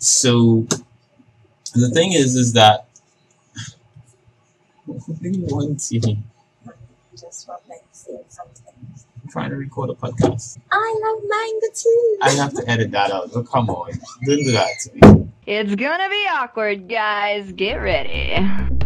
So 0.00 0.66
the 1.74 1.90
thing 1.90 2.14
is, 2.14 2.34
is 2.34 2.54
that 2.54 2.86
what 4.86 5.22
do 5.22 5.28
you 5.28 5.44
want 5.46 5.78
to? 5.78 6.16
Just 7.18 7.46
felt 7.46 7.62
like 7.68 7.84
saying 7.92 8.24
something. 8.28 8.64
I'm 9.22 9.28
trying 9.28 9.50
to 9.50 9.56
record 9.56 9.90
a 9.90 9.92
podcast. 9.92 10.58
I 10.72 11.00
love 11.04 11.22
manga 11.28 11.66
too. 11.74 12.16
I 12.22 12.30
have 12.30 12.54
to 12.54 12.68
edit 12.68 12.90
that 12.92 13.10
out. 13.12 13.30
Oh, 13.34 13.42
come 13.42 13.68
on, 13.68 13.92
don't 14.24 14.42
do 14.42 14.52
that 14.52 14.68
to 14.84 14.94
me. 14.94 15.28
It's 15.46 15.74
gonna 15.74 16.08
be 16.08 16.26
awkward, 16.30 16.88
guys. 16.88 17.52
Get 17.52 17.74
ready. 17.74 18.78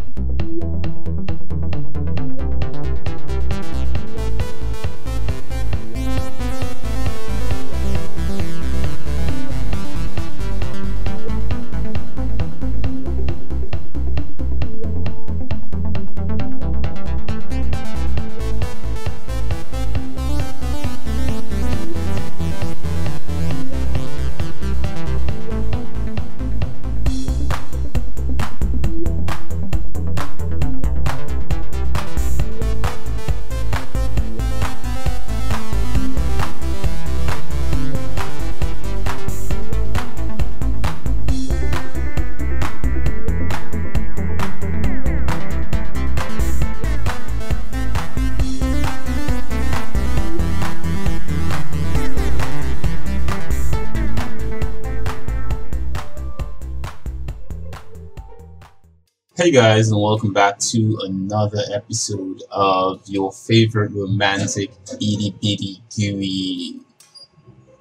Hey 59.44 59.50
guys, 59.50 59.90
and 59.90 60.00
welcome 60.00 60.32
back 60.32 60.58
to 60.70 60.98
another 61.02 61.60
episode 61.70 62.42
of 62.50 63.02
your 63.04 63.30
favorite 63.30 63.92
romantic 63.92 64.70
itty 64.94 65.34
bitty 65.38 65.82
gooey. 65.94 66.80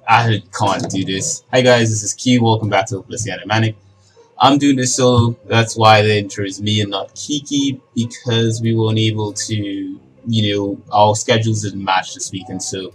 I 0.06 0.42
can't 0.52 0.90
do 0.90 1.06
this. 1.06 1.42
Hi 1.50 1.62
guys, 1.62 1.88
this 1.88 2.02
is 2.02 2.12
Key. 2.12 2.38
Welcome 2.38 2.68
back 2.68 2.88
to 2.88 2.96
Hopelessly 2.96 3.32
Animanic. 3.32 3.76
I'm 4.38 4.58
doing 4.58 4.76
this 4.76 4.94
solo. 4.94 5.38
That's 5.46 5.74
why 5.74 6.02
the 6.02 6.18
intro 6.18 6.44
is 6.44 6.60
me 6.60 6.82
and 6.82 6.90
not 6.90 7.14
Kiki 7.14 7.80
because 7.94 8.60
we 8.60 8.76
weren't 8.76 8.98
able 8.98 9.32
to, 9.32 9.54
you 10.26 10.54
know, 10.54 10.82
our 10.92 11.16
schedules 11.16 11.62
didn't 11.62 11.82
match 11.82 12.12
this 12.12 12.30
week, 12.30 12.44
and 12.50 12.62
so 12.62 12.92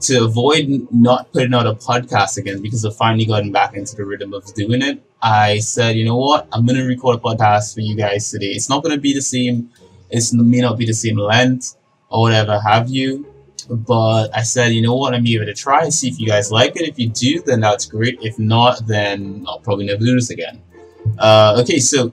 to 0.00 0.24
avoid 0.24 0.88
not 0.90 1.32
putting 1.32 1.54
out 1.54 1.66
a 1.66 1.72
podcast 1.72 2.36
again 2.36 2.60
because 2.60 2.84
I've 2.84 2.96
finally 2.96 3.24
gotten 3.24 3.50
back 3.50 3.76
into 3.76 3.96
the 3.96 4.04
rhythm 4.04 4.34
of 4.34 4.44
doing 4.52 4.82
it, 4.82 5.02
I 5.22 5.58
said, 5.58 5.96
you 5.96 6.04
know 6.04 6.16
what, 6.16 6.48
I'm 6.52 6.66
gonna 6.66 6.84
record 6.84 7.16
a 7.16 7.18
podcast 7.20 7.74
for 7.74 7.80
you 7.80 7.96
guys 7.96 8.30
today. 8.30 8.48
It's 8.48 8.68
not 8.68 8.82
gonna 8.82 8.98
be 8.98 9.12
the 9.12 9.22
same, 9.22 9.70
it 10.10 10.24
may 10.32 10.60
not 10.60 10.78
be 10.78 10.86
the 10.86 10.94
same 10.94 11.16
length 11.16 11.76
or 12.08 12.22
whatever 12.22 12.58
have 12.60 12.88
you, 12.88 13.26
but 13.68 14.28
I 14.34 14.42
said, 14.42 14.72
you 14.72 14.82
know 14.82 14.96
what, 14.96 15.14
I'm 15.14 15.24
give 15.24 15.42
it 15.42 15.48
a 15.48 15.54
try 15.54 15.82
and 15.82 15.92
see 15.92 16.08
if 16.08 16.18
you 16.18 16.26
guys 16.26 16.50
like 16.50 16.76
it. 16.76 16.88
If 16.88 16.98
you 16.98 17.08
do, 17.08 17.42
then 17.42 17.60
that's 17.60 17.86
great. 17.86 18.18
If 18.22 18.38
not, 18.38 18.86
then 18.86 19.44
I'll 19.46 19.60
probably 19.60 19.86
never 19.86 20.00
do 20.00 20.14
this 20.14 20.30
again. 20.30 20.60
Uh, 21.18 21.58
okay, 21.60 21.78
so 21.78 22.12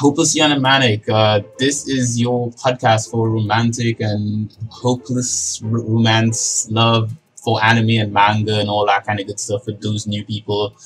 Hopelessly 0.00 0.40
Animanic, 0.40 1.08
uh, 1.08 1.40
this 1.58 1.88
is 1.88 2.20
your 2.20 2.50
podcast 2.52 3.10
for 3.10 3.28
romantic 3.28 4.00
and 4.00 4.56
hopeless 4.70 5.60
romance, 5.64 6.68
love 6.70 7.12
for 7.42 7.62
anime 7.64 8.02
and 8.02 8.12
manga 8.12 8.60
and 8.60 8.68
all 8.68 8.86
that 8.86 9.04
kind 9.04 9.18
of 9.18 9.26
good 9.26 9.40
stuff 9.40 9.64
for 9.64 9.72
those 9.72 10.06
new 10.06 10.24
people. 10.24 10.76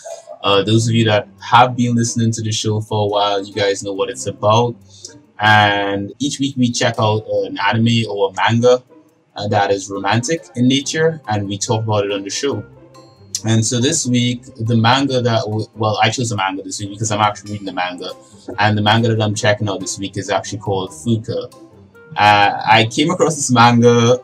Uh, 0.42 0.62
those 0.62 0.88
of 0.88 0.94
you 0.94 1.04
that 1.04 1.28
have 1.40 1.76
been 1.76 1.94
listening 1.94 2.32
to 2.32 2.42
the 2.42 2.52
show 2.52 2.80
for 2.80 3.04
a 3.04 3.08
while, 3.08 3.44
you 3.44 3.52
guys 3.52 3.82
know 3.82 3.92
what 3.92 4.10
it's 4.10 4.26
about. 4.26 4.74
And 5.38 6.12
each 6.18 6.38
week 6.38 6.56
we 6.56 6.70
check 6.70 6.96
out 6.98 7.24
an 7.44 7.58
anime 7.58 8.08
or 8.08 8.30
a 8.30 8.32
manga 8.34 8.82
uh, 9.36 9.48
that 9.48 9.70
is 9.70 9.90
romantic 9.90 10.44
in 10.56 10.68
nature 10.68 11.20
and 11.28 11.48
we 11.48 11.58
talk 11.58 11.84
about 11.84 12.04
it 12.04 12.12
on 12.12 12.22
the 12.22 12.30
show. 12.30 12.64
And 13.44 13.64
so 13.64 13.80
this 13.80 14.06
week, 14.06 14.44
the 14.56 14.76
manga 14.76 15.20
that, 15.20 15.68
well, 15.74 15.98
I 16.00 16.10
chose 16.10 16.30
a 16.30 16.36
manga 16.36 16.62
this 16.62 16.78
week 16.78 16.90
because 16.90 17.10
I'm 17.10 17.20
actually 17.20 17.52
reading 17.52 17.66
the 17.66 17.72
manga. 17.72 18.12
And 18.58 18.78
the 18.78 18.82
manga 18.82 19.08
that 19.08 19.20
I'm 19.20 19.34
checking 19.34 19.68
out 19.68 19.80
this 19.80 19.98
week 19.98 20.16
is 20.16 20.30
actually 20.30 20.58
called 20.58 20.90
Fuka. 20.90 21.52
Uh, 22.16 22.60
I 22.66 22.88
came 22.90 23.10
across 23.10 23.36
this 23.36 23.50
manga 23.50 24.18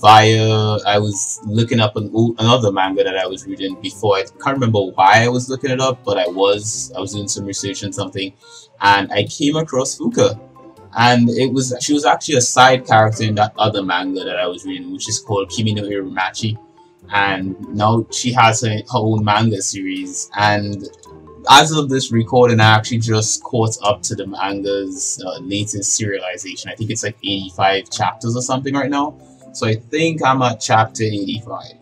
via, 0.00 0.78
I 0.86 0.98
was 0.98 1.40
looking 1.44 1.80
up 1.80 1.96
an, 1.96 2.10
another 2.38 2.72
manga 2.72 3.04
that 3.04 3.16
I 3.16 3.26
was 3.26 3.46
reading 3.46 3.80
before. 3.80 4.16
I 4.16 4.22
can't 4.22 4.56
remember 4.56 4.80
why 4.80 5.24
I 5.24 5.28
was 5.28 5.48
looking 5.48 5.70
it 5.70 5.80
up, 5.80 6.04
but 6.04 6.18
I 6.18 6.26
was. 6.26 6.92
I 6.96 7.00
was 7.00 7.12
doing 7.12 7.28
some 7.28 7.44
research 7.44 7.84
on 7.84 7.92
something. 7.92 8.32
And 8.80 9.12
I 9.12 9.24
came 9.24 9.56
across 9.56 9.98
Fuka. 9.98 10.40
And 10.96 11.28
it 11.28 11.52
was, 11.52 11.74
she 11.80 11.92
was 11.92 12.04
actually 12.04 12.36
a 12.36 12.40
side 12.40 12.86
character 12.86 13.24
in 13.24 13.34
that 13.34 13.52
other 13.58 13.82
manga 13.82 14.24
that 14.24 14.38
I 14.38 14.46
was 14.46 14.64
reading, 14.64 14.92
which 14.92 15.08
is 15.08 15.18
called 15.18 15.50
Kimi 15.50 15.74
no 15.74 15.82
Iru 15.82 16.10
Machi 16.12 16.56
and 17.12 17.58
now 17.74 18.06
she 18.10 18.32
has 18.32 18.62
her, 18.62 18.68
her 18.68 18.82
own 18.94 19.24
manga 19.24 19.60
series 19.60 20.30
and 20.36 20.88
as 21.50 21.72
of 21.72 21.88
this 21.88 22.12
recording 22.12 22.60
i 22.60 22.64
actually 22.64 22.98
just 22.98 23.42
caught 23.42 23.76
up 23.82 24.02
to 24.02 24.14
the 24.14 24.26
manga's 24.26 25.22
uh, 25.24 25.38
latest 25.40 25.98
serialization. 25.98 26.68
I 26.70 26.74
think 26.74 26.90
it's 26.90 27.04
like 27.04 27.16
85 27.22 27.90
chapters 27.90 28.36
or 28.36 28.42
something 28.42 28.74
right 28.74 28.90
now. 28.90 29.16
So 29.52 29.66
i 29.66 29.74
think 29.74 30.24
i'm 30.24 30.42
at 30.42 30.60
chapter 30.60 31.04
85 31.04 31.72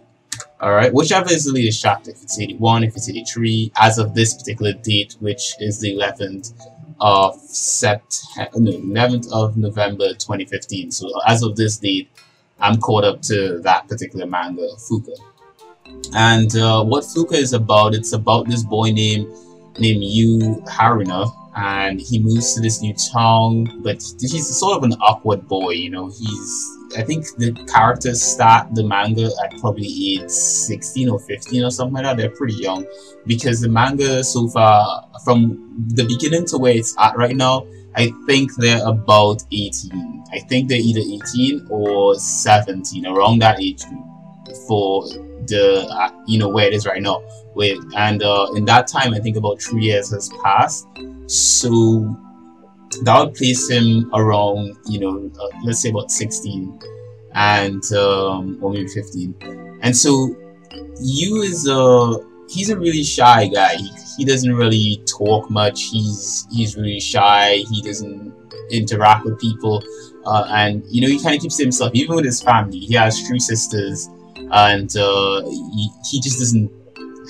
all 0.61 0.73
right? 0.73 0.95
Whichever 0.95 1.33
is 1.33 1.45
the 1.45 1.53
latest 1.53 1.83
chapter 1.83 2.13
if 2.13 2.23
it's 2.23 2.39
81 2.39 2.85
if 2.85 2.97
it's 2.97 3.09
83 3.09 3.73
as 3.77 3.99
of 3.99 4.15
this 4.15 4.35
particular 4.35 4.73
date 4.73 5.17
which 5.21 5.55
is 5.59 5.81
the 5.81 5.95
11th 5.97 6.53
of 7.01 7.35
september 7.41 8.51
no 8.61 8.71
11th 8.71 9.33
of 9.33 9.57
november 9.57 10.11
2015 10.11 10.93
so 10.93 11.11
as 11.27 11.43
of 11.43 11.57
this 11.57 11.79
date 11.79 12.09
I'm 12.63 12.81
caught 12.81 13.05
up 13.05 13.21
to 13.23 13.59
that 13.65 13.89
particular 13.89 14.25
manga, 14.25 14.69
Fuka. 14.77 15.17
And 16.15 16.55
uh, 16.57 16.85
what 16.85 17.03
Fuka 17.03 17.35
is 17.35 17.53
about, 17.53 17.93
it's 17.93 18.13
about 18.13 18.49
this 18.49 18.63
boy 18.63 18.93
named 18.93 19.27
named 19.79 20.05
Yu 20.05 20.39
Haruna, 20.67 21.33
and 21.57 22.01
he 22.01 22.19
moves 22.19 22.55
to 22.55 22.61
this 22.61 22.81
new 22.81 22.95
town, 23.13 23.83
but 23.83 24.03
he's 24.21 24.47
sort 24.57 24.79
of 24.79 24.85
an 24.85 24.93
awkward 25.01 25.47
boy, 25.49 25.71
you 25.71 25.91
know. 25.91 26.09
He's 26.09 26.79
I 26.97 27.03
think 27.03 27.25
the 27.39 27.53
characters 27.73 28.23
start 28.23 28.75
the 28.75 28.85
manga 28.85 29.31
at 29.43 29.59
probably 29.61 29.87
age 29.87 30.29
16 30.29 31.09
or 31.09 31.19
15 31.19 31.65
or 31.65 31.71
something 31.71 31.95
like 31.95 32.05
that. 32.05 32.17
They're 32.17 32.31
pretty 32.31 32.55
young 32.55 32.87
because 33.27 33.61
the 33.61 33.69
manga 33.69 34.23
so 34.23 34.49
far, 34.49 35.09
from 35.25 35.87
the 35.95 36.05
beginning 36.05 36.47
to 36.47 36.59
where 36.59 36.77
it's 36.77 36.95
at 36.99 37.17
right 37.17 37.37
now, 37.37 37.67
I 37.95 38.13
think 38.27 38.55
they're 38.57 38.87
about 38.87 39.43
18. 39.53 40.25
I 40.33 40.41
think 40.41 40.69
they're 40.69 40.79
either 40.79 41.01
18 41.01 41.67
or 41.71 42.15
17, 42.15 43.07
around 43.07 43.41
that 43.41 43.61
age 43.61 43.85
group 43.85 44.57
for 44.67 45.07
the, 45.47 45.87
uh, 45.91 46.11
you 46.27 46.39
know, 46.39 46.49
where 46.49 46.67
it 46.67 46.75
is 46.75 46.87
right 46.87 47.03
now. 47.03 47.23
Wait, 47.55 47.79
and 47.97 48.23
uh, 48.23 48.47
in 48.57 48.65
that 48.67 48.87
time, 48.87 49.15
I 49.15 49.19
think 49.19 49.37
about 49.37 49.61
three 49.61 49.83
years 49.83 50.11
has 50.11 50.31
passed. 50.43 50.87
So 51.27 52.17
that 53.03 53.19
would 53.19 53.35
place 53.35 53.69
him 53.69 54.11
around, 54.15 54.77
you 54.87 55.01
know, 55.01 55.31
uh, 55.41 55.59
let's 55.65 55.81
say 55.81 55.91
about 55.91 56.11
16 56.11 56.81
and, 57.35 57.83
um, 57.93 58.59
or 58.63 58.73
maybe 58.73 58.89
15. 58.89 59.79
And 59.83 59.97
so 59.97 60.37
Yu 61.01 61.43
is 61.43 61.67
a 61.69 62.19
he's 62.49 62.71
a 62.71 62.79
really 62.79 63.03
shy 63.03 63.49
guy. 63.49 63.77
He, 63.77 63.91
he 64.19 64.25
doesn't 64.25 64.55
really 64.55 65.03
talk 65.07 65.51
much. 65.51 65.85
He's 65.85 66.47
he's 66.53 66.77
really 66.77 67.01
shy. 67.01 67.65
He 67.71 67.83
doesn't 67.83 68.33
interact 68.71 69.25
with 69.25 69.41
people, 69.41 69.83
uh, 70.25 70.47
and 70.51 70.85
you 70.89 71.01
know 71.01 71.09
he 71.09 71.21
kind 71.23 71.35
of 71.35 71.43
keeps 71.43 71.57
to 71.57 71.65
himself. 71.65 71.93
Even 71.95 72.17
with 72.17 72.25
his 72.25 72.43
family, 72.43 72.79
he 72.79 72.95
has 72.95 73.27
three 73.27 73.41
sisters, 73.41 74.09
and 74.53 74.95
uh, 74.97 75.43
he, 75.49 75.89
he 76.11 76.21
just 76.21 76.39
doesn't 76.39 76.71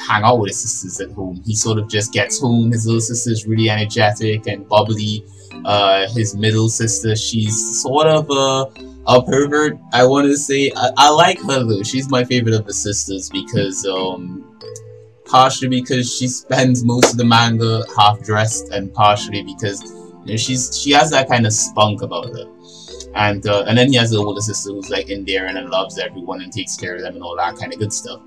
hang 0.06 0.24
out 0.24 0.40
with 0.40 0.48
his 0.50 0.60
sisters 0.60 1.00
at 1.00 1.14
home. 1.14 1.40
He 1.44 1.54
sort 1.54 1.78
of 1.78 1.88
just 1.88 2.12
gets 2.12 2.40
home. 2.40 2.72
His 2.72 2.86
little 2.86 3.00
sister's 3.00 3.46
really 3.46 3.70
energetic 3.70 4.46
and 4.46 4.68
bubbly. 4.68 5.24
Uh, 5.64 6.08
his 6.08 6.34
middle 6.34 6.68
sister, 6.68 7.14
she's 7.14 7.82
sort 7.82 8.06
of 8.06 8.28
a 8.30 8.92
a 9.06 9.22
pervert. 9.22 9.78
I 9.92 10.04
want 10.04 10.26
to 10.26 10.36
say 10.36 10.72
I, 10.74 10.90
I 10.96 11.10
like 11.10 11.40
her 11.42 11.64
though. 11.64 11.82
She's 11.82 12.08
my 12.08 12.24
favorite 12.24 12.54
of 12.54 12.66
the 12.66 12.72
sisters 12.72 13.28
because 13.30 13.86
um 13.86 14.48
partially 15.26 15.68
because 15.68 16.14
she 16.14 16.28
spends 16.28 16.84
most 16.84 17.12
of 17.12 17.16
the 17.16 17.24
manga 17.24 17.82
half 17.96 18.22
dressed 18.22 18.70
and 18.70 18.92
partially 18.92 19.42
because 19.42 19.82
you 20.24 20.32
know, 20.32 20.36
she's 20.36 20.78
she 20.78 20.90
has 20.92 21.10
that 21.10 21.28
kind 21.28 21.46
of 21.46 21.52
spunk 21.52 22.02
about 22.02 22.26
her. 22.26 22.46
And 23.14 23.46
uh, 23.46 23.64
and 23.66 23.76
then 23.76 23.90
he 23.90 23.96
has 23.96 24.10
the 24.10 24.18
older 24.18 24.40
sister 24.40 24.70
who's 24.70 24.88
like 24.88 25.10
in 25.10 25.24
there 25.24 25.46
and 25.46 25.68
loves 25.68 25.98
everyone 25.98 26.40
and 26.40 26.52
takes 26.52 26.76
care 26.76 26.96
of 26.96 27.02
them 27.02 27.14
and 27.14 27.22
all 27.22 27.36
that 27.36 27.56
kind 27.56 27.72
of 27.72 27.78
good 27.78 27.92
stuff. 27.92 28.20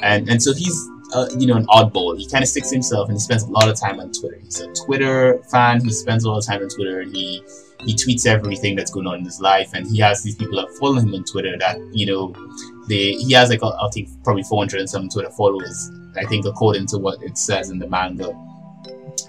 And 0.00 0.28
and 0.28 0.42
so 0.42 0.54
he's 0.54 0.88
uh, 1.12 1.28
you 1.38 1.46
know, 1.46 1.56
an 1.56 1.66
oddball. 1.66 2.16
He 2.18 2.28
kind 2.28 2.42
of 2.42 2.48
sticks 2.48 2.70
himself 2.70 3.08
and 3.08 3.16
he 3.16 3.20
spends 3.20 3.42
a 3.42 3.50
lot 3.50 3.68
of 3.68 3.78
time 3.78 4.00
on 4.00 4.12
Twitter. 4.12 4.38
He's 4.42 4.60
a 4.60 4.72
Twitter 4.84 5.42
fan. 5.50 5.82
He 5.82 5.90
spends 5.90 6.24
a 6.24 6.30
lot 6.30 6.38
of 6.38 6.46
time 6.46 6.62
on 6.62 6.68
Twitter 6.68 7.00
and 7.00 7.14
he 7.14 7.42
he 7.80 7.94
tweets 7.94 8.26
everything 8.26 8.74
that's 8.74 8.90
going 8.90 9.06
on 9.06 9.18
in 9.18 9.24
his 9.24 9.40
life. 9.40 9.70
And 9.72 9.86
he 9.86 9.98
has 10.00 10.22
these 10.22 10.34
people 10.34 10.56
that 10.56 10.68
follow 10.78 11.00
him 11.00 11.14
on 11.14 11.24
Twitter 11.24 11.56
that 11.58 11.78
you 11.92 12.06
know, 12.06 12.34
they 12.88 13.12
he 13.12 13.32
has 13.32 13.50
like 13.50 13.62
I 13.62 13.88
think 13.92 14.08
probably 14.24 14.42
400 14.42 14.80
and 14.80 14.90
some 14.90 15.08
Twitter 15.08 15.30
followers. 15.30 15.90
I 16.16 16.24
think 16.24 16.46
according 16.46 16.86
to 16.88 16.98
what 16.98 17.22
it 17.22 17.38
says 17.38 17.70
in 17.70 17.78
the 17.78 17.88
manga. 17.88 18.36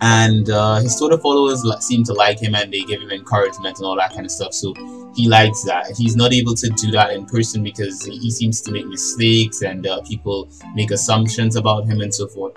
And 0.01 0.49
uh, 0.49 0.75
his 0.77 0.95
Twitter 0.95 1.17
followers 1.17 1.63
seem 1.79 2.03
to 2.05 2.13
like 2.13 2.39
him 2.39 2.55
and 2.55 2.71
they 2.71 2.81
give 2.81 3.01
him 3.01 3.11
encouragement 3.11 3.77
and 3.77 3.85
all 3.85 3.95
that 3.95 4.13
kind 4.13 4.25
of 4.25 4.31
stuff. 4.31 4.53
So 4.53 4.73
he 5.15 5.27
likes 5.27 5.63
that. 5.63 5.95
He's 5.97 6.15
not 6.15 6.33
able 6.33 6.53
to 6.55 6.69
do 6.69 6.91
that 6.91 7.11
in 7.11 7.25
person 7.25 7.63
because 7.63 8.03
he 8.05 8.31
seems 8.31 8.61
to 8.61 8.71
make 8.71 8.85
mistakes 8.87 9.61
and 9.61 9.85
uh, 9.87 10.01
people 10.01 10.49
make 10.75 10.91
assumptions 10.91 11.55
about 11.55 11.85
him 11.85 12.01
and 12.01 12.13
so 12.13 12.27
forth. 12.27 12.55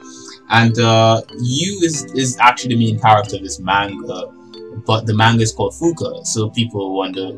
And 0.51 0.79
uh, 0.79 1.23
Yu 1.41 1.81
is 1.83 2.05
is 2.15 2.37
actually 2.39 2.75
the 2.75 2.85
main 2.85 3.01
character 3.01 3.37
of 3.37 3.43
this 3.43 3.59
manga, 3.59 4.27
but 4.87 5.07
the 5.07 5.15
manga 5.15 5.43
is 5.43 5.53
called 5.53 5.73
Fuka. 5.73 6.27
So 6.27 6.51
people 6.51 6.95
wonder, 6.97 7.31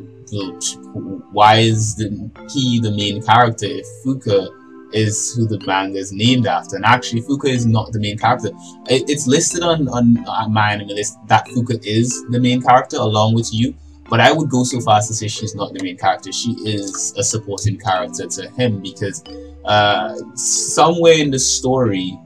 why 1.32 1.56
is 1.58 1.96
the, 1.96 2.30
he 2.52 2.80
the 2.80 2.90
main 2.90 3.22
character 3.22 3.66
if 3.66 3.86
Fuka 4.04 4.48
is 4.94 5.34
who 5.34 5.46
the 5.46 5.60
manga 5.66 5.98
is 5.98 6.12
named 6.12 6.46
after? 6.46 6.76
And 6.76 6.84
actually, 6.84 7.22
Fuka 7.22 7.48
is 7.48 7.66
not 7.66 7.92
the 7.92 8.00
main 8.00 8.16
character. 8.18 8.48
It, 8.88 9.08
it's 9.08 9.26
listed 9.26 9.62
on 9.62 9.88
on 9.88 10.52
my 10.52 10.72
anime 10.72 10.88
list 10.88 11.18
that 11.26 11.46
Fuka 11.48 11.84
is 11.84 12.24
the 12.30 12.40
main 12.40 12.62
character 12.62 12.96
along 12.96 13.34
with 13.34 13.52
Yu. 13.52 13.74
but 14.10 14.20
I 14.20 14.32
would 14.32 14.50
go 14.50 14.64
so 14.64 14.80
far 14.80 14.98
as 14.98 15.08
to 15.08 15.14
say 15.14 15.28
she's 15.28 15.54
not 15.54 15.72
the 15.72 15.82
main 15.82 15.96
character. 15.96 16.30
She 16.32 16.52
is 16.64 17.14
a 17.16 17.24
supporting 17.24 17.78
character 17.78 18.26
to 18.26 18.50
him 18.50 18.80
because 18.80 19.24
uh, 19.64 20.14
somewhere 20.34 21.14
in 21.14 21.30
the 21.30 21.38
story, 21.38 22.18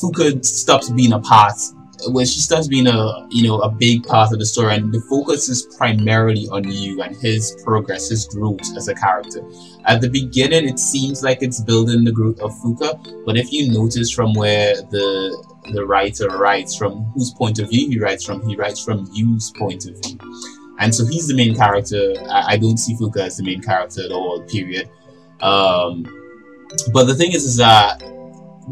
Fuka 0.00 0.44
stops 0.44 0.90
being 0.90 1.12
a 1.12 1.20
part. 1.20 1.54
When 2.06 2.26
she 2.26 2.40
starts 2.40 2.68
being 2.68 2.86
a 2.86 3.26
you 3.30 3.46
know 3.46 3.60
a 3.60 3.70
big 3.70 4.04
part 4.04 4.32
of 4.32 4.38
the 4.38 4.46
story, 4.46 4.74
and 4.74 4.92
the 4.92 5.00
focus 5.02 5.48
is 5.48 5.62
primarily 5.76 6.48
on 6.48 6.64
Yu 6.64 7.00
and 7.02 7.14
his 7.16 7.56
progress, 7.64 8.08
his 8.08 8.26
growth 8.26 8.76
as 8.76 8.88
a 8.88 8.94
character. 8.94 9.42
At 9.84 10.00
the 10.00 10.08
beginning, 10.08 10.68
it 10.68 10.78
seems 10.78 11.22
like 11.22 11.42
it's 11.42 11.60
building 11.60 12.04
the 12.04 12.12
growth 12.12 12.40
of 12.40 12.52
Fuka, 12.60 13.24
but 13.24 13.36
if 13.36 13.52
you 13.52 13.72
notice 13.72 14.10
from 14.10 14.32
where 14.34 14.74
the 14.74 15.52
the 15.72 15.86
writer 15.86 16.28
writes 16.28 16.76
from 16.76 17.04
whose 17.14 17.32
point 17.34 17.60
of 17.60 17.70
view 17.70 17.88
he 17.88 18.00
writes 18.00 18.24
from, 18.24 18.46
he 18.48 18.56
writes 18.56 18.84
from 18.84 19.08
Yu's 19.12 19.52
point 19.52 19.86
of 19.86 19.94
view 20.02 20.18
and 20.82 20.92
so 20.92 21.06
he's 21.06 21.28
the 21.28 21.34
main 21.34 21.54
character. 21.54 22.14
I, 22.28 22.54
I 22.54 22.56
don't 22.56 22.76
see 22.76 22.94
Fuka 22.94 23.18
as 23.18 23.36
the 23.36 23.44
main 23.44 23.62
character 23.62 24.04
at 24.04 24.10
all. 24.10 24.42
Period. 24.42 24.90
Um, 25.40 26.04
but 26.92 27.04
the 27.04 27.14
thing 27.14 27.32
is, 27.32 27.44
is 27.44 27.56
that 27.56 28.02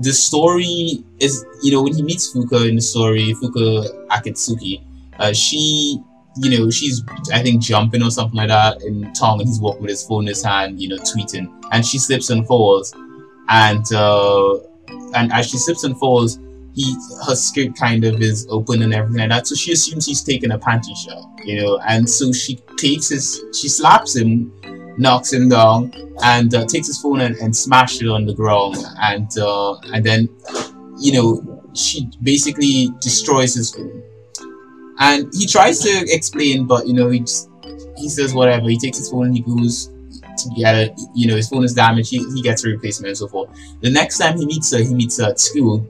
the 0.01 0.13
story 0.13 1.05
is, 1.19 1.45
you 1.63 1.73
know, 1.73 1.83
when 1.83 1.95
he 1.95 2.03
meets 2.03 2.33
Fuka 2.33 2.69
in 2.69 2.77
the 2.77 2.81
story, 2.81 3.35
Fuka 3.35 4.07
Akitsuki, 4.09 4.83
uh, 5.19 5.33
she, 5.33 5.99
you 6.37 6.59
know, 6.59 6.71
she's 6.71 7.03
I 7.33 7.43
think 7.43 7.63
jumping 7.63 8.03
or 8.03 8.11
something 8.11 8.37
like 8.37 8.49
that 8.49 8.83
in 8.83 9.13
Tong, 9.13 9.41
and 9.41 9.49
he's 9.49 9.61
walking 9.61 9.83
with 9.83 9.91
his 9.91 10.05
phone 10.05 10.23
in 10.23 10.29
his 10.29 10.43
hand, 10.43 10.81
you 10.81 10.89
know, 10.89 10.97
tweeting, 10.97 11.53
and 11.73 11.85
she 11.85 11.99
slips 11.99 12.31
and 12.31 12.47
falls, 12.47 12.95
and 13.49 13.85
uh, 13.93 14.55
and 15.15 15.33
as 15.33 15.51
she 15.51 15.59
slips 15.59 15.85
and 15.85 15.99
falls, 15.99 16.39
he 16.75 16.95
her 17.27 17.35
skirt 17.35 17.75
kind 17.77 18.05
of 18.05 18.21
is 18.21 18.47
open 18.49 18.83
and 18.83 18.95
everything 18.95 19.21
like 19.21 19.31
that. 19.31 19.47
So 19.47 19.55
she 19.55 19.73
assumes 19.73 20.07
he's 20.07 20.23
taking 20.23 20.53
a 20.53 20.59
panty 20.59 20.97
shot, 20.97 21.29
you 21.45 21.61
know, 21.61 21.79
and 21.87 22.09
so 22.09 22.33
she 22.33 22.57
takes 22.77 23.09
his, 23.09 23.43
she 23.53 23.69
slaps 23.69 24.17
him, 24.17 24.53
knocks 24.99 25.33
him 25.33 25.49
down, 25.49 25.93
and 26.23 26.55
uh, 26.55 26.67
takes 26.67 26.87
his 26.87 27.01
phone 27.01 27.21
and, 27.21 27.37
and 27.37 27.55
smashes 27.55 28.03
it 28.03 28.09
on 28.09 28.27
the 28.27 28.35
ground, 28.35 28.77
and 29.01 29.31
uh, 29.39 29.79
and 29.93 30.05
then, 30.05 30.29
you 30.99 31.13
know, 31.13 31.63
she 31.75 32.11
basically 32.23 32.91
destroys 33.01 33.55
his 33.55 33.75
phone. 33.75 34.03
And 34.99 35.33
he 35.33 35.47
tries 35.47 35.79
to 35.81 36.05
explain, 36.09 36.67
but 36.67 36.87
you 36.87 36.93
know, 36.93 37.09
he 37.09 37.21
just 37.21 37.49
he 37.97 38.09
says 38.09 38.35
whatever. 38.35 38.69
He 38.69 38.79
takes 38.79 38.99
his 38.99 39.11
phone 39.11 39.27
and 39.27 39.35
he 39.35 39.43
goes 39.43 39.87
to 39.87 40.51
get 40.57 40.75
it. 40.75 41.01
You 41.15 41.29
know, 41.29 41.37
his 41.37 41.49
phone 41.49 41.65
is 41.65 41.75
damaged. 41.75 42.11
He, 42.11 42.19
he 42.35 42.43
gets 42.43 42.65
a 42.65 42.69
replacement 42.69 43.09
and 43.09 43.17
so 43.19 43.29
forth. 43.29 43.51
The 43.81 43.91
next 43.91 44.19
time 44.19 44.37
he 44.39 44.47
meets 44.47 44.73
her, 44.73 44.83
he 44.83 44.95
meets 44.95 45.19
her 45.19 45.31
at 45.31 45.41
school 45.41 45.87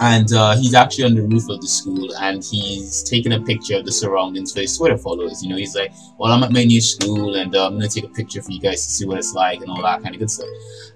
and 0.00 0.32
uh, 0.32 0.56
he's 0.56 0.74
actually 0.74 1.04
on 1.04 1.14
the 1.14 1.22
roof 1.22 1.48
of 1.48 1.60
the 1.60 1.66
school 1.66 2.14
and 2.20 2.44
he's 2.44 3.02
taking 3.02 3.32
a 3.32 3.40
picture 3.40 3.76
of 3.76 3.84
the 3.84 3.92
surroundings 3.92 4.52
for 4.52 4.60
his 4.60 4.76
Twitter 4.76 4.96
followers. 4.96 5.42
You 5.42 5.50
know, 5.50 5.56
he's 5.56 5.74
like, 5.74 5.92
"Well, 6.18 6.32
I'm 6.32 6.42
at 6.44 6.52
my 6.52 6.64
new 6.64 6.80
school 6.80 7.34
and 7.34 7.54
uh, 7.54 7.66
I'm 7.66 7.72
gonna 7.72 7.88
take 7.88 8.04
a 8.04 8.08
picture 8.08 8.40
for 8.40 8.52
you 8.52 8.60
guys 8.60 8.86
to 8.86 8.92
see 8.92 9.06
what 9.06 9.18
it's 9.18 9.34
like 9.34 9.60
and 9.60 9.70
all 9.70 9.82
that 9.82 10.02
kind 10.02 10.14
of 10.14 10.20
good 10.20 10.30
stuff." 10.30 10.48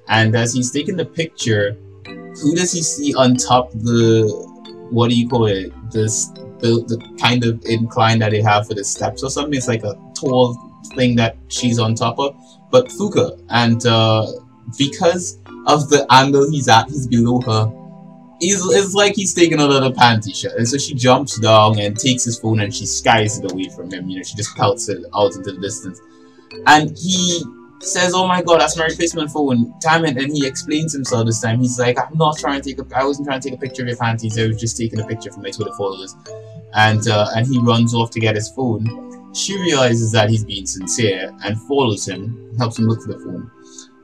And 0.09 0.37
as 0.37 0.55
he's 0.55 0.71
taking 0.71 0.97
the 0.97 1.05
picture, 1.05 1.77
who 2.05 2.55
does 2.55 2.73
he 2.73 2.83
see 2.83 3.15
on 3.15 3.37
top 3.37 3.73
the 3.73 4.31
what 4.91 5.11
do 5.11 5.17
you 5.17 5.29
call 5.29 5.47
it? 5.47 5.73
This 5.91 6.27
the, 6.61 6.85
the 6.87 7.19
kind 7.21 7.45
of 7.45 7.65
incline 7.65 8.21
that 8.21 8.31
they 8.31 8.41
have 8.41 8.69
for 8.69 8.75
the 8.75 8.85
steps 8.85 9.25
or 9.25 9.31
something. 9.31 9.55
It's 9.55 9.69
like 9.69 9.83
a 9.83 9.95
tall 10.15 10.57
thing 10.95 11.17
that 11.17 11.37
she's 11.49 11.79
on 11.81 11.95
top 11.97 12.19
of, 12.21 12.37
but 12.71 12.87
Fuka. 12.87 13.43
And 13.49 13.85
uh, 13.85 14.27
because 14.79 15.41
of 15.67 15.91
the 15.91 16.07
angle 16.11 16.49
he's 16.51 16.69
at, 16.69 16.89
he's 16.89 17.09
below 17.09 17.41
her 17.41 17.82
he's, 18.43 18.65
it's 18.75 18.95
like 18.95 19.15
he's 19.15 19.33
taking 19.33 19.61
another 19.61 19.91
panty 19.91 20.35
shot. 20.35 20.57
And 20.57 20.69
so 20.69 20.77
she 20.77 20.95
jumps 20.95 21.39
down 21.39 21.79
and 21.79 21.97
takes 21.97 22.25
his 22.25 22.39
phone 22.39 22.61
and 22.61 22.75
she 22.75 22.87
skies 22.87 23.39
it 23.39 23.51
away 23.51 23.69
from 23.69 23.91
him. 23.91 24.09
You 24.09 24.19
know, 24.19 24.23
she 24.23 24.35
just 24.35 24.57
pelts 24.57 24.89
it 24.89 25.05
out 25.15 25.35
into 25.37 25.53
the 25.53 25.61
distance. 25.61 26.01
And 26.67 26.97
he 26.99 27.43
says, 27.81 28.15
Oh 28.15 28.27
my 28.27 28.43
god, 28.43 28.61
that's 28.61 28.77
my 28.77 28.85
replacement 28.85 29.31
phone. 29.31 29.73
Damn 29.81 30.05
it. 30.05 30.17
And 30.17 30.33
he 30.33 30.47
explains 30.47 30.93
himself 30.93 31.27
this 31.27 31.41
time. 31.41 31.61
He's 31.61 31.79
like, 31.79 31.99
I'm 31.99 32.19
not 32.19 32.37
trying 32.39 32.61
to 32.61 32.69
take 32.69 32.79
a 32.81 32.99
I 32.99 33.05
wasn't 33.05 33.29
trying 33.29 33.41
to 33.41 33.49
take 33.49 33.59
a 33.59 33.61
picture 33.61 33.83
of 33.83 33.89
your 33.89 33.97
panties, 33.97 34.39
I 34.39 34.49
was 34.49 34.61
just 34.61 34.77
taking 34.77 35.01
a 35.01 35.07
picture 35.07 35.31
for 35.31 35.41
my 35.41 35.51
Twitter 35.51 35.73
followers. 35.77 36.15
And 36.75 37.07
uh, 37.09 37.29
and 37.37 37.47
he 37.47 37.61
runs 37.61 37.95
off 37.95 38.11
to 38.11 38.21
get 38.21 38.35
his 38.35 38.51
phone. 38.51 39.33
She 39.35 39.59
realizes 39.61 40.13
that 40.13 40.31
he's 40.31 40.45
being 40.45 40.67
sincere 40.67 41.33
and 41.45 41.59
follows 41.63 42.07
him, 42.07 42.55
helps 42.59 42.79
him 42.79 42.87
look 42.87 43.03
for 43.03 43.13
the 43.13 43.19
phone. 43.19 43.51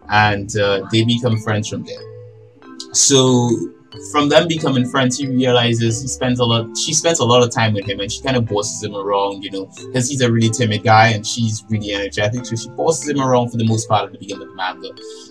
And 0.08 0.56
uh, 0.56 0.88
they 0.90 1.04
become 1.04 1.38
friends 1.40 1.68
from 1.68 1.84
there. 1.84 2.94
So 2.94 3.50
from 4.12 4.28
them 4.28 4.46
becoming 4.48 4.88
friends, 4.88 5.18
he 5.18 5.26
realizes 5.26 6.02
he 6.02 6.08
spends 6.08 6.40
a 6.40 6.44
lot. 6.44 6.76
She 6.76 6.92
spends 6.92 7.20
a 7.20 7.24
lot 7.24 7.42
of 7.42 7.50
time 7.50 7.72
with 7.72 7.86
him, 7.88 8.00
and 8.00 8.10
she 8.12 8.22
kind 8.22 8.36
of 8.36 8.46
bosses 8.46 8.82
him 8.82 8.94
around, 8.94 9.42
you 9.42 9.50
know, 9.50 9.64
because 9.86 10.08
he's 10.08 10.20
a 10.20 10.30
really 10.30 10.50
timid 10.50 10.82
guy 10.82 11.08
and 11.08 11.26
she's 11.26 11.64
really 11.70 11.94
energetic. 11.94 12.44
So 12.44 12.56
she 12.56 12.68
bosses 12.70 13.08
him 13.08 13.20
around 13.20 13.50
for 13.50 13.56
the 13.56 13.66
most 13.66 13.88
part 13.88 14.06
at 14.06 14.12
the 14.12 14.18
beginning 14.18 14.42
of 14.42 14.48
the 14.50 14.54
manga, 14.54 14.90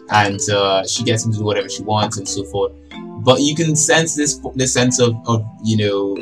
and 0.09 0.39
uh, 0.50 0.86
she 0.88 1.04
gets 1.04 1.25
him 1.25 1.31
to 1.33 1.38
do 1.38 1.44
whatever 1.45 1.69
she 1.69 1.83
wants 1.83 2.18
and 2.18 2.27
so 2.27 2.44
forth. 2.45 2.71
But 3.24 3.42
you 3.42 3.56
can 3.56 3.75
sense 3.75 4.15
this 4.15 4.39
this 4.56 4.74
sense 4.74 5.00
of, 5.00 5.15
of 5.27 5.45
you 5.63 5.77
know 5.77 6.18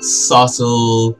subtle 0.00 1.18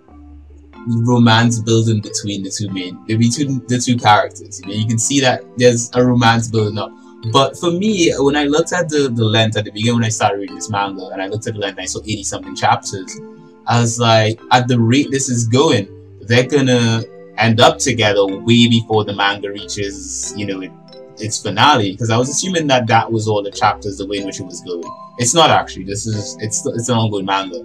romance 0.87 1.61
building 1.61 2.01
between 2.01 2.43
the 2.43 2.51
two 2.51 2.69
main 2.71 3.03
between 3.07 3.67
the 3.67 3.79
two 3.79 3.97
characters. 3.97 4.61
You 4.61 4.69
know, 4.69 4.75
you 4.75 4.87
can 4.87 4.99
see 4.99 5.21
that 5.21 5.43
there's 5.57 5.91
a 5.95 6.05
romance 6.05 6.49
building 6.49 6.79
up 6.79 6.93
but 7.33 7.57
for 7.57 7.71
me, 7.71 8.13
when 8.19 8.37
I 8.37 8.45
looked 8.45 8.73
at 8.73 8.89
the, 8.89 9.09
the 9.09 9.25
length 9.25 9.57
at 9.57 9.65
the 9.65 9.71
beginning 9.71 9.97
when 9.97 10.05
I 10.05 10.11
started 10.11 10.39
reading 10.39 10.57
this 10.57 10.71
manga, 10.71 11.09
and 11.13 11.23
I 11.23 11.27
looked 11.27 11.47
at 11.47 11.55
the 11.55 11.61
length, 11.61 11.79
I 11.79 11.87
saw 11.87 12.01
80 12.01 12.23
something 12.25 12.57
chapters. 12.57 13.19
I 13.67 13.81
was 13.81 13.99
like, 13.99 14.39
at 14.51 14.69
the 14.69 14.79
rate 14.79 15.11
this 15.11 15.29
is 15.29 15.47
going, 15.47 15.89
they're 16.23 16.47
gonna 16.47 17.03
end 17.39 17.61
up 17.61 17.79
together 17.79 18.27
way 18.27 18.69
before 18.69 19.05
the 19.05 19.15
manga 19.15 19.51
reaches, 19.51 20.35
you 20.37 20.47
know, 20.47 20.61
it, 20.61 20.73
its 21.19 21.43
finale. 21.43 21.93
Because 21.93 22.11
I 22.11 22.17
was 22.17 22.29
assuming 22.29 22.67
that 22.67 22.87
that 22.89 23.11
was 23.11 23.27
all 23.27 23.43
the 23.43 23.51
chapters, 23.51 23.99
the 23.99 24.07
way 24.07 24.19
in 24.19 24.27
which 24.27 24.41
it 24.41 24.45
was 24.45 24.61
going. 24.61 24.85
It's 25.19 25.35
not 25.35 25.51
actually. 25.51 25.85
This 25.85 26.07
is 26.07 26.37
it's 26.41 26.67
it's 26.67 26.89
an 26.89 26.97
ongoing 26.97 27.25
manga, 27.25 27.65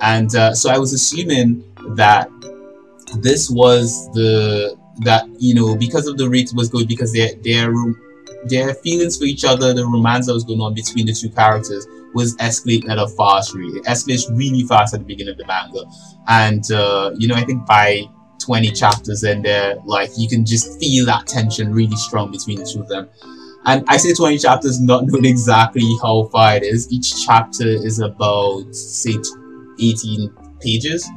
and 0.00 0.34
uh, 0.34 0.54
so 0.54 0.70
I 0.70 0.78
was 0.78 0.94
assuming 0.94 1.62
that 1.96 2.30
this 3.18 3.50
was 3.50 4.10
the 4.12 4.76
that 5.00 5.28
you 5.38 5.54
know 5.54 5.76
because 5.76 6.06
of 6.06 6.16
the 6.16 6.28
rate 6.28 6.50
was 6.54 6.68
going 6.70 6.86
because 6.86 7.12
their 7.12 7.34
their 7.44 7.72
their 8.44 8.74
feelings 8.74 9.16
for 9.16 9.24
each 9.24 9.44
other, 9.44 9.74
the 9.74 9.84
romance 9.84 10.26
that 10.26 10.34
was 10.34 10.44
going 10.44 10.60
on 10.60 10.74
between 10.74 11.06
the 11.06 11.12
two 11.12 11.30
characters 11.30 11.86
was 12.14 12.36
escalating 12.36 12.88
at 12.90 12.98
a 12.98 13.08
fast 13.08 13.54
rate. 13.54 13.74
It 13.74 13.84
escalates 13.84 14.28
really 14.36 14.62
fast 14.64 14.94
at 14.94 15.00
the 15.00 15.06
beginning 15.06 15.32
of 15.32 15.38
the 15.38 15.46
manga. 15.46 15.84
And, 16.28 16.70
uh, 16.72 17.12
you 17.16 17.28
know, 17.28 17.34
I 17.34 17.44
think 17.44 17.66
by 17.66 18.08
20 18.40 18.70
chapters 18.72 19.24
in 19.24 19.42
there, 19.42 19.76
like, 19.84 20.10
you 20.16 20.28
can 20.28 20.44
just 20.44 20.80
feel 20.80 21.06
that 21.06 21.26
tension 21.26 21.72
really 21.72 21.96
strong 21.96 22.30
between 22.30 22.58
the 22.58 22.64
two 22.64 22.80
of 22.80 22.88
them. 22.88 23.08
And 23.64 23.84
I 23.88 23.96
say 23.96 24.14
20 24.14 24.38
chapters, 24.38 24.80
not 24.80 25.04
knowing 25.06 25.24
exactly 25.24 25.88
how 26.00 26.24
far 26.32 26.56
it 26.56 26.62
is. 26.62 26.90
Each 26.92 27.26
chapter 27.26 27.66
is 27.66 27.98
about, 27.98 28.74
say, 28.74 29.16
18 29.80 30.30
pages. 30.60 31.08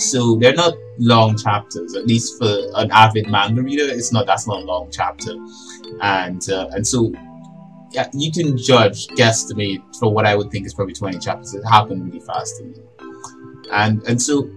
So 0.00 0.36
they're 0.36 0.54
not 0.54 0.74
long 0.98 1.36
chapters, 1.36 1.94
at 1.94 2.06
least 2.06 2.38
for 2.38 2.50
an 2.74 2.90
avid 2.90 3.28
manga 3.28 3.62
reader, 3.62 3.84
it's 3.84 4.12
not, 4.12 4.26
that's 4.26 4.46
not 4.46 4.62
a 4.62 4.64
long 4.64 4.90
chapter 4.90 5.34
and 6.00 6.48
uh, 6.50 6.68
and 6.72 6.86
so 6.86 7.12
yeah, 7.92 8.08
you 8.12 8.30
can 8.30 8.56
judge, 8.56 9.08
guesstimate 9.08 9.82
for 9.96 10.12
what 10.12 10.24
I 10.24 10.36
would 10.36 10.50
think 10.50 10.64
is 10.66 10.74
probably 10.74 10.94
20 10.94 11.18
chapters. 11.18 11.54
It 11.54 11.64
happened 11.64 12.04
really 12.04 12.20
fast 12.20 12.56
to 12.58 12.64
me, 12.64 12.74
and 13.72 14.02
and 14.04 14.20
so 14.20 14.48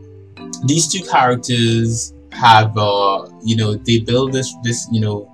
these 0.66 0.88
two 0.88 1.04
characters 1.04 2.14
have 2.32 2.76
uh 2.78 3.28
you 3.44 3.56
know 3.56 3.76
they 3.76 4.00
build 4.00 4.34
this 4.34 4.54
this 4.64 4.88
you 4.92 5.00
know 5.02 5.30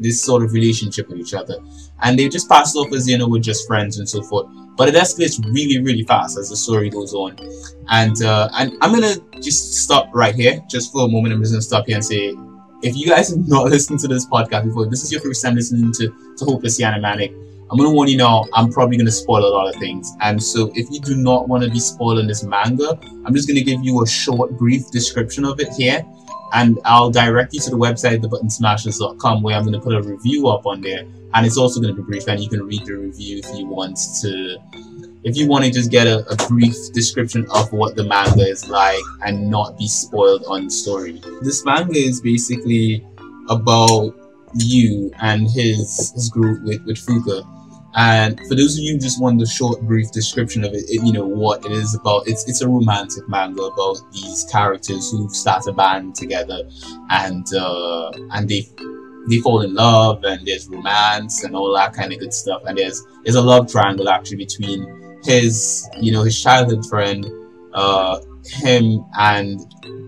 this 0.00 0.20
sort 0.22 0.42
of 0.42 0.52
relationship 0.52 1.08
with 1.08 1.18
each 1.18 1.34
other, 1.34 1.58
and 2.02 2.18
they 2.18 2.28
just 2.28 2.48
pass 2.48 2.74
off 2.76 2.92
as 2.92 3.08
you 3.08 3.18
know 3.18 3.28
we're 3.28 3.40
just 3.40 3.66
friends 3.66 3.98
and 3.98 4.08
so 4.08 4.22
forth. 4.22 4.46
But 4.76 4.88
it 4.88 4.94
escalates 4.94 5.44
really, 5.54 5.80
really 5.80 6.02
fast 6.02 6.36
as 6.38 6.50
the 6.50 6.56
story 6.56 6.90
goes 6.90 7.14
on, 7.14 7.38
and 7.90 8.20
uh, 8.22 8.48
and 8.54 8.72
I'm 8.80 8.92
gonna 8.92 9.14
just 9.40 9.74
stop 9.74 10.10
right 10.12 10.34
here, 10.34 10.60
just 10.68 10.92
for 10.92 11.06
a 11.06 11.08
moment. 11.08 11.34
I'm 11.34 11.40
just 11.40 11.52
gonna 11.52 11.62
stop 11.62 11.86
here 11.86 11.96
and 11.96 12.04
say, 12.04 12.34
if 12.82 12.96
you 12.96 13.06
guys 13.06 13.30
have 13.30 13.38
not 13.48 13.66
listened 13.66 14.00
to 14.00 14.08
this 14.08 14.26
podcast 14.26 14.64
before, 14.64 14.86
this 14.86 15.04
is 15.04 15.12
your 15.12 15.20
first 15.20 15.44
time 15.44 15.54
listening 15.54 15.92
to 15.92 16.08
to 16.38 16.44
Hopeless 16.44 16.80
Animanic. 16.80 17.32
I'm 17.70 17.78
gonna 17.78 17.90
warn 17.90 18.08
you 18.08 18.16
now, 18.16 18.44
I'm 18.52 18.70
probably 18.70 18.96
gonna 18.96 19.10
spoil 19.10 19.44
a 19.44 19.48
lot 19.48 19.68
of 19.68 19.74
things. 19.80 20.12
And 20.20 20.42
so 20.42 20.70
if 20.74 20.90
you 20.90 21.00
do 21.00 21.16
not 21.16 21.48
want 21.48 21.64
to 21.64 21.70
be 21.70 21.80
spoiling 21.80 22.26
this 22.26 22.44
manga, 22.44 22.98
I'm 23.24 23.34
just 23.34 23.48
gonna 23.48 23.62
give 23.62 23.82
you 23.82 24.02
a 24.02 24.06
short, 24.06 24.58
brief 24.58 24.90
description 24.90 25.44
of 25.44 25.58
it 25.60 25.72
here. 25.72 26.04
And 26.52 26.78
I'll 26.84 27.10
direct 27.10 27.52
you 27.54 27.60
to 27.60 27.70
the 27.70 27.76
website, 27.76 28.20
thebuttonsmashers.com, 28.22 29.42
where 29.42 29.56
I'm 29.56 29.64
gonna 29.64 29.80
put 29.80 29.94
a 29.94 30.02
review 30.02 30.48
up 30.48 30.66
on 30.66 30.80
there. 30.80 31.04
And 31.34 31.46
it's 31.46 31.56
also 31.56 31.80
gonna 31.80 31.94
be 31.94 32.02
brief, 32.02 32.28
and 32.28 32.40
you 32.40 32.48
can 32.48 32.64
read 32.64 32.84
the 32.84 32.94
review 32.94 33.38
if 33.38 33.58
you 33.58 33.66
want 33.66 33.98
to 34.22 34.58
if 35.24 35.36
you 35.38 35.48
want 35.48 35.64
to 35.64 35.70
just 35.70 35.90
get 35.90 36.06
a, 36.06 36.18
a, 36.30 36.36
brief 36.48 36.76
description 36.92 37.46
of 37.50 37.72
what 37.72 37.96
the 37.96 38.04
manga 38.04 38.46
is 38.46 38.68
like 38.68 39.02
and 39.24 39.48
not 39.50 39.78
be 39.78 39.88
spoiled 39.88 40.44
on 40.46 40.66
the 40.66 40.70
story. 40.70 41.18
This 41.40 41.64
manga 41.64 41.98
is 41.98 42.20
basically 42.20 43.02
about 43.48 44.14
Yu 44.54 45.10
and 45.20 45.50
his 45.50 46.12
his 46.12 46.28
group 46.28 46.62
with, 46.62 46.84
with 46.84 46.98
Fuka. 46.98 47.42
And 47.96 48.40
for 48.48 48.56
those 48.56 48.76
of 48.76 48.82
you 48.82 48.94
who 48.94 48.98
just 48.98 49.20
want 49.22 49.38
the 49.38 49.46
short, 49.46 49.80
brief 49.82 50.10
description 50.10 50.64
of 50.64 50.74
it, 50.74 50.84
it, 50.88 51.04
you 51.04 51.12
know 51.12 51.26
what 51.26 51.64
it 51.64 51.70
is 51.70 51.94
about. 51.94 52.26
It's 52.26 52.48
it's 52.48 52.60
a 52.60 52.68
romantic 52.68 53.28
manga 53.28 53.62
about 53.62 54.00
these 54.12 54.44
characters 54.50 55.12
who 55.12 55.28
start 55.28 55.66
a 55.68 55.72
band 55.72 56.16
together, 56.16 56.68
and 57.10 57.46
uh, 57.54 58.10
and 58.32 58.48
they 58.48 58.68
they 59.28 59.38
fall 59.38 59.60
in 59.60 59.74
love, 59.74 60.24
and 60.24 60.44
there's 60.44 60.68
romance 60.68 61.44
and 61.44 61.54
all 61.54 61.72
that 61.74 61.92
kind 61.92 62.12
of 62.12 62.18
good 62.18 62.34
stuff. 62.34 62.62
And 62.66 62.76
there's 62.76 63.00
there's 63.22 63.36
a 63.36 63.42
love 63.42 63.70
triangle 63.70 64.08
actually 64.08 64.38
between 64.38 65.20
his 65.22 65.88
you 66.00 66.10
know 66.10 66.24
his 66.24 66.40
childhood 66.42 66.84
friend, 66.86 67.24
uh, 67.74 68.18
him 68.44 69.04
and 69.16 69.60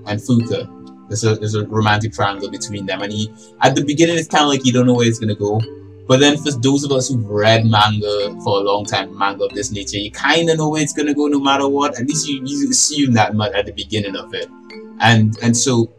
and 0.06 0.20
Fuka. 0.20 0.72
There's 1.08 1.22
a 1.22 1.36
there's 1.36 1.54
a 1.54 1.64
romantic 1.68 2.14
triangle 2.14 2.50
between 2.50 2.86
them, 2.86 3.02
and 3.02 3.12
he 3.12 3.32
at 3.60 3.76
the 3.76 3.84
beginning 3.84 4.16
it's 4.16 4.26
kind 4.26 4.42
of 4.42 4.48
like 4.48 4.66
you 4.66 4.72
don't 4.72 4.86
know 4.86 4.94
where 4.94 5.06
it's 5.06 5.20
gonna 5.20 5.36
go 5.36 5.60
but 6.06 6.20
then 6.20 6.36
for 6.36 6.52
those 6.52 6.84
of 6.84 6.92
us 6.92 7.08
who've 7.08 7.28
read 7.28 7.66
manga 7.66 8.38
for 8.42 8.60
a 8.60 8.62
long 8.62 8.84
time, 8.84 9.16
manga 9.16 9.44
of 9.44 9.54
this 9.54 9.72
nature, 9.72 9.98
you 9.98 10.10
kind 10.10 10.48
of 10.48 10.58
know 10.58 10.68
where 10.68 10.82
it's 10.82 10.92
gonna 10.92 11.14
go 11.14 11.26
no 11.26 11.40
matter 11.40 11.68
what. 11.68 11.98
At 11.98 12.06
least 12.06 12.28
you, 12.28 12.42
you 12.44 12.70
assume 12.70 13.12
that 13.14 13.34
much 13.34 13.52
at 13.54 13.66
the 13.66 13.72
beginning 13.72 14.16
of 14.16 14.32
it, 14.34 14.48
and 15.00 15.36
and 15.42 15.56
so 15.56 15.92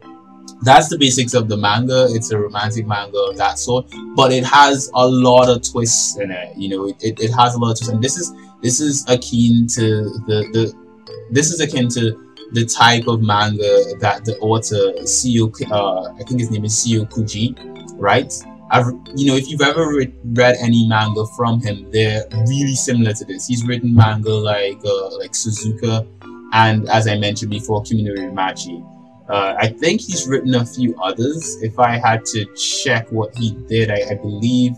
that's 0.62 0.88
the 0.88 0.98
basics 0.98 1.34
of 1.34 1.48
the 1.48 1.56
manga. 1.56 2.06
It's 2.10 2.30
a 2.30 2.38
romantic 2.38 2.86
manga 2.86 3.18
of 3.18 3.36
that 3.36 3.58
sort, 3.58 3.86
but 4.16 4.32
it 4.32 4.44
has 4.44 4.90
a 4.94 5.06
lot 5.06 5.48
of 5.48 5.62
twists 5.62 6.16
in 6.18 6.30
it. 6.30 6.56
You 6.56 6.68
know, 6.70 6.86
it, 7.00 7.20
it, 7.20 7.30
has 7.32 7.54
a 7.54 7.58
lot 7.58 7.72
of 7.72 7.78
twists, 7.78 7.88
and 7.88 8.02
this 8.02 8.16
is 8.16 8.32
this 8.62 8.80
is 8.80 9.04
akin 9.08 9.66
to 9.68 10.04
the 10.26 10.48
the 10.52 10.74
this 11.30 11.50
is 11.52 11.60
akin 11.60 11.88
to 11.90 12.28
the 12.52 12.64
type 12.64 13.06
of 13.06 13.20
manga 13.20 13.94
that 14.00 14.24
the 14.24 14.36
author 14.38 14.92
Seo, 15.02 15.52
uh, 15.70 16.12
I 16.14 16.22
think 16.24 16.40
his 16.40 16.50
name 16.50 16.64
is 16.64 16.72
Seo 16.74 17.08
Kouji, 17.08 17.54
right? 17.98 18.32
I've, 18.70 18.86
you 19.14 19.26
know, 19.26 19.36
if 19.36 19.48
you've 19.48 19.62
ever 19.62 19.88
re- 19.88 20.12
read 20.24 20.56
any 20.60 20.86
manga 20.86 21.24
from 21.36 21.60
him, 21.60 21.90
they're 21.90 22.24
really 22.30 22.74
similar 22.74 23.12
to 23.14 23.24
this. 23.24 23.46
He's 23.46 23.64
written 23.64 23.94
manga 23.94 24.32
like 24.32 24.78
uh, 24.84 25.16
like 25.18 25.32
Suzuka, 25.32 26.06
and 26.52 26.88
as 26.88 27.08
I 27.08 27.16
mentioned 27.16 27.50
before, 27.50 27.82
Kimi 27.82 28.02
no 28.02 28.12
Iru 28.12 28.32
Machi. 28.32 28.82
Uh, 29.28 29.54
I 29.58 29.68
think 29.68 30.00
he's 30.00 30.26
written 30.26 30.54
a 30.54 30.64
few 30.64 30.94
others. 31.02 31.62
If 31.62 31.78
I 31.78 31.98
had 31.98 32.24
to 32.26 32.46
check 32.54 33.10
what 33.12 33.36
he 33.36 33.52
did, 33.68 33.90
I, 33.90 34.02
I 34.10 34.14
believe, 34.14 34.72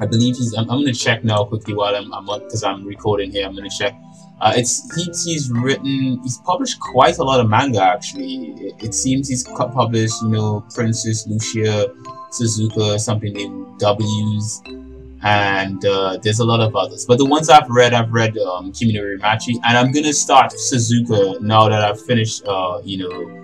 I 0.00 0.06
believe 0.06 0.36
he's. 0.36 0.54
I'm, 0.54 0.70
I'm, 0.70 0.80
gonna 0.80 0.92
check 0.92 1.24
now 1.24 1.44
quickly 1.44 1.74
while 1.74 1.94
I'm, 1.96 2.12
I'm 2.12 2.26
because 2.26 2.62
I'm 2.62 2.84
recording 2.86 3.30
here. 3.30 3.46
I'm 3.46 3.54
gonna 3.54 3.70
check. 3.70 3.94
Uh, 4.42 4.52
it's 4.56 4.92
he, 4.96 5.04
he's 5.04 5.50
written. 5.52 6.20
He's 6.24 6.38
published 6.38 6.80
quite 6.80 7.18
a 7.18 7.22
lot 7.22 7.38
of 7.38 7.48
manga 7.48 7.80
actually. 7.80 8.54
It, 8.60 8.86
it 8.86 8.94
seems 8.94 9.28
he's 9.28 9.44
published, 9.44 10.20
you 10.22 10.30
know, 10.30 10.66
Princess 10.74 11.28
Lucia 11.28 11.94
Suzuka, 12.32 12.98
something 12.98 13.32
named 13.32 13.78
W's, 13.78 14.62
and 15.22 15.84
uh, 15.84 16.18
there's 16.22 16.40
a 16.40 16.44
lot 16.44 16.58
of 16.58 16.74
others. 16.74 17.04
But 17.06 17.18
the 17.18 17.24
ones 17.24 17.50
I've 17.50 17.70
read, 17.70 17.94
I've 17.94 18.12
read 18.12 18.36
um, 18.38 18.72
Kimi 18.72 18.94
no 18.94 19.02
Iru 19.02 19.20
Machi, 19.20 19.60
and 19.64 19.78
I'm 19.78 19.92
gonna 19.92 20.12
start 20.12 20.52
Suzuka 20.52 21.40
now 21.40 21.68
that 21.68 21.84
I've 21.84 22.00
finished, 22.04 22.42
uh, 22.44 22.80
you 22.84 22.98
know, 22.98 23.42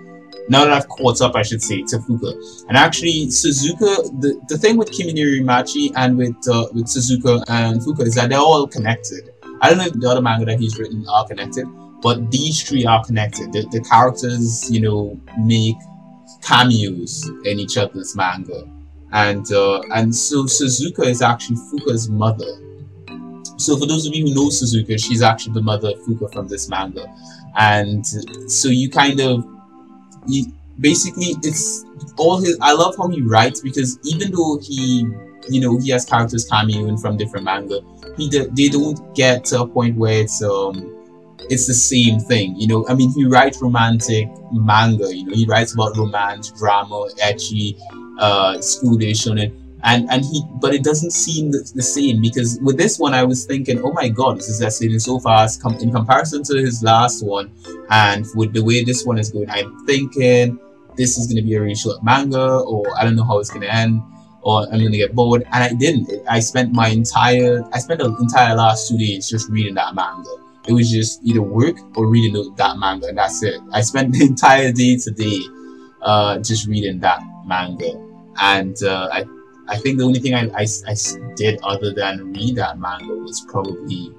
now 0.49 0.65
that 0.65 0.73
I've 0.73 0.89
caught 0.89 1.21
up, 1.21 1.33
I 1.35 1.43
should 1.43 1.61
say, 1.61 1.81
to 1.83 1.99
Fuka. 1.99 2.33
And 2.67 2.75
actually, 2.75 3.27
Suzuka, 3.27 4.19
the, 4.19 4.41
the 4.49 4.57
thing 4.57 4.75
with 4.75 4.91
Kimi 4.91 5.13
no 5.13 5.21
Iru 5.21 5.45
Machi 5.45 5.93
and 5.95 6.17
with 6.17 6.35
uh, 6.49 6.67
with 6.73 6.87
Suzuka 6.87 7.43
and 7.47 7.79
Fuka 7.79 8.01
is 8.01 8.15
that 8.15 8.29
they're 8.29 8.39
all 8.39 8.67
connected. 8.67 9.31
I 9.61 9.69
don't 9.69 9.77
know 9.77 9.85
if 9.85 9.93
the 9.93 10.09
other 10.09 10.21
manga 10.21 10.45
that 10.45 10.59
he's 10.59 10.77
written 10.77 11.05
are 11.07 11.27
connected, 11.27 11.65
but 12.01 12.31
these 12.31 12.61
three 12.63 12.85
are 12.85 13.03
connected. 13.03 13.51
The, 13.51 13.67
the 13.71 13.81
characters, 13.81 14.69
you 14.71 14.81
know, 14.81 15.19
make 15.39 15.75
cameos 16.41 17.29
in 17.45 17.59
each 17.59 17.77
other's 17.77 18.15
manga 18.15 18.63
and 19.11 19.51
uh, 19.51 19.81
and 19.93 20.15
so 20.15 20.43
Suzuka 20.43 21.05
is 21.05 21.21
actually 21.21 21.57
Fuka's 21.57 22.09
mother. 22.09 22.45
So 23.57 23.77
for 23.77 23.85
those 23.85 24.05
of 24.05 24.15
you 24.15 24.27
who 24.27 24.35
know 24.35 24.49
Suzuka, 24.49 25.03
she's 25.03 25.21
actually 25.21 25.53
the 25.53 25.61
mother 25.61 25.89
of 25.89 25.99
Fuka 25.99 26.31
from 26.31 26.47
this 26.47 26.69
manga, 26.69 27.05
and 27.57 28.05
so 28.49 28.69
you 28.69 28.89
kind 28.89 29.19
of 29.19 29.45
you 30.27 30.45
basically 30.79 31.35
it's 31.43 31.85
all 32.17 32.39
his. 32.39 32.57
I 32.61 32.73
love 32.73 32.95
how 32.97 33.07
he 33.07 33.21
writes 33.21 33.61
because 33.61 33.99
even 34.03 34.31
though 34.31 34.59
he 34.61 35.07
you 35.49 35.61
know 35.61 35.77
he 35.79 35.89
has 35.89 36.05
characters 36.05 36.49
cameoing 36.49 37.01
from 37.01 37.17
different 37.17 37.45
manga, 37.45 37.81
he 38.19 38.29
they 38.29 38.69
don't 38.69 39.15
get 39.15 39.45
to 39.45 39.61
a 39.61 39.67
point 39.67 39.97
where 39.97 40.21
it's 40.21 40.43
um 40.43 40.95
it's 41.49 41.67
the 41.67 41.73
same 41.73 42.19
thing. 42.19 42.55
You 42.57 42.67
know, 42.67 42.87
I 42.87 42.93
mean, 42.93 43.11
he 43.13 43.25
writes 43.25 43.61
romantic 43.61 44.27
manga. 44.51 45.15
You 45.15 45.25
know, 45.25 45.33
he 45.33 45.45
writes 45.45 45.73
about 45.73 45.97
romance, 45.97 46.51
drama, 46.51 47.07
ecchi, 47.23 47.79
uh, 48.19 48.61
school 48.61 48.97
day 48.97 49.11
shonen, 49.11 49.53
and 49.83 50.09
and 50.09 50.23
he, 50.23 50.43
but 50.61 50.73
it 50.73 50.83
doesn't 50.83 51.11
seem 51.11 51.51
the, 51.51 51.71
the, 51.73 51.81
same 51.81 52.21
because 52.21 52.59
with 52.61 52.77
this 52.77 52.99
one, 52.99 53.13
I 53.13 53.23
was 53.23 53.45
thinking, 53.45 53.81
oh 53.83 53.93
my 53.93 54.09
god, 54.09 54.37
this 54.37 54.49
is 54.49 54.61
escalating 54.61 55.01
so 55.01 55.19
fast 55.19 55.61
com- 55.61 55.77
in 55.77 55.91
comparison 55.91 56.43
to 56.43 56.57
his 56.57 56.83
last 56.83 57.25
one, 57.25 57.51
and 57.89 58.25
with 58.35 58.53
the 58.53 58.63
way 58.63 58.83
this 58.83 59.05
one 59.05 59.17
is 59.17 59.31
going, 59.31 59.49
I'm 59.49 59.85
thinking 59.85 60.59
this 60.97 61.17
is 61.17 61.27
going 61.27 61.37
to 61.37 61.43
be 61.43 61.55
a 61.55 61.61
really 61.61 61.75
short 61.75 62.03
manga, 62.03 62.59
or 62.59 62.85
I 62.97 63.05
don't 63.05 63.15
know 63.15 63.23
how 63.23 63.39
it's 63.39 63.49
going 63.49 63.61
to 63.61 63.73
end 63.73 64.01
or 64.41 64.63
I'm 64.63 64.79
gonna 64.79 64.97
get 64.97 65.15
bored. 65.15 65.43
And 65.51 65.63
I 65.63 65.73
didn't. 65.73 66.09
I 66.29 66.39
spent 66.39 66.73
my 66.73 66.89
entire 66.89 67.63
I 67.73 67.79
spent 67.79 67.99
the 67.99 68.15
entire 68.19 68.55
last 68.55 68.87
two 68.87 68.97
days 68.97 69.29
just 69.29 69.49
reading 69.49 69.75
that 69.75 69.95
manga. 69.95 70.29
It 70.67 70.73
was 70.73 70.91
just 70.91 71.21
either 71.23 71.41
work 71.41 71.77
or 71.97 72.07
reading 72.07 72.55
that 72.55 72.77
manga, 72.77 73.07
and 73.07 73.17
that's 73.17 73.41
it. 73.43 73.59
I 73.71 73.81
spent 73.81 74.13
the 74.17 74.25
entire 74.25 74.71
day 74.71 74.97
today 74.97 75.39
uh, 76.01 76.39
just 76.39 76.67
reading 76.67 76.99
that 76.99 77.21
manga, 77.45 77.91
and 78.41 78.75
uh, 78.83 79.09
I 79.11 79.25
I 79.67 79.77
think 79.77 79.99
the 79.99 80.03
only 80.03 80.19
thing 80.19 80.33
I, 80.33 80.49
I, 80.55 80.65
I 80.87 80.95
did 81.35 81.59
other 81.63 81.93
than 81.93 82.33
read 82.33 82.55
that 82.55 82.79
manga 82.79 83.13
was 83.13 83.45
probably 83.47 84.11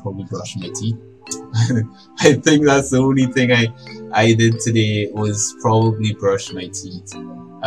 probably 0.00 0.24
brush 0.24 0.56
my 0.56 0.68
teeth. 0.68 0.96
I 2.20 2.34
think 2.34 2.64
that's 2.64 2.90
the 2.90 2.98
only 2.98 3.26
thing 3.26 3.50
I 3.52 3.66
I 4.12 4.34
did 4.34 4.60
today 4.60 5.10
was 5.12 5.56
probably 5.60 6.14
brush 6.14 6.52
my 6.52 6.66
teeth. 6.68 7.14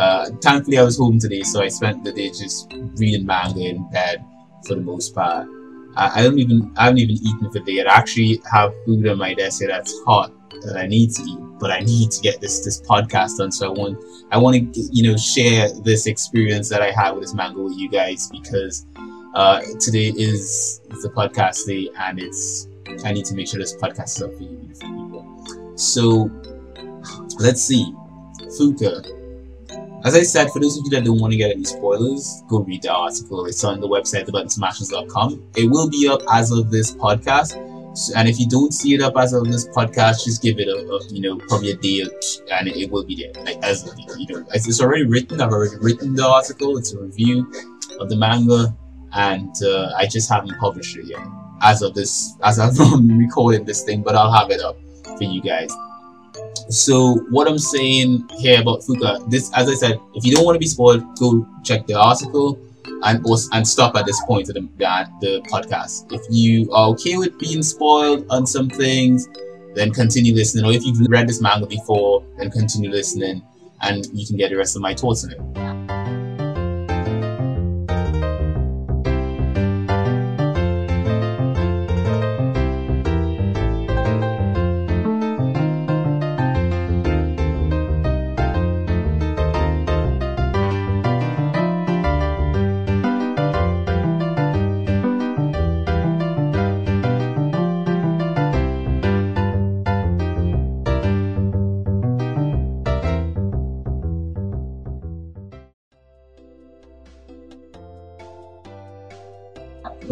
Uh, 0.00 0.30
thankfully, 0.40 0.78
I 0.78 0.82
was 0.82 0.96
home 0.96 1.18
today, 1.18 1.42
so 1.42 1.60
I 1.60 1.68
spent 1.68 2.04
the 2.04 2.12
day 2.12 2.28
just 2.28 2.72
reading 2.96 3.26
manga 3.26 3.60
in 3.60 3.86
bed 3.90 4.24
for 4.66 4.74
the 4.74 4.80
most 4.80 5.14
part. 5.14 5.46
I, 5.94 6.20
I 6.20 6.22
don't 6.22 6.38
even 6.38 6.72
I 6.78 6.84
haven't 6.84 7.00
even 7.00 7.16
eaten 7.16 7.52
for 7.52 7.58
the 7.58 7.60
day. 7.60 7.84
I 7.84 7.98
actually 7.98 8.40
have 8.50 8.72
food 8.86 9.06
on 9.06 9.18
my 9.18 9.34
desk 9.34 9.60
that's 9.60 9.94
hot 10.06 10.32
that 10.62 10.78
I 10.78 10.86
need 10.86 11.10
to 11.10 11.22
eat, 11.22 11.38
but 11.58 11.70
I 11.70 11.80
need 11.80 12.10
to 12.12 12.22
get 12.22 12.40
this 12.40 12.64
this 12.64 12.80
podcast 12.80 13.36
done. 13.36 13.52
So 13.52 13.66
I 13.66 13.78
want 13.78 14.02
I 14.32 14.38
want 14.38 14.72
to 14.72 14.88
you 14.90 15.10
know 15.10 15.18
share 15.18 15.68
this 15.84 16.06
experience 16.06 16.70
that 16.70 16.80
I 16.80 16.92
had 16.92 17.10
with 17.10 17.24
this 17.24 17.34
manga 17.34 17.60
with 17.60 17.76
you 17.76 17.90
guys 17.90 18.30
because 18.30 18.86
uh, 19.34 19.60
today 19.80 20.14
is, 20.16 20.80
the 20.88 21.12
podcast 21.14 21.66
day, 21.66 21.90
and 21.98 22.18
it's 22.18 22.68
I 23.04 23.12
need 23.12 23.26
to 23.26 23.34
make 23.34 23.48
sure 23.48 23.60
this 23.60 23.76
podcast 23.76 24.16
is 24.16 24.22
up 24.22 24.34
for 24.34 24.44
you 24.44 24.70
people. 24.80 25.74
So 25.76 26.30
let's 27.38 27.62
see, 27.62 27.92
Fuka 28.58 29.19
as 30.04 30.14
I 30.14 30.22
said, 30.22 30.50
for 30.50 30.60
those 30.60 30.78
of 30.78 30.84
you 30.84 30.90
that 30.90 31.04
don't 31.04 31.20
want 31.20 31.32
to 31.32 31.36
get 31.36 31.50
any 31.50 31.64
spoilers, 31.64 32.42
go 32.48 32.60
read 32.60 32.82
the 32.82 32.92
article. 32.92 33.44
It's 33.46 33.62
on 33.64 33.80
the 33.80 33.88
website, 33.88 34.26
thebuttonsmashers.com. 34.26 35.50
It 35.56 35.70
will 35.70 35.90
be 35.90 36.08
up 36.08 36.22
as 36.32 36.50
of 36.50 36.70
this 36.70 36.94
podcast. 36.94 37.56
And 38.16 38.28
if 38.28 38.38
you 38.38 38.48
don't 38.48 38.72
see 38.72 38.94
it 38.94 39.02
up 39.02 39.16
as 39.18 39.32
of 39.32 39.44
this 39.50 39.68
podcast, 39.68 40.24
just 40.24 40.42
give 40.42 40.58
it 40.58 40.68
a, 40.68 40.76
a 40.76 41.04
you 41.12 41.20
know, 41.20 41.36
probably 41.48 41.72
a 41.72 41.76
day 41.76 42.02
and 42.52 42.68
it, 42.68 42.76
it 42.76 42.90
will 42.90 43.04
be 43.04 43.16
there. 43.16 43.44
Like, 43.44 43.62
as 43.62 43.84
you 44.16 44.26
know, 44.28 44.46
it's 44.54 44.80
already 44.80 45.04
written. 45.04 45.40
I've 45.40 45.52
already 45.52 45.76
written 45.76 46.14
the 46.14 46.26
article. 46.26 46.78
It's 46.78 46.92
a 46.94 47.00
review 47.00 47.52
of 47.98 48.08
the 48.08 48.16
manga, 48.16 48.74
and 49.12 49.54
uh, 49.62 49.92
I 49.96 50.06
just 50.06 50.30
haven't 50.30 50.56
published 50.58 50.96
it 50.96 51.06
yet. 51.06 51.20
As 51.62 51.82
of 51.82 51.94
this, 51.94 52.36
as 52.42 52.58
I'm 52.58 53.18
recording 53.18 53.64
this 53.64 53.82
thing, 53.82 54.02
but 54.02 54.14
I'll 54.14 54.32
have 54.32 54.50
it 54.50 54.60
up 54.60 54.78
for 55.18 55.24
you 55.24 55.42
guys. 55.42 55.70
So 56.68 57.16
what 57.30 57.48
I'm 57.48 57.58
saying 57.58 58.28
here 58.38 58.60
about 58.60 58.80
Fuka, 58.80 59.28
this 59.30 59.50
as 59.54 59.68
I 59.68 59.74
said, 59.74 60.00
if 60.14 60.24
you 60.24 60.34
don't 60.34 60.44
want 60.44 60.54
to 60.54 60.60
be 60.60 60.66
spoiled, 60.66 61.02
go 61.18 61.46
check 61.64 61.86
the 61.86 61.94
article 61.94 62.58
and 63.02 63.24
and 63.52 63.66
stop 63.66 63.96
at 63.96 64.06
this 64.06 64.20
point 64.24 64.48
of 64.48 64.54
the, 64.54 64.68
the 65.20 65.40
podcast. 65.50 66.12
If 66.12 66.22
you 66.30 66.70
are 66.72 66.88
okay 66.90 67.16
with 67.16 67.38
being 67.38 67.62
spoiled 67.62 68.26
on 68.30 68.46
some 68.46 68.68
things, 68.68 69.28
then 69.74 69.90
continue 69.92 70.34
listening. 70.34 70.64
Or 70.64 70.72
if 70.72 70.84
you've 70.84 71.00
read 71.08 71.28
this 71.28 71.40
manga 71.40 71.66
before, 71.66 72.24
then 72.38 72.50
continue 72.50 72.90
listening 72.90 73.42
and 73.82 74.06
you 74.12 74.26
can 74.26 74.36
get 74.36 74.50
the 74.50 74.56
rest 74.56 74.76
of 74.76 74.82
my 74.82 74.94
thoughts 74.94 75.24
on 75.24 75.32
it. 75.32 75.79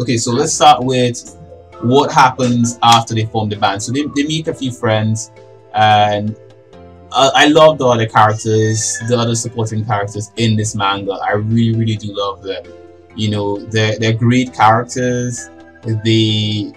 Okay, 0.09 0.17
so 0.17 0.31
let's 0.31 0.53
start 0.53 0.83
with 0.83 1.37
what 1.81 2.11
happens 2.11 2.79
after 2.81 3.13
they 3.13 3.27
form 3.27 3.47
the 3.47 3.57
band. 3.57 3.83
So 3.83 3.91
they, 3.91 4.05
they 4.15 4.23
make 4.23 4.47
a 4.47 4.53
few 4.55 4.71
friends, 4.71 5.29
and 5.75 6.35
uh, 7.11 7.29
I 7.35 7.45
love 7.45 7.77
the 7.77 7.85
other 7.85 8.07
characters, 8.07 8.97
the 9.07 9.15
other 9.15 9.35
supporting 9.35 9.85
characters 9.85 10.31
in 10.37 10.55
this 10.55 10.73
manga. 10.73 11.11
I 11.11 11.33
really, 11.33 11.77
really 11.77 11.95
do 11.95 12.11
love 12.11 12.41
them. 12.41 12.63
You 13.15 13.29
know, 13.29 13.59
they're 13.59 13.99
they're 13.99 14.17
great 14.17 14.51
characters. 14.51 15.47
They 16.03 16.73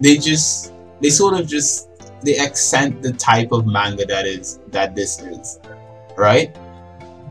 they 0.00 0.18
just 0.18 0.72
they 1.00 1.10
sort 1.10 1.34
of 1.34 1.48
just 1.48 1.88
they 2.22 2.36
accent 2.38 3.02
the 3.02 3.12
type 3.14 3.50
of 3.50 3.66
manga 3.66 4.06
that 4.06 4.24
is 4.24 4.60
that 4.68 4.94
this 4.94 5.20
is, 5.20 5.58
right? 6.16 6.56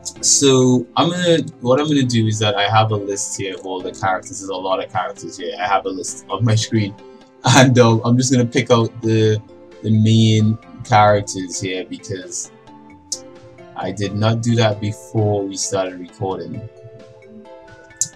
So 0.02 0.86
I'm 0.96 1.10
gonna 1.10 1.38
what 1.60 1.80
I'm 1.80 1.88
gonna 1.88 2.02
do 2.02 2.26
is 2.26 2.38
that 2.40 2.56
I 2.56 2.68
have 2.68 2.90
a 2.90 2.96
list 2.96 3.38
here 3.38 3.54
of 3.54 3.64
all 3.66 3.80
the 3.80 3.92
characters. 3.92 4.40
There's 4.40 4.50
a 4.50 4.54
lot 4.54 4.82
of 4.82 4.90
characters 4.90 5.36
here. 5.36 5.54
I 5.58 5.66
have 5.66 5.86
a 5.86 5.90
list 5.90 6.26
on 6.28 6.44
my 6.44 6.54
screen, 6.66 6.94
and 7.44 7.78
um, 7.78 8.00
I'm 8.04 8.16
just 8.16 8.32
gonna 8.32 8.46
pick 8.46 8.70
out 8.70 8.90
the 9.02 9.40
the 9.82 9.90
main 9.90 10.58
characters 10.84 11.60
here 11.60 11.84
because 11.84 12.50
I 13.76 13.92
did 13.92 14.14
not 14.14 14.42
do 14.42 14.54
that 14.56 14.80
before 14.80 15.46
we 15.46 15.56
started 15.56 15.98
recording. 15.98 16.68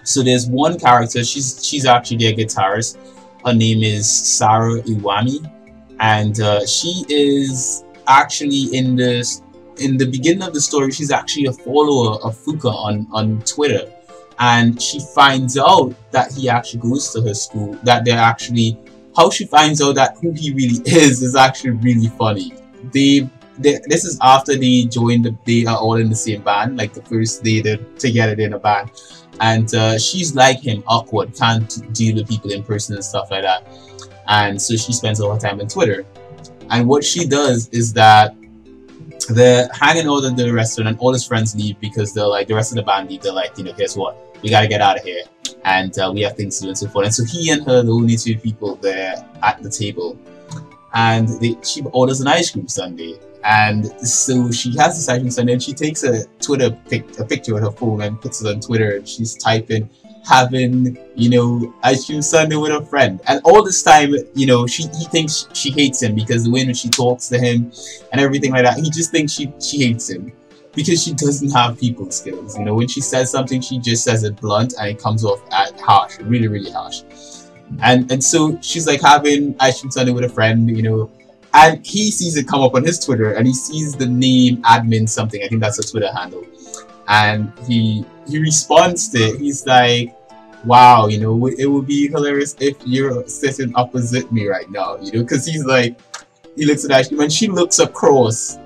So 0.03 0.23
there's 0.23 0.47
one 0.47 0.79
character. 0.79 1.23
She's 1.23 1.65
she's 1.65 1.85
actually 1.85 2.17
their 2.17 2.33
guitarist. 2.33 2.97
Her 3.45 3.53
name 3.53 3.83
is 3.83 4.09
Sarah 4.09 4.81
Iwami, 4.81 5.51
and 5.99 6.39
uh, 6.39 6.65
she 6.65 7.05
is 7.09 7.83
actually 8.07 8.75
in 8.75 8.95
this 8.95 9.41
in 9.79 9.97
the 9.97 10.05
beginning 10.05 10.43
of 10.43 10.53
the 10.53 10.61
story, 10.61 10.91
she's 10.91 11.11
actually 11.11 11.45
a 11.45 11.53
follower 11.53 12.19
of 12.23 12.37
Fuka 12.37 12.71
on, 12.71 13.07
on 13.11 13.41
Twitter. 13.41 13.91
And 14.39 14.79
she 14.81 14.99
finds 15.15 15.57
out 15.57 15.95
that 16.11 16.31
he 16.31 16.47
actually 16.49 16.81
goes 16.81 17.11
to 17.13 17.21
her 17.21 17.33
school, 17.33 17.73
that 17.83 18.05
they're 18.05 18.19
actually, 18.19 18.77
how 19.15 19.29
she 19.29 19.45
finds 19.45 19.81
out 19.81 19.95
that 19.95 20.17
who 20.21 20.31
he 20.31 20.53
really 20.53 20.81
is, 20.85 21.21
is 21.21 21.35
actually 21.35 21.71
really 21.71 22.07
funny. 22.09 22.53
They, 22.93 23.27
they 23.57 23.79
this 23.87 24.05
is 24.05 24.19
after 24.21 24.55
they 24.55 24.83
joined, 24.83 25.25
the, 25.25 25.35
they 25.45 25.65
are 25.65 25.77
all 25.77 25.95
in 25.95 26.09
the 26.09 26.15
same 26.15 26.43
band, 26.43 26.77
like 26.77 26.93
the 26.93 27.01
first 27.01 27.43
day 27.43 27.61
they're 27.61 27.77
together 27.97 28.39
in 28.41 28.53
a 28.53 28.59
band. 28.59 28.91
And 29.39 29.73
uh, 29.73 29.97
she's 29.99 30.35
like 30.35 30.59
him, 30.59 30.83
awkward, 30.87 31.35
can't 31.35 31.93
deal 31.93 32.15
with 32.15 32.29
people 32.29 32.51
in 32.51 32.63
person 32.63 32.95
and 32.95 33.03
stuff 33.03 33.31
like 33.31 33.43
that. 33.43 33.67
And 34.27 34.61
so 34.61 34.75
she 34.75 34.93
spends 34.93 35.19
all 35.19 35.33
her 35.33 35.39
time 35.39 35.59
on 35.61 35.67
Twitter. 35.67 36.05
And 36.69 36.87
what 36.87 37.03
she 37.03 37.25
does 37.25 37.69
is 37.69 37.93
that 37.93 38.35
they're 39.33 39.69
hanging 39.73 40.07
out 40.07 40.23
at 40.23 40.37
the 40.37 40.51
restaurant 40.51 40.89
and 40.89 40.99
all 40.99 41.13
his 41.13 41.25
friends 41.25 41.55
leave 41.55 41.79
because 41.79 42.13
they're 42.13 42.27
like 42.27 42.47
the 42.47 42.55
rest 42.55 42.71
of 42.71 42.75
the 42.77 42.83
band 42.83 43.09
leave. 43.09 43.21
They're 43.21 43.33
like 43.33 43.57
you 43.57 43.63
know 43.63 43.73
guess 43.73 43.95
what? 43.95 44.17
We 44.41 44.49
gotta 44.49 44.67
get 44.67 44.81
out 44.81 44.97
of 44.97 45.03
here. 45.03 45.23
And 45.65 45.97
uh, 45.99 46.11
we 46.13 46.21
have 46.21 46.37
things 46.37 46.57
to 46.57 46.63
do 46.63 46.69
and 46.69 46.77
so 46.77 46.87
forth. 46.87 47.05
And 47.05 47.13
so 47.13 47.23
he 47.25 47.49
and 47.49 47.65
her 47.65 47.83
the 47.83 47.91
only 47.91 48.15
two 48.15 48.37
people 48.37 48.75
there 48.75 49.15
at 49.43 49.61
the 49.61 49.69
table. 49.69 50.17
And 50.93 51.27
they, 51.41 51.57
she 51.63 51.81
orders 51.91 52.21
an 52.21 52.27
ice 52.27 52.51
cream 52.51 52.67
sundae. 52.67 53.19
And 53.43 53.85
so 54.07 54.51
she 54.51 54.75
has 54.77 54.95
this 54.95 55.09
ice 55.09 55.19
cream 55.19 55.31
sundae 55.31 55.53
and 55.53 55.63
she 55.63 55.73
takes 55.73 56.03
a 56.03 56.25
twitter 56.39 56.71
pic, 56.89 57.19
a 57.19 57.25
picture 57.25 57.53
with 57.53 57.63
her 57.63 57.71
phone 57.71 58.01
and 58.01 58.19
puts 58.21 58.41
it 58.41 58.47
on 58.47 58.61
twitter 58.61 58.95
and 58.97 59.07
she's 59.07 59.35
typing 59.35 59.89
having, 60.27 60.97
you 61.15 61.29
know, 61.29 61.73
ice 61.83 62.05
cream 62.05 62.21
sundae 62.21 62.55
with 62.55 62.71
a 62.71 62.85
friend. 62.85 63.21
And 63.27 63.41
all 63.43 63.63
this 63.63 63.81
time, 63.81 64.13
you 64.33 64.45
know, 64.45 64.67
she 64.67 64.83
he 64.97 65.05
thinks 65.05 65.47
she 65.53 65.71
hates 65.71 66.01
him 66.01 66.15
because 66.15 66.43
the 66.43 66.51
way 66.51 66.65
when 66.65 66.75
she 66.75 66.89
talks 66.89 67.27
to 67.29 67.39
him 67.39 67.71
and 68.11 68.21
everything 68.21 68.51
like 68.51 68.63
that, 68.63 68.77
he 68.77 68.89
just 68.89 69.11
thinks 69.11 69.31
she 69.31 69.53
she 69.59 69.85
hates 69.85 70.09
him 70.09 70.31
because 70.73 71.03
she 71.03 71.13
doesn't 71.13 71.51
have 71.51 71.79
people 71.79 72.11
skills. 72.11 72.57
You 72.57 72.65
know, 72.65 72.75
when 72.75 72.87
she 72.87 73.01
says 73.01 73.31
something, 73.31 73.61
she 73.61 73.79
just 73.79 74.03
says 74.03 74.23
it 74.23 74.39
blunt 74.39 74.73
and 74.79 74.89
it 74.89 74.99
comes 74.99 75.23
off 75.23 75.41
at 75.51 75.79
harsh, 75.79 76.19
really, 76.19 76.47
really 76.47 76.71
harsh. 76.71 77.03
And 77.81 78.11
and 78.11 78.23
so 78.23 78.59
she's 78.61 78.85
like 78.85 79.01
having 79.01 79.55
ice 79.59 79.81
cream 79.81 79.91
sundae 79.91 80.11
with 80.11 80.25
a 80.25 80.29
friend, 80.29 80.69
you 80.69 80.83
know, 80.83 81.11
and 81.53 81.85
he 81.85 82.11
sees 82.11 82.37
it 82.37 82.47
come 82.47 82.61
up 82.61 82.75
on 82.75 82.83
his 82.83 82.99
Twitter 82.99 83.33
and 83.33 83.47
he 83.47 83.53
sees 83.53 83.95
the 83.95 84.05
name 84.05 84.61
admin 84.63 85.07
something. 85.07 85.41
I 85.43 85.47
think 85.47 85.61
that's 85.61 85.79
a 85.79 85.89
Twitter 85.89 86.11
handle. 86.13 86.45
And 87.07 87.51
he 87.67 88.05
he 88.27 88.39
responds 88.39 89.09
to 89.09 89.17
it. 89.19 89.39
He's 89.39 89.65
like, 89.65 90.15
wow, 90.65 91.07
you 91.07 91.19
know, 91.19 91.47
it 91.47 91.65
would 91.65 91.87
be 91.87 92.07
hilarious 92.09 92.55
if 92.59 92.75
you're 92.85 93.27
sitting 93.27 93.73
opposite 93.75 94.31
me 94.31 94.47
right 94.47 94.69
now, 94.69 94.97
you 94.97 95.11
know, 95.11 95.21
because 95.23 95.45
he's 95.45 95.65
like, 95.65 95.99
he 96.55 96.65
looks 96.65 96.83
at 96.85 96.91
Ashley 96.91 97.17
and 97.23 97.31
she 97.31 97.47
looks 97.47 97.79
across 97.79 98.57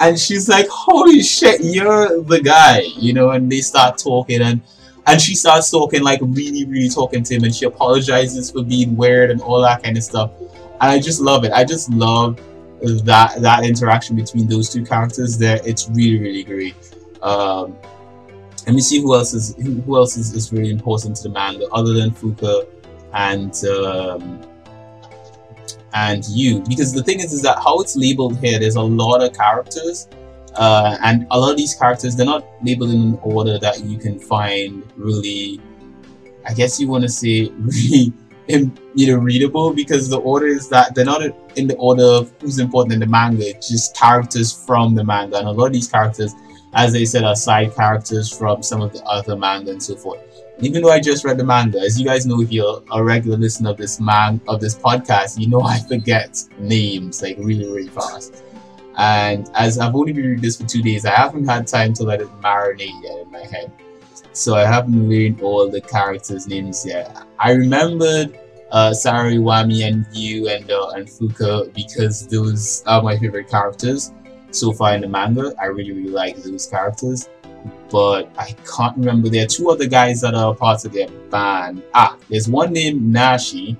and 0.00 0.18
she's 0.18 0.48
like, 0.48 0.66
holy 0.68 1.22
shit, 1.22 1.60
you're 1.62 2.22
the 2.22 2.40
guy, 2.40 2.82
you 2.96 3.12
know, 3.12 3.30
and 3.30 3.50
they 3.50 3.60
start 3.60 3.98
talking 3.98 4.40
and 4.42 4.60
and 5.06 5.20
she 5.20 5.34
starts 5.34 5.70
talking 5.70 6.02
like 6.02 6.20
really, 6.22 6.66
really 6.66 6.88
talking 6.88 7.22
to 7.24 7.34
him 7.34 7.44
and 7.44 7.54
she 7.54 7.64
apologizes 7.64 8.50
for 8.50 8.62
being 8.62 8.96
weird 8.96 9.30
and 9.30 9.40
all 9.40 9.60
that 9.60 9.82
kind 9.82 9.96
of 9.96 10.04
stuff. 10.04 10.30
And 10.80 10.90
I 10.90 11.00
just 11.00 11.20
love 11.20 11.44
it. 11.44 11.52
I 11.52 11.64
just 11.64 11.90
love 11.90 12.40
that 12.80 13.40
that 13.40 13.64
interaction 13.64 14.16
between 14.16 14.46
those 14.48 14.70
two 14.70 14.84
characters 14.84 15.36
there. 15.36 15.58
It's 15.64 15.88
really, 15.90 16.18
really 16.18 16.44
great. 16.44 16.76
Um, 17.22 17.76
let 18.66 18.74
me 18.74 18.80
see 18.80 19.00
who 19.00 19.14
else 19.14 19.32
is 19.32 19.54
who 19.56 19.96
else 19.96 20.16
is, 20.16 20.34
is 20.34 20.52
really 20.52 20.70
important 20.70 21.16
to 21.16 21.22
the 21.24 21.30
manga 21.30 21.66
other 21.72 21.92
than 21.92 22.10
Fuka 22.10 22.66
and 23.14 23.54
um, 23.64 24.40
and 25.94 26.24
Yu. 26.28 26.62
Because 26.68 26.92
the 26.92 27.02
thing 27.02 27.20
is 27.20 27.32
is 27.32 27.42
that 27.42 27.58
how 27.58 27.80
it's 27.80 27.96
labeled 27.96 28.38
here 28.38 28.58
there's 28.58 28.76
a 28.76 28.82
lot 28.82 29.22
of 29.22 29.32
characters 29.32 30.08
uh, 30.56 30.98
and 31.02 31.26
a 31.30 31.38
lot 31.38 31.50
of 31.50 31.56
these 31.56 31.74
characters 31.74 32.16
they're 32.16 32.26
not 32.26 32.46
labeled 32.62 32.90
in 32.90 33.00
an 33.00 33.18
order 33.22 33.58
that 33.58 33.84
you 33.84 33.98
can 33.98 34.18
find 34.18 34.84
really 34.96 35.60
I 36.46 36.54
guess 36.54 36.80
you 36.80 36.88
want 36.88 37.02
to 37.02 37.08
say 37.08 37.48
really 37.58 38.12
you 38.94 39.06
know 39.06 39.18
readable 39.18 39.72
because 39.72 40.08
the 40.08 40.18
order 40.18 40.46
is 40.46 40.68
that 40.68 40.94
they're 40.94 41.04
not 41.04 41.22
in 41.56 41.66
the 41.66 41.76
order 41.76 42.02
of 42.02 42.32
who's 42.40 42.58
important 42.58 42.92
in 42.92 43.00
the 43.00 43.06
manga 43.06 43.48
it's 43.48 43.68
just 43.68 43.96
characters 43.96 44.52
from 44.66 44.94
the 44.94 45.04
manga 45.04 45.38
and 45.38 45.46
a 45.46 45.50
lot 45.50 45.66
of 45.66 45.72
these 45.72 45.88
characters 45.88 46.34
as 46.72 46.92
they 46.92 47.04
said, 47.04 47.24
are 47.24 47.36
side 47.36 47.74
characters 47.74 48.36
from 48.36 48.62
some 48.62 48.80
of 48.80 48.92
the 48.92 49.02
other 49.04 49.36
manga 49.36 49.72
and 49.72 49.82
so 49.82 49.96
forth. 49.96 50.20
Even 50.60 50.82
though 50.82 50.90
I 50.90 51.00
just 51.00 51.24
read 51.24 51.38
the 51.38 51.44
manga, 51.44 51.80
as 51.80 51.98
you 51.98 52.04
guys 52.04 52.26
know, 52.26 52.40
if 52.42 52.52
you're 52.52 52.82
a 52.92 53.02
regular 53.02 53.36
listener 53.36 53.70
of 53.70 53.76
this 53.76 53.98
man 53.98 54.40
of 54.46 54.60
this 54.60 54.76
podcast, 54.76 55.38
you 55.38 55.48
know 55.48 55.62
I 55.62 55.78
forget 55.88 56.42
names 56.58 57.22
like 57.22 57.36
really, 57.38 57.66
really 57.66 57.88
fast. 57.88 58.44
And 58.96 59.50
as 59.54 59.78
I've 59.78 59.94
only 59.94 60.12
been 60.12 60.24
reading 60.24 60.42
this 60.42 60.60
for 60.60 60.66
two 60.66 60.82
days, 60.82 61.06
I 61.06 61.12
haven't 61.12 61.46
had 61.46 61.66
time 61.66 61.94
to 61.94 62.02
let 62.02 62.20
it 62.20 62.28
marinate 62.42 63.02
yet 63.02 63.18
in 63.20 63.30
my 63.30 63.44
head. 63.44 63.72
So 64.32 64.54
I 64.54 64.64
haven't 64.64 65.08
learned 65.08 65.40
all 65.40 65.68
the 65.70 65.80
characters' 65.80 66.46
names 66.46 66.84
yet. 66.86 67.26
I 67.38 67.52
remembered 67.52 68.38
uh, 68.70 68.94
and 69.04 70.06
Yu 70.12 70.48
and 70.48 70.70
uh, 70.70 70.90
and 70.94 71.08
Fuka 71.08 71.74
because 71.74 72.28
those 72.28 72.84
are 72.86 73.02
my 73.02 73.18
favorite 73.18 73.48
characters 73.48 74.12
so 74.50 74.72
far 74.72 74.94
in 74.94 75.00
the 75.00 75.08
manga. 75.08 75.52
I 75.60 75.66
really, 75.66 75.92
really 75.92 76.10
like 76.10 76.36
those 76.36 76.66
characters. 76.66 77.28
But 77.90 78.30
I 78.38 78.54
can't 78.76 78.96
remember. 78.96 79.28
There 79.28 79.44
are 79.44 79.48
two 79.48 79.70
other 79.70 79.86
guys 79.86 80.20
that 80.22 80.34
are 80.34 80.54
part 80.54 80.84
of 80.84 80.92
their 80.92 81.08
band. 81.30 81.82
Ah, 81.94 82.16
there's 82.28 82.48
one 82.48 82.72
named 82.72 83.14
Nachi. 83.14 83.76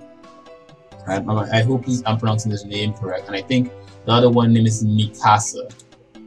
I, 1.07 1.17
I 1.17 1.63
hope 1.63 1.85
I'm 2.07 2.19
pronouncing 2.19 2.51
his 2.51 2.65
name 2.65 2.93
correct. 2.93 3.27
And 3.27 3.37
I 3.37 3.43
think 3.43 3.73
the 4.05 4.13
other 4.13 4.31
one 4.31 4.53
name 4.53 4.67
is 4.67 4.85
Mikasa. 4.85 5.73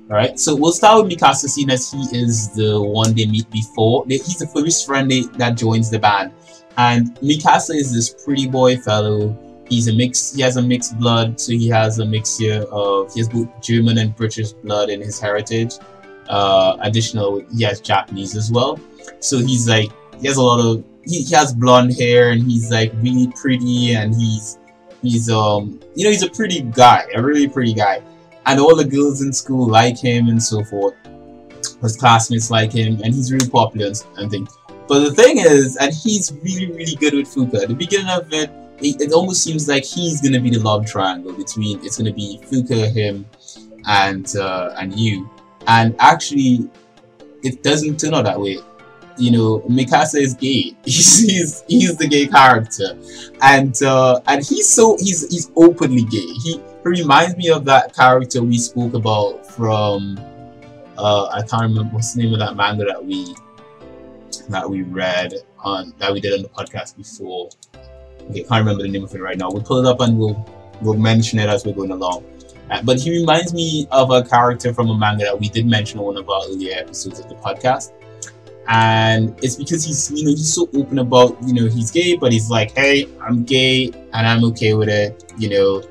Alright, 0.09 0.39
so 0.39 0.55
we'll 0.55 0.73
start 0.73 1.03
with 1.03 1.13
Mikasa, 1.13 1.47
seeing 1.47 1.69
as 1.69 1.89
he 1.91 2.01
is 2.11 2.53
the 2.53 2.81
one 2.81 3.13
they 3.13 3.25
meet 3.25 3.49
before. 3.49 4.05
He's 4.07 4.37
the 4.37 4.47
first 4.47 4.85
friend 4.85 5.09
they, 5.09 5.21
that 5.37 5.55
joins 5.55 5.89
the 5.89 5.99
band. 5.99 6.33
And 6.77 7.15
Mikasa 7.21 7.75
is 7.75 7.93
this 7.93 8.23
pretty 8.23 8.47
boy 8.47 8.77
fellow 8.77 9.37
he's 9.73 9.87
a 9.87 9.93
mix. 9.93 10.33
He 10.33 10.41
has 10.41 10.57
a 10.57 10.61
mixed 10.61 10.97
blood, 10.99 11.39
so 11.39 11.51
he 11.51 11.67
has 11.69 11.99
a 11.99 12.05
mixture 12.05 12.65
of 12.71 13.13
he 13.13 13.19
has 13.19 13.29
both 13.29 13.49
German 13.61 13.97
and 13.97 14.15
British 14.15 14.51
blood 14.53 14.89
in 14.89 15.01
his 15.01 15.19
heritage. 15.19 15.73
Uh, 16.29 16.77
additional, 16.81 17.43
he 17.55 17.63
has 17.63 17.81
Japanese 17.81 18.35
as 18.35 18.51
well. 18.51 18.79
So 19.19 19.39
he's 19.39 19.67
like 19.67 19.89
he 20.19 20.27
has 20.27 20.37
a 20.37 20.41
lot 20.41 20.59
of 20.59 20.83
he, 21.05 21.23
he 21.23 21.35
has 21.35 21.53
blonde 21.53 21.93
hair 21.97 22.31
and 22.31 22.43
he's 22.43 22.71
like 22.71 22.93
really 23.01 23.31
pretty 23.35 23.95
and 23.95 24.15
he's 24.15 24.57
he's 25.01 25.29
um 25.29 25.79
you 25.95 26.05
know 26.05 26.11
he's 26.11 26.23
a 26.23 26.29
pretty 26.29 26.61
guy, 26.61 27.05
a 27.15 27.21
really 27.21 27.47
pretty 27.47 27.73
guy, 27.73 28.01
and 28.45 28.59
all 28.59 28.75
the 28.75 28.85
girls 28.85 29.21
in 29.21 29.33
school 29.33 29.67
like 29.67 29.97
him 29.99 30.27
and 30.27 30.41
so 30.41 30.63
forth. 30.63 30.95
His 31.81 31.97
classmates 31.97 32.49
like 32.49 32.71
him, 32.71 33.01
and 33.03 33.13
he's 33.13 33.31
really 33.31 33.49
popular 33.49 33.91
and, 34.17 34.31
things. 34.31 34.57
But 34.87 34.99
the 34.99 35.13
thing 35.13 35.39
is, 35.39 35.75
and 35.77 35.93
he's 35.93 36.31
really 36.43 36.71
really 36.71 36.95
good 36.95 37.13
with 37.13 37.27
Fuka. 37.33 37.63
At 37.63 37.69
the 37.69 37.75
beginning 37.75 38.09
of 38.09 38.31
it, 38.31 38.49
it, 38.79 39.01
it 39.01 39.11
almost 39.13 39.43
seems 39.43 39.67
like 39.67 39.83
he's 39.83 40.21
gonna 40.21 40.39
be 40.39 40.49
the 40.49 40.59
love 40.59 40.85
triangle 40.85 41.33
between 41.33 41.83
it's 41.83 41.97
gonna 41.97 42.13
be 42.13 42.39
Fuka, 42.43 42.91
him, 42.91 43.25
and 43.87 44.35
uh, 44.35 44.75
and 44.77 44.97
Yu. 44.97 45.29
And 45.67 45.95
actually, 45.99 46.69
it 47.43 47.63
doesn't 47.63 47.99
turn 47.99 48.13
out 48.13 48.25
that 48.25 48.39
way 48.39 48.57
you 49.17 49.31
know, 49.31 49.59
Mikasa 49.69 50.19
is 50.19 50.33
gay. 50.33 50.75
He's 50.85 51.19
he's, 51.19 51.63
he's 51.67 51.97
the 51.97 52.07
gay 52.07 52.27
character, 52.27 52.97
and 53.41 53.81
uh, 53.83 54.19
and 54.27 54.43
he's 54.43 54.67
so 54.69 54.97
he's 54.99 55.29
he's 55.31 55.51
openly 55.55 56.03
gay. 56.03 56.25
He, 56.43 56.61
reminds 56.83 57.37
me 57.37 57.49
of 57.49 57.63
that 57.63 57.95
character 57.95 58.43
we 58.43 58.57
spoke 58.57 58.93
about 58.93 59.49
from 59.49 60.19
uh, 60.97 61.27
I 61.27 61.41
can't 61.43 61.61
remember 61.61 61.95
what's 61.95 62.13
the 62.13 62.23
name 62.23 62.33
of 62.33 62.39
that 62.39 62.57
manga 62.57 62.83
that 62.83 63.03
we 63.03 63.33
that 64.49 64.69
we 64.69 64.81
read 64.81 65.33
on 65.59 65.93
that 65.99 66.11
we 66.11 66.19
did 66.19 66.33
on 66.33 66.41
the 66.41 66.49
podcast 66.49 66.97
before. 66.97 67.49
Okay, 68.29 68.43
can't 68.43 68.65
remember 68.65 68.83
the 68.83 68.89
name 68.89 69.03
of 69.03 69.13
it 69.13 69.21
right 69.21 69.37
now. 69.37 69.49
We'll 69.49 69.63
pull 69.63 69.85
it 69.85 69.85
up 69.85 70.01
and 70.01 70.17
we'll 70.17 70.37
we'll 70.81 70.97
mention 70.97 71.39
it 71.39 71.49
as 71.49 71.65
we're 71.65 71.73
going 71.73 71.91
along. 71.91 72.25
Uh, 72.69 72.81
but 72.81 72.99
he 72.99 73.11
reminds 73.11 73.53
me 73.53 73.87
of 73.91 74.11
a 74.11 74.23
character 74.23 74.73
from 74.73 74.89
a 74.89 74.97
manga 74.97 75.25
that 75.25 75.39
we 75.39 75.49
did 75.49 75.65
mention 75.65 75.99
on 75.99 76.05
one 76.05 76.17
of 76.17 76.29
our 76.29 76.41
earlier 76.47 76.77
episodes 76.77 77.19
of 77.19 77.29
the 77.29 77.35
podcast. 77.35 77.91
And 78.67 79.37
it's 79.43 79.55
because 79.55 79.83
he's 79.83 80.09
you 80.11 80.23
know 80.23 80.31
he's 80.31 80.53
so 80.53 80.69
open 80.73 80.99
about 80.99 81.37
you 81.43 81.53
know 81.53 81.67
he's 81.67 81.91
gay 81.91 82.15
but 82.15 82.31
he's 82.31 82.49
like 82.49 82.71
hey 82.71 83.09
i'm 83.21 83.43
gay 83.43 83.87
and 83.87 84.25
i'm 84.25 84.41
okay 84.45 84.73
with 84.73 84.87
it 84.87 85.33
you 85.37 85.49
know. 85.49 85.83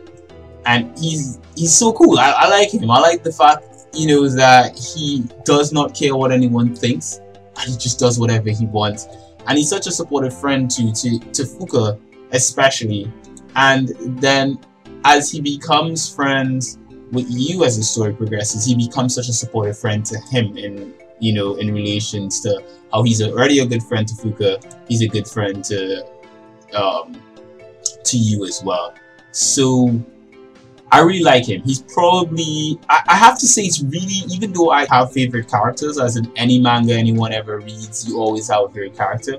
And 0.65 0.97
he's 0.99 1.39
he's 1.57 1.77
so 1.77 1.93
cool. 1.93 2.19
I, 2.19 2.31
I 2.31 2.49
like 2.49 2.73
him. 2.73 2.91
I 2.91 3.01
like 3.01 3.23
the 3.23 3.33
fact 3.33 3.65
you 3.93 4.07
know 4.07 4.29
that 4.29 4.79
he 4.79 5.25
does 5.45 5.73
not 5.73 5.95
care 5.95 6.17
what 6.17 6.33
anyone 6.33 6.75
thinks 6.75 7.21
and 7.59 7.71
he 7.71 7.77
just 7.77 7.99
does 7.99 8.19
whatever 8.19 8.51
he 8.51 8.67
wants. 8.67 9.07
And 9.47 9.59
he's 9.59 9.69
such 9.69 9.87
a 9.87 9.93
supportive 9.93 10.39
friend 10.39 10.71
to 10.71 10.93
to 10.93 11.19
to 11.19 11.43
fuka 11.43 11.99
especially 12.33 13.11
and 13.57 13.89
then 14.21 14.59
as 15.05 15.31
he 15.31 15.41
becomes 15.41 16.13
friends 16.15 16.79
with 17.11 17.27
Yu 17.29 17.65
as 17.65 17.77
the 17.77 17.83
story 17.83 18.15
progresses 18.15 18.65
he 18.65 18.75
becomes 18.75 19.15
such 19.15 19.29
a 19.29 19.33
supportive 19.33 19.79
friend 19.79 20.05
to 20.07 20.19
him 20.31 20.57
in 20.57 20.95
you 21.23 21.33
know, 21.33 21.55
in 21.55 21.73
relations 21.73 22.41
to 22.41 22.63
how 22.93 23.05
he's 23.05 23.23
already 23.23 23.61
a 23.61 23.67
good 23.67 23.83
friend 23.85 24.07
to 24.09 24.15
Fuka, 24.15 24.61
he's 24.89 25.03
a 25.03 25.07
good 25.07 25.27
friend 25.27 25.65
to 25.67 26.05
um, 26.75 27.17
to 28.03 28.19
Yu 28.19 28.45
as 28.45 28.61
well. 28.65 28.93
So 29.31 30.05
I 30.91 30.99
really 30.99 31.23
like 31.23 31.47
him. 31.49 31.63
He's 31.63 31.81
probably 31.81 32.81
I, 32.89 33.03
I 33.07 33.15
have 33.15 33.39
to 33.39 33.47
say 33.47 33.63
it's 33.63 33.81
really 33.85 34.25
even 34.35 34.53
though 34.53 34.71
I 34.71 34.85
have 34.87 35.13
favorite 35.13 35.49
characters, 35.49 35.97
as 35.97 36.17
in 36.17 36.31
any 36.35 36.61
manga 36.61 36.93
anyone 36.93 37.33
ever 37.33 37.61
reads, 37.61 38.07
you 38.07 38.19
always 38.19 38.49
have 38.49 38.65
a 38.65 38.69
favorite 38.69 38.97
character. 38.97 39.39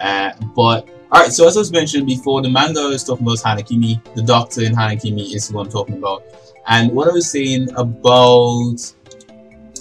Uh, 0.00 0.32
but 0.54 0.88
Alright, 1.12 1.32
so 1.32 1.48
as 1.48 1.56
I 1.56 1.60
was 1.60 1.72
mentioned 1.72 2.06
before, 2.06 2.40
the 2.40 2.48
manga 2.48 2.80
I 2.80 2.86
was 2.86 3.02
talking 3.02 3.26
about 3.26 3.32
is 3.32 3.42
Hanakimi. 3.42 4.14
The 4.14 4.22
doctor 4.22 4.62
in 4.62 4.72
Hanakimi 4.72 5.34
is 5.34 5.48
who 5.48 5.58
I'm 5.58 5.68
talking 5.68 5.96
about. 5.96 6.22
And 6.68 6.92
what 6.92 7.08
I 7.08 7.12
was 7.12 7.28
saying 7.28 7.68
about 7.72 8.78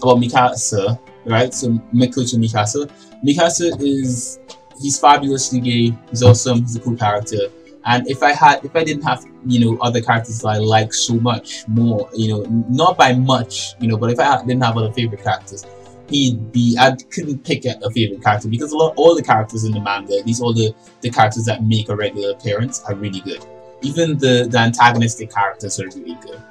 about 0.02 0.18
Mikasa 0.18 1.00
right? 1.26 1.54
So 1.54 1.70
Mikoto 1.94 2.36
Mikasa. 2.36 2.90
Mikasa 3.26 3.80
is 3.82 4.40
he's 4.82 5.00
fabulously 5.00 5.60
gay. 5.60 5.98
He's 6.10 6.24
awesome. 6.24 6.62
He's 6.62 6.76
a 6.76 6.80
cool 6.80 6.96
character. 6.96 7.50
And 7.86 8.08
if 8.10 8.22
I 8.22 8.34
had, 8.34 8.64
if 8.66 8.76
I 8.76 8.84
didn't 8.84 9.04
have, 9.04 9.26
you 9.46 9.60
know, 9.60 9.78
other 9.82 10.02
characters 10.02 10.40
that 10.40 10.50
I 10.50 10.58
like 10.58 10.94
so 10.94 11.14
much 11.16 11.68
more, 11.68 12.10
you 12.14 12.30
know, 12.30 12.66
not 12.70 12.98
by 12.98 13.14
much, 13.14 13.74
you 13.80 13.88
know, 13.88 13.98
but 13.98 14.12
if 14.12 14.20
I 14.20 14.38
didn't 14.46 14.64
have 14.64 14.78
other 14.78 14.92
favorite 14.92 15.24
characters, 15.24 15.66
he'd 16.10 16.52
be. 16.52 16.78
I 16.80 16.96
couldn't 17.12 17.44
pick 17.46 17.66
a 17.66 17.90
favorite 17.92 18.24
character 18.24 18.48
because 18.48 18.72
a 18.72 18.78
lot, 18.78 18.94
all 18.98 19.16
the 19.16 19.24
characters 19.24 19.64
in 19.64 19.72
the 19.72 19.80
manga, 19.80 20.22
these 20.24 20.42
all 20.42 20.54
the 20.54 20.74
the 21.02 21.10
characters 21.10 21.46
that 21.46 21.64
make 21.64 21.90
a 21.90 21.96
regular 21.96 22.32
appearance 22.32 22.84
are 22.86 22.96
really 22.96 23.22
good. 23.22 23.46
Even 23.82 24.18
the 24.18 24.48
the 24.50 24.58
antagonistic 24.58 25.32
characters 25.32 25.80
are 25.80 25.88
really 25.88 26.16
good, 26.22 26.42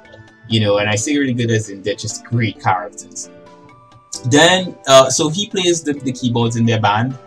you 0.47 0.59
know. 0.59 0.77
And 0.77 0.89
I 0.89 0.95
say 0.95 1.17
really 1.17 1.33
good 1.33 1.51
as 1.51 1.69
in 1.69 1.81
they're 1.81 1.95
just 1.95 2.25
great 2.25 2.59
characters 2.59 3.29
then 4.25 4.75
uh, 4.87 5.09
so 5.09 5.29
he 5.29 5.47
plays 5.49 5.83
the, 5.83 5.93
the 5.93 6.11
keyboards 6.11 6.55
in 6.55 6.65
their 6.65 6.79
band 6.79 7.17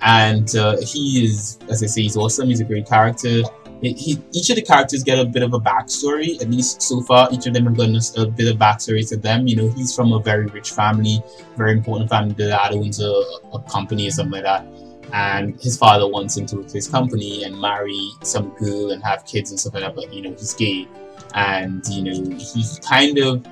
and 0.00 0.56
uh, 0.56 0.76
he 0.80 1.24
is 1.24 1.58
as 1.68 1.82
i 1.82 1.86
say 1.86 2.02
he's 2.02 2.16
awesome 2.16 2.48
he's 2.48 2.60
a 2.60 2.64
great 2.64 2.86
character 2.86 3.42
he, 3.82 3.92
he, 3.94 4.22
each 4.32 4.48
of 4.48 4.56
the 4.56 4.62
characters 4.62 5.02
get 5.02 5.18
a 5.18 5.24
bit 5.24 5.42
of 5.42 5.52
a 5.54 5.58
backstory 5.58 6.40
at 6.40 6.48
least 6.48 6.80
so 6.80 7.00
far. 7.02 7.28
Each 7.32 7.46
of 7.48 7.52
them 7.52 7.64
have 7.64 7.76
gotten 7.76 7.96
a, 7.96 8.26
bit 8.26 8.52
of 8.52 8.56
backstory 8.56 9.06
to 9.08 9.16
them. 9.16 9.48
You 9.48 9.56
know 9.56 9.68
he's 9.70 9.94
from 9.94 10.12
a 10.12 10.20
very 10.20 10.46
rich 10.46 10.70
family 10.70 11.22
very 11.56 11.72
important 11.72 12.08
family. 12.08 12.32
The 12.34 12.46
dad 12.46 12.72
owns 12.72 13.00
a, 13.00 13.10
a 13.52 13.58
company 13.68 14.06
or 14.06 14.12
something 14.12 14.40
like 14.40 14.44
that. 14.44 14.64
And 15.12 15.60
his 15.60 15.76
father 15.76 16.08
wants 16.08 16.36
him 16.36 16.46
to 16.46 16.56
work 16.58 16.70
his 16.70 16.88
company 16.88 17.42
and 17.42 17.60
marry 17.60 18.08
some 18.22 18.50
girl 18.50 18.92
and 18.92 19.02
have 19.02 19.26
kids 19.26 19.50
and 19.50 19.60
stuff 19.60 19.74
like 19.74 19.82
that 19.82 19.94
but 19.96 20.12
you 20.14 20.22
know 20.22 20.30
he's 20.30 20.54
gay. 20.54 20.86
And 21.34 21.84
you 21.88 22.02
know 22.02 22.36
he 22.36 22.64
kind 22.88 23.18
of 23.18 23.44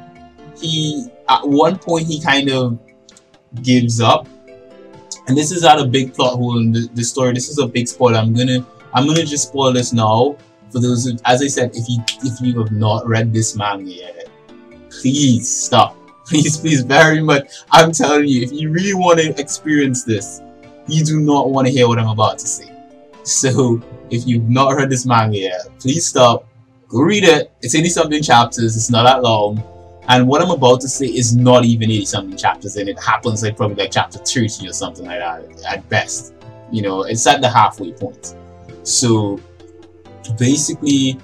he 0.60 1.08
at 1.28 1.46
one 1.46 1.76
point 1.76 2.06
he 2.06 2.22
kind 2.22 2.50
of 2.50 2.78
gives 3.62 4.00
up. 4.00 4.28
And 5.26 5.36
this 5.36 5.50
is 5.50 5.62
not 5.62 5.80
a 5.80 5.84
big 5.84 6.14
plot 6.14 6.34
hole 6.34 6.58
in 6.58 6.70
the, 6.70 6.88
the, 6.94 7.04
story. 7.04 7.32
This 7.34 7.48
is 7.48 7.58
a 7.58 7.66
big 7.66 7.86
spoiler. 7.88 8.18
I'm 8.18 8.32
gonna 8.32 8.64
i'm 8.94 9.06
gonna 9.06 9.24
just 9.24 9.48
spoil 9.48 9.72
this 9.72 9.92
now. 9.92 10.36
For 10.70 10.80
those 10.80 11.04
who, 11.04 11.16
as 11.24 11.42
i 11.42 11.48
said 11.48 11.72
if 11.74 11.88
you 11.88 12.02
if 12.22 12.40
you 12.40 12.58
have 12.60 12.72
not 12.72 13.06
read 13.06 13.32
this 13.32 13.56
manga 13.56 13.90
yet 13.90 14.28
please 14.90 15.48
stop. 15.48 15.96
Please 16.30 16.58
please 16.58 16.82
very 16.84 17.20
much. 17.20 17.50
I'm 17.72 17.90
telling 17.90 18.28
you 18.28 18.42
if 18.42 18.52
you 18.52 18.70
really 18.70 18.94
want 18.94 19.18
to 19.18 19.40
experience 19.40 20.04
this 20.04 20.40
you 20.86 21.04
do 21.04 21.18
not 21.18 21.50
want 21.50 21.66
to 21.66 21.72
hear 21.72 21.88
what 21.88 21.98
i'm 21.98 22.08
about 22.08 22.38
to 22.38 22.46
say. 22.46 22.70
So 23.24 23.82
if 24.10 24.28
you've 24.28 24.48
not 24.48 24.76
read 24.76 24.90
this 24.90 25.04
manga 25.06 25.38
yet 25.38 25.60
please 25.80 26.06
stop. 26.06 26.46
Go 26.88 27.00
read 27.00 27.24
it. 27.24 27.52
It's 27.62 27.74
only 27.74 27.88
something 27.88 28.22
chapters. 28.22 28.76
It's 28.76 28.90
not 28.90 29.04
that 29.04 29.22
long. 29.22 29.62
And 30.08 30.26
what 30.26 30.42
I'm 30.42 30.50
about 30.50 30.80
to 30.80 30.88
say 30.88 31.06
is 31.06 31.36
not 31.36 31.64
even 31.64 31.90
80 31.90 32.04
something 32.04 32.36
chapters 32.36 32.76
and 32.76 32.88
it 32.88 32.98
happens 33.00 33.44
like 33.44 33.56
probably 33.56 33.76
like 33.76 33.92
chapter 33.92 34.18
30 34.18 34.68
or 34.68 34.72
something 34.72 35.06
like 35.06 35.20
that 35.20 35.64
at 35.64 35.88
best. 35.88 36.34
You 36.72 36.82
know, 36.82 37.02
it's 37.02 37.26
at 37.28 37.40
the 37.40 37.48
halfway 37.48 37.92
point. 37.92 38.34
So 38.90 39.40
basically, 40.38 41.18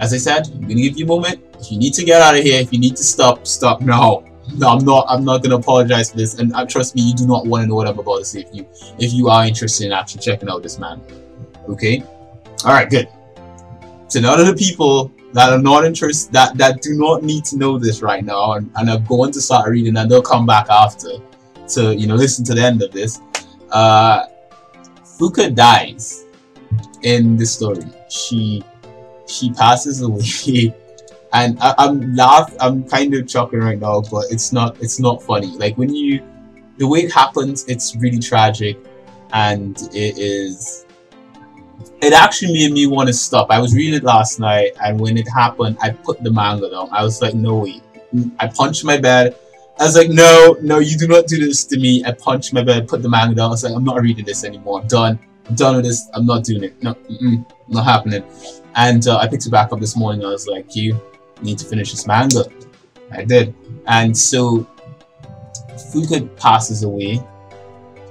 as 0.00 0.12
I 0.12 0.18
said, 0.18 0.48
I'm 0.48 0.62
gonna 0.62 0.74
give 0.74 0.98
you 0.98 1.04
a 1.04 1.08
moment. 1.08 1.40
If 1.60 1.70
you 1.70 1.78
need 1.78 1.94
to 1.94 2.04
get 2.04 2.20
out 2.20 2.36
of 2.36 2.42
here, 2.42 2.60
if 2.60 2.72
you 2.72 2.78
need 2.78 2.96
to 2.96 3.04
stop, 3.04 3.46
stop 3.46 3.80
now. 3.80 4.24
No, 4.56 4.68
I'm 4.68 4.84
not. 4.84 5.06
I'm 5.08 5.24
not 5.24 5.42
gonna 5.42 5.56
apologize 5.56 6.10
for 6.10 6.16
this, 6.16 6.38
and 6.38 6.52
uh, 6.54 6.66
trust 6.66 6.94
me, 6.94 7.02
you 7.02 7.14
do 7.14 7.26
not 7.26 7.46
want 7.46 7.62
to 7.62 7.68
know 7.68 7.76
what 7.76 7.86
I'm 7.86 7.98
about 7.98 8.18
to 8.18 8.24
say. 8.24 8.40
If 8.40 8.54
you, 8.54 8.66
if 8.98 9.12
you 9.14 9.28
are 9.28 9.46
interested 9.46 9.86
in 9.86 9.92
actually 9.92 10.20
checking 10.20 10.50
out 10.50 10.62
this 10.62 10.78
man, 10.78 11.00
okay. 11.68 12.02
All 12.64 12.72
right, 12.72 12.90
good. 12.90 13.08
So 14.08 14.20
none 14.20 14.38
of 14.40 14.46
the 14.46 14.54
people 14.54 15.12
that 15.32 15.52
are 15.52 15.58
not 15.58 15.84
interested 15.84 16.32
that 16.32 16.56
that 16.58 16.82
do 16.82 16.94
not 16.94 17.22
need 17.22 17.44
to 17.46 17.56
know 17.56 17.78
this 17.78 18.02
right 18.02 18.24
now 18.24 18.52
and, 18.52 18.70
and 18.76 18.90
are 18.90 19.00
going 19.00 19.32
to 19.32 19.40
start 19.40 19.68
reading 19.70 19.96
and 19.96 20.10
they'll 20.10 20.22
come 20.22 20.46
back 20.46 20.66
after 20.68 21.10
to 21.68 21.94
you 21.94 22.06
know 22.06 22.14
listen 22.14 22.44
to 22.44 22.54
the 22.54 22.62
end 22.62 22.82
of 22.82 22.92
this 22.92 23.20
uh 23.72 24.26
fuka 25.02 25.52
dies 25.52 26.23
in 27.04 27.36
the 27.36 27.46
story 27.46 27.84
she 28.08 28.62
she 29.26 29.52
passes 29.52 30.02
away 30.02 30.74
and 31.32 31.58
I, 31.60 31.74
i'm 31.78 32.14
laugh 32.14 32.52
i'm 32.60 32.82
kind 32.88 33.14
of 33.14 33.28
chuckling 33.28 33.62
right 33.62 33.78
now 33.78 34.02
but 34.02 34.24
it's 34.30 34.52
not 34.52 34.80
it's 34.82 34.98
not 34.98 35.22
funny 35.22 35.56
like 35.56 35.78
when 35.78 35.94
you 35.94 36.22
the 36.78 36.88
way 36.88 37.00
it 37.00 37.12
happens 37.12 37.64
it's 37.68 37.94
really 37.96 38.18
tragic 38.18 38.76
and 39.32 39.80
it 39.92 40.18
is 40.18 40.84
it 42.00 42.12
actually 42.12 42.52
made 42.52 42.72
me 42.72 42.86
want 42.86 43.06
to 43.06 43.12
stop. 43.12 43.50
I 43.50 43.58
was 43.58 43.74
reading 43.74 43.94
it 43.94 44.04
last 44.04 44.38
night, 44.38 44.72
and 44.82 45.00
when 45.00 45.16
it 45.16 45.26
happened, 45.28 45.78
I 45.80 45.90
put 45.90 46.22
the 46.22 46.30
manga 46.30 46.70
down. 46.70 46.88
I 46.92 47.02
was 47.02 47.22
like, 47.22 47.34
no 47.34 47.56
way. 47.56 47.80
I 48.38 48.46
punched 48.46 48.84
my 48.84 48.98
bed. 48.98 49.36
I 49.78 49.84
was 49.84 49.96
like, 49.96 50.10
no, 50.10 50.56
no, 50.60 50.78
you 50.78 50.96
do 50.98 51.08
not 51.08 51.26
do 51.26 51.38
this 51.38 51.64
to 51.64 51.78
me. 51.78 52.04
I 52.04 52.12
punched 52.12 52.52
my 52.52 52.62
bed, 52.62 52.88
put 52.88 53.02
the 53.02 53.08
manga 53.08 53.34
down. 53.34 53.46
I 53.46 53.50
was 53.50 53.64
like, 53.64 53.74
I'm 53.74 53.84
not 53.84 54.00
reading 54.02 54.24
this 54.24 54.44
anymore. 54.44 54.82
I'm 54.82 54.86
done. 54.86 55.18
I'm 55.46 55.54
done 55.54 55.76
with 55.76 55.84
this. 55.84 56.08
I'm 56.14 56.26
not 56.26 56.44
doing 56.44 56.64
it. 56.64 56.82
No, 56.82 56.96
not 57.68 57.84
happening. 57.84 58.24
And 58.76 59.06
uh, 59.06 59.18
I 59.18 59.28
picked 59.28 59.46
it 59.46 59.50
back 59.50 59.72
up 59.72 59.80
this 59.80 59.96
morning. 59.96 60.24
I 60.24 60.28
was 60.28 60.46
like, 60.46 60.74
you 60.74 61.00
need 61.42 61.58
to 61.58 61.66
finish 61.66 61.90
this 61.90 62.06
manga. 62.06 62.44
I 63.12 63.24
did. 63.24 63.54
And 63.86 64.16
so 64.16 64.66
Fuka 65.92 66.34
passes 66.36 66.82
away 66.82 67.22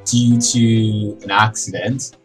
due 0.06 0.40
to 0.40 1.18
an 1.24 1.32
accident 1.32 2.16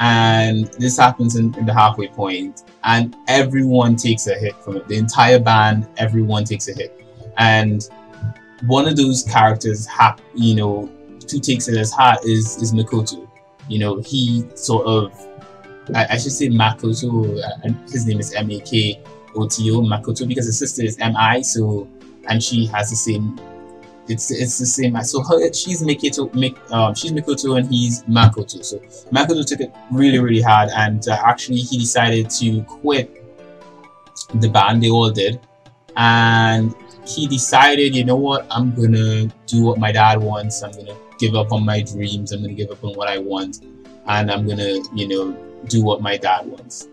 and 0.00 0.66
this 0.78 0.98
happens 0.98 1.36
in, 1.36 1.54
in 1.56 1.66
the 1.66 1.72
halfway 1.72 2.08
point, 2.08 2.64
and 2.84 3.16
everyone 3.28 3.96
takes 3.96 4.26
a 4.26 4.34
hit 4.34 4.54
from 4.62 4.76
it. 4.76 4.88
The 4.88 4.96
entire 4.96 5.38
band, 5.38 5.88
everyone 5.96 6.44
takes 6.44 6.68
a 6.68 6.74
hit, 6.74 7.04
and 7.38 7.88
one 8.66 8.86
of 8.86 8.96
those 8.96 9.22
characters, 9.22 9.86
ha- 9.86 10.16
you 10.34 10.54
know, 10.54 10.90
who 11.30 11.40
takes 11.40 11.68
it 11.68 11.76
as 11.78 11.92
hard 11.92 12.18
is 12.24 12.56
is 12.62 12.72
Makoto. 12.72 13.25
You 13.68 13.78
know, 13.78 14.00
he 14.00 14.44
sort 14.54 14.86
of, 14.86 15.12
I, 15.94 16.06
I 16.10 16.18
should 16.18 16.32
say 16.32 16.48
Makoto, 16.48 17.42
uh, 17.42 17.72
his 17.90 18.06
name 18.06 18.20
is 18.20 18.32
M 18.34 18.50
A 18.50 18.60
K 18.60 19.02
O 19.34 19.46
T 19.48 19.70
O 19.70 19.80
Makoto 19.80 20.26
because 20.26 20.46
his 20.46 20.58
sister 20.58 20.82
is 20.82 20.96
M 20.98 21.16
I, 21.16 21.42
so 21.42 21.88
and 22.28 22.42
she 22.42 22.66
has 22.66 22.90
the 22.90 22.96
same. 22.96 23.38
It's 24.08 24.30
it's 24.30 24.58
the 24.58 24.66
same. 24.66 24.96
So 25.02 25.20
her 25.22 25.52
she's 25.52 25.82
Mikoto, 25.82 26.32
Mik, 26.32 26.56
um, 26.70 26.94
she's 26.94 27.10
Makoto, 27.10 27.58
and 27.58 27.68
he's 27.68 28.04
Makoto. 28.04 28.64
So 28.64 28.78
Makoto 29.10 29.44
took 29.44 29.60
it 29.60 29.72
really 29.90 30.20
really 30.20 30.40
hard, 30.40 30.70
and 30.76 31.06
uh, 31.08 31.18
actually 31.24 31.58
he 31.58 31.78
decided 31.78 32.30
to 32.30 32.62
quit 32.62 33.24
the 34.34 34.48
band. 34.48 34.82
They 34.82 34.90
all 34.90 35.10
did, 35.10 35.40
and 35.96 36.72
he 37.06 37.26
decided, 37.26 37.94
you 37.94 38.04
know 38.04 38.16
what, 38.16 38.46
I'm 38.50 38.74
gonna 38.74 39.26
do 39.46 39.62
what 39.64 39.78
my 39.78 39.92
dad 39.92 40.20
wants. 40.20 40.62
I'm 40.62 40.72
gonna 40.72 40.96
give 41.18 41.34
up 41.34 41.52
on 41.52 41.64
my 41.64 41.80
dreams. 41.82 42.32
I'm 42.32 42.42
gonna 42.42 42.54
give 42.54 42.70
up 42.70 42.82
on 42.84 42.94
what 42.94 43.08
I 43.08 43.18
want, 43.18 43.64
and 44.06 44.30
I'm 44.30 44.46
gonna, 44.46 44.78
Yu 44.94 45.08
know, 45.08 45.32
do 45.68 45.82
what 45.84 46.00
my 46.00 46.16
dad 46.16 46.46
wants. 46.46 46.88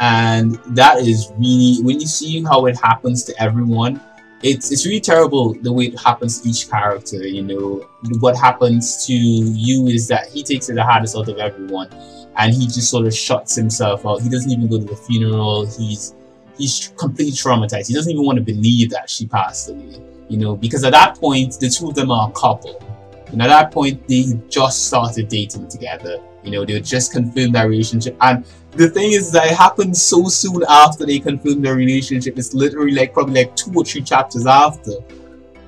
And 0.00 0.54
that 0.68 0.98
is 0.98 1.30
really 1.38 1.82
when 1.82 2.00
you 2.00 2.06
see 2.06 2.42
how 2.42 2.66
it 2.66 2.76
happens 2.78 3.24
to 3.24 3.42
everyone, 3.42 4.00
it's 4.42 4.72
it's 4.72 4.86
really 4.86 5.00
terrible 5.00 5.52
the 5.60 5.72
way 5.72 5.84
it 5.84 6.00
happens 6.00 6.40
to 6.40 6.48
each 6.48 6.70
character. 6.70 7.26
You 7.26 7.42
know, 7.42 7.86
what 8.20 8.36
happens 8.36 9.06
to 9.06 9.12
you 9.12 9.86
is 9.88 10.08
that 10.08 10.28
he 10.28 10.42
takes 10.42 10.70
it 10.70 10.74
the 10.74 10.82
hardest 10.84 11.16
out 11.16 11.28
of 11.28 11.36
everyone, 11.36 11.88
and 12.36 12.54
he 12.54 12.66
just 12.66 12.90
sort 12.90 13.06
of 13.06 13.14
shuts 13.14 13.54
himself 13.54 14.06
out. 14.06 14.22
He 14.22 14.30
doesn't 14.30 14.50
even 14.50 14.68
go 14.68 14.78
to 14.78 14.84
the 14.84 14.96
funeral. 14.96 15.66
He's 15.66 16.14
he's 16.60 16.92
completely 16.96 17.32
traumatized. 17.32 17.88
He 17.88 17.94
doesn't 17.94 18.12
even 18.12 18.24
want 18.24 18.36
to 18.38 18.44
believe 18.44 18.90
that 18.90 19.08
she 19.08 19.26
passed 19.26 19.70
away. 19.70 20.00
You 20.28 20.36
know, 20.36 20.56
because 20.56 20.84
at 20.84 20.92
that 20.92 21.16
point 21.18 21.58
the 21.58 21.68
two 21.68 21.88
of 21.88 21.94
them 21.94 22.10
are 22.10 22.28
a 22.28 22.32
couple. 22.32 22.80
And 23.28 23.42
at 23.42 23.48
that 23.48 23.72
point 23.72 24.06
they 24.06 24.24
just 24.48 24.86
started 24.86 25.28
dating 25.28 25.68
together. 25.68 26.18
You 26.42 26.52
know, 26.52 26.64
they 26.64 26.80
just 26.80 27.12
confirmed 27.12 27.54
their 27.54 27.68
relationship. 27.68 28.16
And 28.20 28.44
the 28.72 28.88
thing 28.88 29.12
is 29.12 29.32
that 29.32 29.46
it 29.50 29.56
happened 29.56 29.96
so 29.96 30.28
soon 30.28 30.62
after 30.68 31.04
they 31.04 31.18
confirmed 31.18 31.64
their 31.64 31.74
relationship. 31.74 32.38
It's 32.38 32.54
literally 32.54 32.92
like 32.92 33.12
probably 33.12 33.44
like 33.44 33.56
two 33.56 33.72
or 33.74 33.84
three 33.84 34.02
chapters 34.02 34.46
after. 34.46 34.92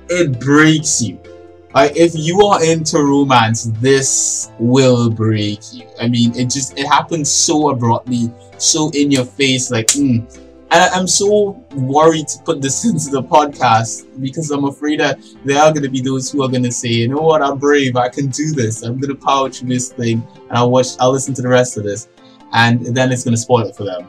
It 0.09 0.39
breaks 0.39 1.01
you. 1.01 1.19
Like 1.73 1.97
if 1.97 2.13
you 2.15 2.41
are 2.41 2.63
into 2.63 2.99
romance, 2.99 3.65
this 3.81 4.51
will 4.59 5.09
break 5.09 5.59
you. 5.73 5.87
I 5.99 6.07
mean, 6.07 6.35
it 6.35 6.45
just 6.45 6.77
it 6.77 6.85
happens 6.85 7.31
so 7.31 7.69
abruptly, 7.69 8.31
so 8.57 8.91
in 8.93 9.09
your 9.09 9.25
face. 9.25 9.71
Like, 9.71 9.87
mm. 9.87 10.23
And 10.73 10.93
I'm 10.93 11.07
so 11.07 11.51
worried 11.75 12.27
to 12.29 12.39
put 12.43 12.61
this 12.61 12.83
into 12.89 13.09
the 13.09 13.23
podcast 13.23 14.19
because 14.19 14.51
I'm 14.51 14.65
afraid 14.65 14.99
that 14.99 15.19
there 15.45 15.61
are 15.61 15.71
going 15.71 15.83
to 15.83 15.89
be 15.89 16.01
those 16.01 16.31
who 16.31 16.43
are 16.43 16.49
going 16.49 16.63
to 16.63 16.71
say, 16.71 16.89
you 16.89 17.07
know 17.07 17.21
what, 17.21 17.41
I'm 17.41 17.57
brave, 17.57 17.95
I 17.95 18.09
can 18.09 18.27
do 18.27 18.51
this. 18.51 18.81
I'm 18.81 18.99
going 18.99 19.15
to 19.15 19.25
power 19.25 19.49
through 19.49 19.69
this 19.69 19.93
thing, 19.93 20.27
and 20.49 20.57
I'll 20.57 20.71
watch, 20.71 20.87
I'll 20.99 21.11
listen 21.11 21.33
to 21.35 21.41
the 21.41 21.47
rest 21.47 21.77
of 21.77 21.83
this 21.83 22.09
and 22.53 22.85
then 22.85 23.11
it's 23.11 23.23
going 23.23 23.33
to 23.33 23.41
spoil 23.41 23.67
it 23.67 23.75
for 23.75 23.83
them. 23.83 24.07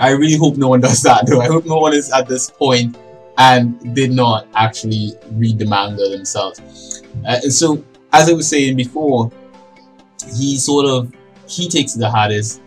I 0.00 0.10
really 0.10 0.36
hope 0.36 0.56
no 0.56 0.68
one 0.68 0.80
does 0.88 1.02
that 1.02 1.26
though. 1.26 1.40
I 1.40 1.46
hope 1.46 1.64
no 1.64 1.78
one 1.78 1.94
is 1.94 2.12
at 2.12 2.28
this 2.28 2.50
point 2.50 2.96
and 3.38 3.94
did 3.94 4.10
not 4.10 4.48
actually 4.54 5.12
read 5.32 5.58
the 5.58 5.66
manga 5.66 6.08
themselves. 6.08 7.02
Uh, 7.24 7.38
and 7.42 7.52
so, 7.52 7.82
as 8.12 8.28
I 8.28 8.32
was 8.32 8.48
saying 8.48 8.76
before, 8.76 9.30
he 10.36 10.58
sort 10.58 10.86
of 10.86 11.12
he 11.46 11.68
takes 11.68 11.94
the 11.94 12.10
hardest 12.10 12.60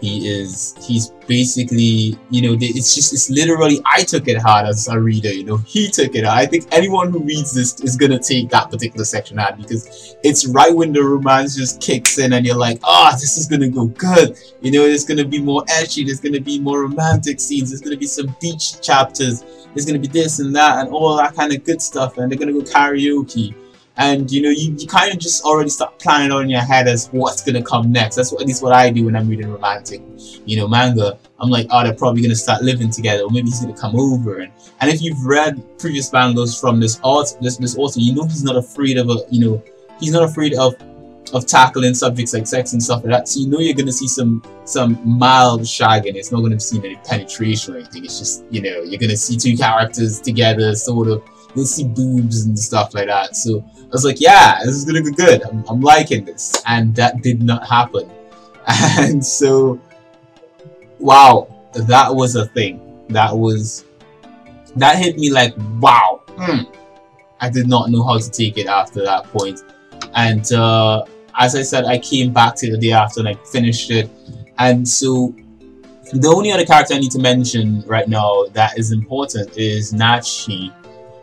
he 0.00 0.28
is 0.28 0.76
he's 0.80 1.10
basically 1.26 2.18
you 2.30 2.40
know 2.42 2.56
it's 2.60 2.94
just 2.94 3.12
it's 3.12 3.28
literally 3.30 3.80
i 3.84 4.02
took 4.02 4.28
it 4.28 4.38
hard 4.38 4.66
as 4.66 4.86
a 4.88 4.98
reader 4.98 5.32
you 5.32 5.44
know 5.44 5.56
he 5.58 5.90
took 5.90 6.14
it 6.14 6.24
hard. 6.24 6.38
i 6.38 6.46
think 6.46 6.66
anyone 6.72 7.10
who 7.10 7.18
reads 7.20 7.52
this 7.52 7.80
is 7.80 7.96
gonna 7.96 8.18
take 8.18 8.48
that 8.48 8.70
particular 8.70 9.04
section 9.04 9.36
hard 9.36 9.56
because 9.56 10.16
it's 10.22 10.46
right 10.48 10.74
when 10.74 10.92
the 10.92 11.02
romance 11.02 11.56
just 11.56 11.80
kicks 11.80 12.18
in 12.18 12.32
and 12.32 12.46
you're 12.46 12.56
like 12.56 12.78
oh 12.84 13.10
this 13.12 13.36
is 13.36 13.46
gonna 13.46 13.68
go 13.68 13.86
good 13.86 14.38
you 14.60 14.70
know 14.70 14.82
it's 14.82 15.04
gonna 15.04 15.24
be 15.24 15.40
more 15.40 15.64
edgy 15.68 16.04
there's 16.04 16.20
gonna 16.20 16.40
be 16.40 16.58
more 16.58 16.82
romantic 16.82 17.40
scenes 17.40 17.70
there's 17.70 17.80
gonna 17.80 17.96
be 17.96 18.06
some 18.06 18.34
beach 18.40 18.80
chapters 18.80 19.44
there's 19.74 19.84
gonna 19.84 19.98
be 19.98 20.08
this 20.08 20.38
and 20.38 20.54
that 20.54 20.78
and 20.78 20.88
all 20.90 21.16
that 21.16 21.34
kind 21.34 21.52
of 21.52 21.62
good 21.64 21.82
stuff 21.82 22.18
and 22.18 22.30
they're 22.30 22.38
gonna 22.38 22.52
go 22.52 22.60
karaoke 22.60 23.54
and 23.98 24.30
you 24.30 24.40
know 24.40 24.50
you, 24.50 24.74
you 24.78 24.86
kind 24.86 25.12
of 25.12 25.18
just 25.18 25.44
already 25.44 25.68
start 25.68 25.98
planning 25.98 26.30
on 26.30 26.48
your 26.48 26.60
head 26.60 26.88
as 26.88 27.08
what's 27.08 27.42
gonna 27.42 27.62
come 27.62 27.92
next. 27.92 28.16
That's 28.16 28.32
what 28.32 28.40
at 28.40 28.46
least 28.46 28.62
what 28.62 28.72
i 28.72 28.90
do 28.90 29.04
when 29.04 29.16
i'm 29.16 29.28
reading 29.28 29.52
romantic 29.52 30.00
you 30.46 30.56
know 30.56 30.66
manga. 30.66 31.18
I'm 31.40 31.50
like 31.50 31.66
oh 31.70 31.84
they're 31.84 31.94
probably 31.94 32.22
gonna 32.22 32.34
start 32.34 32.62
living 32.62 32.90
together 32.90 33.24
or 33.24 33.30
maybe 33.30 33.48
he's 33.48 33.60
gonna 33.60 33.76
come 33.76 33.96
over. 33.96 34.38
And 34.38 34.52
and 34.80 34.90
if 34.90 35.02
you've 35.02 35.24
read 35.26 35.62
previous 35.78 36.12
mangas 36.12 36.58
from 36.58 36.80
this 36.80 37.00
art 37.04 37.36
this 37.40 37.58
this 37.58 37.76
author 37.76 38.00
you 38.00 38.14
know 38.14 38.24
he's 38.24 38.44
not 38.44 38.56
afraid 38.56 38.96
of 38.98 39.10
a 39.10 39.18
you 39.30 39.44
know 39.44 39.62
he's 40.00 40.12
not 40.12 40.22
afraid 40.22 40.54
of 40.54 40.74
of 41.34 41.44
tackling 41.44 41.92
subjects 41.92 42.32
like 42.32 42.46
sex 42.46 42.72
and 42.72 42.82
stuff 42.82 43.02
like 43.04 43.10
that. 43.10 43.28
So 43.28 43.40
you 43.40 43.48
know 43.48 43.58
you're 43.58 43.74
gonna 43.74 43.92
see 43.92 44.08
some 44.08 44.42
some 44.64 44.98
mild 45.04 45.62
shagging. 45.62 46.14
It's 46.14 46.32
not 46.32 46.40
gonna 46.40 46.60
see 46.60 46.78
any 46.78 46.96
penetration 47.04 47.74
or 47.74 47.78
anything. 47.78 48.04
It's 48.04 48.18
just 48.18 48.44
you 48.50 48.62
know 48.62 48.82
you're 48.82 49.00
gonna 49.00 49.16
see 49.16 49.36
two 49.36 49.56
characters 49.56 50.20
together 50.20 50.74
sort 50.74 51.08
of 51.08 51.22
you'll 51.54 51.64
see 51.64 51.84
boobs 51.84 52.44
and 52.44 52.58
stuff 52.58 52.94
like 52.94 53.06
that 53.06 53.34
so 53.34 53.64
I 53.88 53.90
was 53.92 54.04
like, 54.04 54.20
yeah, 54.20 54.58
this 54.62 54.74
is 54.74 54.84
gonna 54.84 55.02
be 55.02 55.12
good. 55.12 55.42
I'm, 55.44 55.64
I'm 55.66 55.80
liking 55.80 56.26
this. 56.26 56.62
And 56.66 56.94
that 56.96 57.22
did 57.22 57.42
not 57.42 57.66
happen. 57.66 58.10
And 58.98 59.24
so, 59.24 59.80
wow, 60.98 61.48
that 61.72 62.14
was 62.14 62.36
a 62.36 62.44
thing. 62.48 63.06
That 63.08 63.34
was, 63.34 63.86
that 64.76 64.98
hit 64.98 65.16
me 65.16 65.30
like, 65.30 65.54
wow. 65.80 66.20
Mm. 66.36 66.70
I 67.40 67.48
did 67.48 67.66
not 67.66 67.90
know 67.90 68.02
how 68.02 68.18
to 68.18 68.30
take 68.30 68.58
it 68.58 68.66
after 68.66 69.02
that 69.04 69.24
point. 69.32 69.62
And 70.14 70.52
uh, 70.52 71.06
as 71.38 71.56
I 71.56 71.62
said, 71.62 71.86
I 71.86 71.98
came 71.98 72.30
back 72.30 72.56
to 72.56 72.70
the 72.70 72.76
day 72.76 72.92
after 72.92 73.20
and 73.20 73.28
I 73.30 73.34
finished 73.50 73.90
it. 73.90 74.10
And 74.58 74.86
so, 74.86 75.34
the 76.12 76.28
only 76.28 76.52
other 76.52 76.66
character 76.66 76.94
I 76.94 76.98
need 76.98 77.12
to 77.12 77.18
mention 77.20 77.82
right 77.86 78.08
now 78.08 78.44
that 78.52 78.78
is 78.78 78.92
important 78.92 79.56
is 79.56 79.94
Nachi 79.94 80.74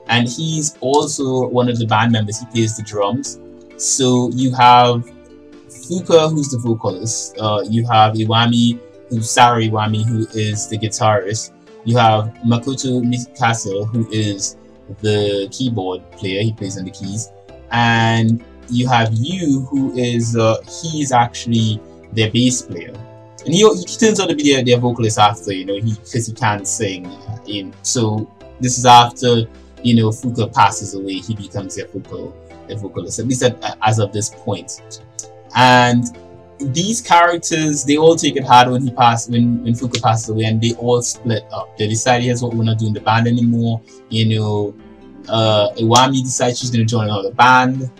and 0.08 0.28
he's 0.28 0.78
also 0.82 1.48
one 1.48 1.70
of 1.70 1.80
the 1.80 1.86
band 1.86 2.12
members. 2.12 2.40
He 2.40 2.46
plays 2.48 2.78
the 2.78 2.84
drums. 2.84 3.40
So 3.78 4.30
you 4.34 4.54
have 4.56 5.06
Fuka, 5.68 6.30
who's 6.30 6.50
the 6.50 6.60
vocalist. 6.60 7.38
Uh, 7.38 7.64
you 7.68 7.86
have 7.88 8.14
Iwami, 8.14 8.80
who's 9.10 9.30
Sarah 9.30 9.62
Iwami, 9.62 10.06
who 10.06 10.28
is 10.34 10.68
the 10.68 10.78
guitarist. 10.78 11.52
You 11.84 11.98
have 11.98 12.34
Makoto 12.46 13.02
Mikasa, 13.04 13.88
who 13.90 14.10
is 14.12 14.58
the 15.02 15.48
keyboard 15.52 16.10
player. 16.12 16.42
He 16.42 16.54
plays 16.54 16.78
on 16.78 16.86
the 16.86 16.92
keys, 16.92 17.32
and 17.72 18.44
you 18.70 18.88
have 18.88 19.10
Yu, 19.14 19.62
who 19.70 19.96
is 19.96 20.36
uh, 20.36 20.58
he's 20.82 21.12
actually 21.12 21.80
their 22.14 22.32
bass 22.32 22.62
player. 22.62 22.94
And 23.46 23.54
he, 23.54 23.60
he 23.60 23.98
turns 23.98 24.20
out 24.20 24.30
to 24.30 24.36
be 24.36 24.52
their, 24.52 24.64
their 24.64 24.80
vocalist 24.80 25.20
after, 25.20 25.54
you 25.54 25.66
know, 25.66 25.76
he 25.76 25.94
because 25.94 26.26
he 26.28 26.34
can't 26.34 26.68
sing. 26.68 27.12
In 27.48 27.76
so 27.84 28.28
this 28.60 28.80
is 28.80 28.88
after 28.88 29.44
you 29.86 29.96
know, 29.96 30.10
Fuka 30.10 30.52
passes 30.52 30.96
away, 30.96 31.14
he 31.20 31.36
becomes 31.36 31.78
a 31.78 31.86
Fuka, 31.86 32.34
a 32.70 32.76
vocalist, 32.76 33.20
at 33.20 33.28
least 33.28 33.44
at, 33.44 33.78
as 33.84 34.00
of 34.00 34.12
this 34.12 34.30
point. 34.30 34.82
And 35.56 36.04
these 36.60 37.02
characters, 37.02 37.86
they 37.86 37.96
all 37.96 38.16
take 38.16 38.36
it 38.36 38.44
hard 38.44 38.72
when 38.72 38.82
he 38.82 38.92
passed, 38.92 39.30
when, 39.30 39.64
when 39.64 39.74
Fuka 39.74 40.02
passes 40.02 40.30
away, 40.30 40.46
and 40.46 40.60
they 40.60 40.74
all 40.74 41.04
split 41.04 41.44
up. 41.54 41.78
They 41.78 41.88
decide, 41.88 42.24
here's 42.24 42.42
what 42.42 42.56
we're 42.56 42.64
not 42.64 42.80
doing 42.80 42.94
the 42.94 43.00
band 43.00 43.28
anymore. 43.28 43.80
You 44.10 44.40
know, 44.40 44.76
uh, 45.30 45.70
Iwami 45.74 46.24
decides 46.24 46.60
she's 46.60 46.72
going 46.72 46.86
to 46.86 46.90
join 46.90 47.04
another 47.04 47.32
band 47.32 47.92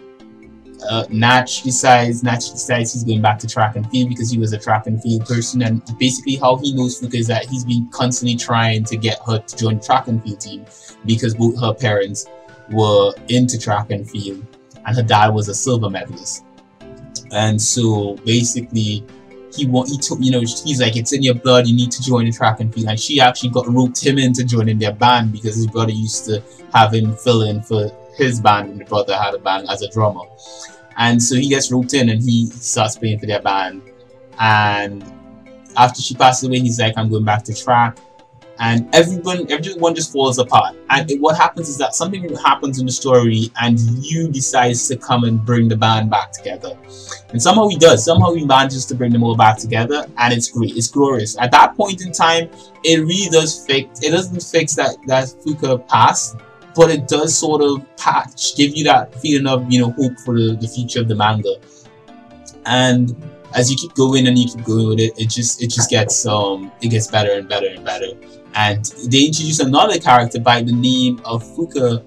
uh, 0.90 1.06
Natch 1.10 1.64
decides 1.64 2.24
Natch 2.24 2.52
decides 2.52 2.94
he's 2.94 3.04
going 3.04 3.22
back 3.22 3.40
to 3.40 3.48
track 3.48 3.76
and 3.76 3.90
field 3.90 4.10
because 4.10 4.30
he 4.30 4.38
was 4.38 4.54
a 4.54 4.58
track 4.58 4.88
and 4.88 5.02
field 5.02 5.26
person, 5.26 5.62
and 5.62 5.82
basically 5.98 6.36
how 6.36 6.58
he 6.58 6.74
knows 6.74 7.00
Fuka 7.00 7.16
is 7.16 7.28
that 7.28 7.46
he's 7.46 7.66
been 7.66 7.88
constantly 7.90 8.36
trying 8.36 8.84
to 8.86 8.98
get 8.98 9.20
her 9.26 9.40
to 9.40 9.58
join 9.58 9.80
track 9.80 10.08
and 10.08 10.22
field 10.24 10.40
team 10.40 10.66
because 11.06 11.34
both 11.36 11.60
her 11.60 11.74
parents 11.74 12.28
were 12.72 13.14
into 13.30 13.58
track 13.58 13.92
and 13.92 14.10
field, 14.10 14.46
and 14.86 14.96
her 14.96 15.04
dad 15.04 15.30
was 15.30 15.50
a 15.50 15.56
silver 15.56 15.90
medalist, 15.90 16.46
and 17.32 17.62
so 17.62 18.16
basically 18.26 19.06
he 19.56 19.66
want 19.66 19.90
he 19.90 19.98
took 19.98 20.20
you 20.20 20.32
know 20.32 20.42
he's 20.42 20.82
like 20.82 20.96
it's 20.96 21.14
in 21.14 21.24
your 21.24 21.36
blood. 21.36 21.68
You 21.68 21.76
need 21.76 21.92
to 21.92 22.02
join 22.02 22.26
the 22.26 22.32
track 22.32 22.60
and 22.60 22.74
field. 22.74 22.90
And 22.90 23.00
she 23.00 23.20
actually 23.20 23.50
got 23.50 23.68
roped 23.68 24.06
him 24.06 24.18
into 24.18 24.44
joining 24.44 24.78
their 24.78 24.94
band 24.94 25.32
because 25.32 25.56
his 25.56 25.68
brother 25.68 25.92
used 25.92 26.26
to 26.26 26.44
have 26.74 26.94
him 26.94 27.16
fill 27.16 27.44
in 27.44 27.62
for 27.62 27.90
his 28.16 28.42
band 28.42 28.70
and 28.72 28.82
the 28.82 28.86
brother 28.86 29.16
had 29.18 29.34
a 29.36 29.40
band 29.40 29.68
as 29.70 29.82
a 29.82 29.90
drummer. 29.90 30.26
And 30.98 31.22
so 31.22 31.36
he 31.36 31.50
gets 31.50 31.72
roped 31.72 31.94
in 31.94 32.10
and 32.10 32.22
he 32.22 32.48
starts 32.48 32.98
playing 32.98 33.20
for 33.20 33.26
their 33.26 33.42
band. 33.42 33.82
And 34.40 35.04
after 35.78 36.02
she 36.02 36.16
passes 36.16 36.48
away, 36.48 36.60
he's 36.60 36.80
like, 36.80 36.94
I'm 36.98 37.10
going 37.10 37.26
back 37.26 37.44
to 37.46 37.54
track. 37.54 37.98
and 38.60 38.88
everyone 38.96 39.52
everyone 39.52 39.94
just 39.96 40.12
falls 40.14 40.38
apart. 40.40 40.76
And 40.90 41.10
it, 41.12 41.20
what 41.20 41.36
happens 41.38 41.68
is 41.70 41.78
that 41.80 41.94
something 41.96 42.34
happens 42.38 42.80
in 42.80 42.86
the 42.86 42.92
story 42.92 43.52
and 43.62 43.80
Yu 43.80 44.30
decides 44.32 44.88
to 44.88 44.96
come 44.98 45.26
and 45.26 45.44
bring 45.46 45.68
the 45.68 45.76
band 45.76 46.10
back 46.10 46.32
together. 46.32 46.78
And 47.32 47.42
somehow 47.42 47.68
he 47.68 47.78
does. 47.78 48.06
Somehow 48.06 48.34
he 48.34 48.46
manages 48.46 48.86
to 48.88 48.96
bring 48.96 49.12
them 49.12 49.24
all 49.24 49.36
back 49.36 49.58
together 49.58 50.06
and 50.18 50.34
it's 50.34 50.50
great. 50.50 50.76
It's 50.78 50.88
glorious. 50.88 51.38
At 51.38 51.52
that 51.52 51.76
point 51.76 52.02
in 52.02 52.12
time 52.14 52.50
it 52.84 53.00
really 53.00 53.30
does 53.30 53.66
fix 53.66 54.02
it 54.02 54.12
doesn't 54.12 54.42
fix 54.42 54.76
that 54.76 54.96
that 55.08 55.26
fuka 55.44 55.86
past 55.88 56.38
but 56.76 56.90
it 56.90 57.08
does 57.08 57.38
sort 57.38 57.62
of 57.62 57.86
patch 57.98 58.56
give 58.56 58.76
you 58.76 58.84
that 58.84 59.14
feeling 59.16 59.48
of 59.48 59.72
you 59.72 59.80
know 59.80 59.92
hope 59.92 60.20
for 60.20 60.36
the, 60.36 60.72
future 60.74 61.00
of 61.02 61.08
the 61.08 61.16
manga 61.16 61.56
and 62.66 63.16
as 63.56 63.72
you 63.72 63.78
keep 63.78 63.94
going 63.96 64.28
and 64.28 64.38
you 64.38 64.48
keep 64.48 64.64
going 64.66 64.88
with 64.90 65.00
it, 65.00 65.14
it 65.18 65.30
just 65.30 65.62
it 65.62 65.70
just 65.70 65.90
gets 65.90 66.26
um 66.26 66.72
it 66.82 66.90
gets 66.90 67.08
better 67.08 67.32
and 67.32 67.48
better 67.48 67.68
and 67.68 67.84
better. 67.84 68.08
And 68.54 68.86
they 69.10 69.26
introduce 69.26 69.60
another 69.60 69.98
character 70.00 70.40
by 70.40 70.62
the 70.62 70.72
name 70.72 71.22
of 71.26 71.44
Fuka 71.44 72.04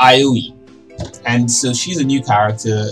Aoi. 0.00 0.54
And 1.26 1.50
so 1.50 1.72
she's 1.72 2.00
a 2.00 2.04
new 2.04 2.22
character, 2.22 2.86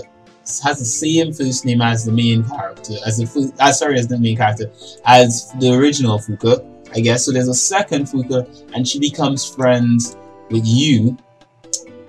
has 0.63 0.79
the 0.79 0.85
same 0.85 1.33
first 1.33 1.65
name 1.65 1.81
as 1.81 2.05
the 2.05 2.11
main 2.11 2.43
character, 2.43 2.95
as 3.05 3.17
the 3.17 3.53
uh, 3.59 3.71
sorry, 3.71 3.97
as 3.97 4.07
the 4.07 4.19
main 4.19 4.37
character, 4.37 4.69
as 5.05 5.51
the 5.59 5.73
original 5.73 6.19
Fuka, 6.19 6.65
I 6.93 6.99
guess. 6.99 7.25
So 7.25 7.31
there's 7.31 7.47
a 7.47 7.53
second 7.53 8.05
Fuka, 8.05 8.45
and 8.73 8.85
she 8.87 8.99
becomes 8.99 9.49
friends 9.49 10.17
with 10.49 10.63
you, 10.65 11.17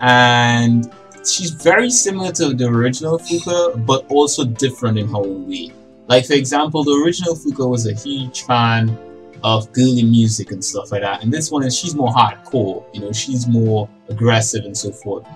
and 0.01 0.93
she's 1.27 1.51
very 1.51 1.91
similar 1.91 2.33
to 2.33 2.55
the 2.55 2.67
original 2.67 3.19
Fuka, 3.19 3.85
but 3.87 4.07
also 4.11 4.45
different 4.45 4.99
in 4.99 5.09
her 5.09 5.17
own 5.17 5.49
way. 5.49 5.73
Like 6.07 6.27
for 6.27 6.35
example, 6.35 6.85
the 6.85 7.03
original 7.05 7.35
Fuka 7.35 7.69
was 7.69 7.87
a 7.87 7.95
huge 7.95 8.43
fan 8.43 8.99
of 9.43 9.71
girly 9.73 10.03
music 10.03 10.53
and 10.53 10.65
stuff 10.65 10.93
like 10.93 11.03
that, 11.03 11.23
and 11.23 11.33
this 11.33 11.51
one 11.51 11.63
is 11.65 11.77
she's 11.77 11.95
more 11.95 12.13
hardcore. 12.13 12.85
You 12.93 13.01
know, 13.03 13.13
she's 13.13 13.47
more 13.47 13.89
aggressive 14.09 14.65
and 14.65 14.77
so 14.77 14.93
forth. 14.93 15.27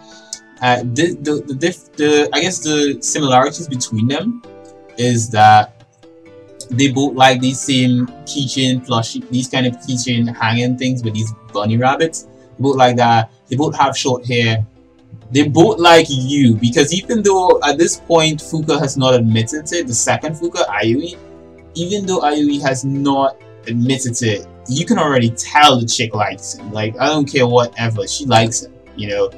Uh, 0.61 0.81
the, 0.83 1.15
the, 1.21 1.43
the, 1.47 1.55
diff, 1.55 1.93
the 1.93 2.29
I 2.33 2.41
guess 2.41 2.59
the 2.59 2.99
similarities 3.01 3.69
between 3.69 4.09
them 4.09 4.43
is 4.97 5.31
that 5.31 5.79
they 6.71 6.91
both 6.91 7.15
like 7.15 7.41
these 7.41 7.61
same 7.61 8.07
keychain 8.27 8.85
plushie, 8.85 9.29
these 9.31 9.49
kind 9.49 9.67
of 9.67 9.75
keychain 9.77 10.35
hanging 10.37 10.77
things 10.77 11.03
with 11.03 11.15
these 11.15 11.33
bunny 11.53 11.77
rabbits. 11.77 12.27
Both 12.59 12.77
like 12.77 12.97
that. 12.97 13.31
They 13.49 13.57
both 13.57 13.77
have 13.77 13.97
short 13.97 14.27
hair 14.27 14.66
they 15.31 15.47
both 15.49 15.79
like 15.79 16.07
Yu 16.09 16.55
because 16.55 16.92
even 16.92 17.23
though 17.23 17.61
at 17.62 17.77
this 17.77 18.01
point 18.01 18.40
Fuka 18.40 18.79
has 18.79 18.97
not 18.97 19.14
admitted 19.14 19.71
it, 19.73 19.87
the 19.87 19.94
second 19.94 20.37
Fuka, 20.37 20.66
Ayui, 20.66 21.16
even 21.75 22.07
though 22.07 22.21
Ayui 22.21 22.61
has 22.62 22.85
not 22.85 23.37
admitted 23.66 24.21
it, 24.23 24.47
you 24.68 24.87
can 24.87 24.99
already 24.99 25.31
tell 25.31 25.79
the 25.79 25.87
chick 25.87 26.14
likes 26.14 26.55
him. 26.55 26.73
Like 26.73 26.99
I 26.99 27.07
don't 27.07 27.31
care 27.31 27.47
whatever, 27.47 28.07
she 28.07 28.25
likes 28.27 28.64
him, 28.64 28.73
you 28.97 29.09
know. 29.09 29.31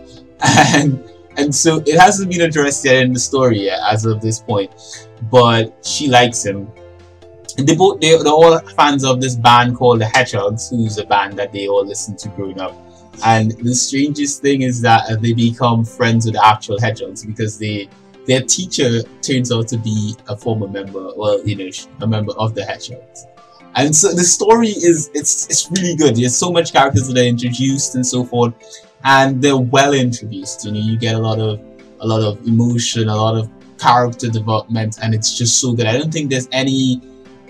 And 0.74 1.04
and 1.36 1.54
so 1.54 1.82
it 1.86 1.98
hasn't 1.98 2.30
been 2.30 2.42
addressed 2.42 2.84
yet 2.84 3.02
in 3.02 3.12
the 3.12 3.20
story 3.20 3.64
yet 3.64 3.80
as 3.90 4.04
of 4.04 4.20
this 4.20 4.40
point. 4.40 4.70
But 5.30 5.84
she 5.84 6.08
likes 6.08 6.44
him. 6.44 6.70
And 7.58 7.66
they 7.66 7.74
both 7.74 8.00
they, 8.00 8.16
they're 8.16 8.32
all 8.32 8.58
fans 8.76 9.04
of 9.04 9.20
this 9.20 9.34
band 9.34 9.76
called 9.76 10.00
the 10.00 10.06
Hedgehogs, 10.06 10.70
who's 10.70 10.98
a 10.98 11.04
band 11.04 11.38
that 11.38 11.52
they 11.52 11.68
all 11.68 11.84
listen 11.84 12.16
to 12.16 12.28
growing 12.30 12.60
up 12.60 12.74
and 13.24 13.52
the 13.52 13.74
strangest 13.74 14.42
thing 14.42 14.62
is 14.62 14.80
that 14.82 15.10
uh, 15.10 15.16
they 15.16 15.32
become 15.32 15.84
friends 15.84 16.26
with 16.26 16.34
the 16.34 16.46
actual 16.46 16.80
hedgehogs 16.80 17.24
because 17.24 17.58
they 17.58 17.88
their 18.26 18.42
teacher 18.42 19.02
turns 19.22 19.50
out 19.50 19.66
to 19.68 19.78
be 19.78 20.14
a 20.28 20.36
former 20.36 20.68
member, 20.68 21.10
well, 21.16 21.44
you 21.44 21.56
know, 21.56 21.70
a 22.00 22.06
member 22.06 22.32
of 22.34 22.54
the 22.54 22.64
hedgehogs. 22.64 23.26
And 23.74 23.94
so 23.94 24.12
the 24.12 24.22
story 24.24 24.68
is 24.68 25.10
it's 25.14 25.46
it's 25.46 25.70
really 25.70 25.96
good. 25.96 26.16
There's 26.16 26.36
so 26.36 26.52
much 26.52 26.72
characters 26.72 27.08
that 27.08 27.18
are 27.18 27.24
introduced 27.24 27.94
and 27.94 28.06
so 28.06 28.24
forth, 28.24 28.54
and 29.04 29.40
they're 29.40 29.56
well 29.56 29.94
introduced. 29.94 30.64
You 30.64 30.72
know, 30.72 30.80
you 30.80 30.98
get 30.98 31.14
a 31.14 31.18
lot 31.18 31.38
of 31.38 31.60
a 32.00 32.06
lot 32.06 32.22
of 32.22 32.46
emotion, 32.46 33.08
a 33.08 33.16
lot 33.16 33.36
of 33.36 33.48
character 33.78 34.28
development, 34.28 34.98
and 35.02 35.14
it's 35.14 35.36
just 35.36 35.60
so 35.60 35.72
good. 35.72 35.86
I 35.86 35.96
don't 35.96 36.12
think 36.12 36.30
there's 36.30 36.48
any. 36.52 37.00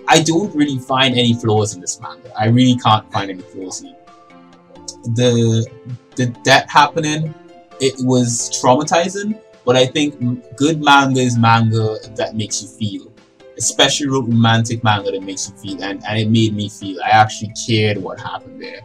I 0.08 0.22
don't 0.22 0.54
really 0.54 0.78
find 0.78 1.14
any 1.14 1.34
flaws 1.34 1.74
in 1.74 1.80
this 1.80 2.00
manga. 2.00 2.32
I 2.38 2.46
really 2.46 2.76
can't 2.76 3.10
find 3.12 3.30
any 3.30 3.42
flaws 3.42 3.82
in 3.82 3.88
it 3.88 3.99
the 5.04 5.66
the 6.16 6.34
that 6.44 6.68
happening 6.68 7.34
it 7.80 7.94
was 8.00 8.50
traumatizing 8.62 9.40
but 9.64 9.76
i 9.76 9.86
think 9.86 10.14
good 10.56 10.82
manga 10.82 11.20
is 11.20 11.38
manga 11.38 11.96
that 12.16 12.34
makes 12.34 12.62
you 12.62 12.68
feel. 12.68 13.06
Especially 13.58 14.08
romantic 14.08 14.82
manga 14.82 15.10
that 15.10 15.22
makes 15.22 15.50
you 15.50 15.56
feel 15.56 15.84
and, 15.84 16.02
and 16.06 16.18
it 16.18 16.30
made 16.30 16.54
me 16.54 16.68
feel 16.68 16.98
i 17.02 17.10
actually 17.10 17.52
cared 17.66 17.98
what 17.98 18.18
happened 18.18 18.60
there. 18.62 18.80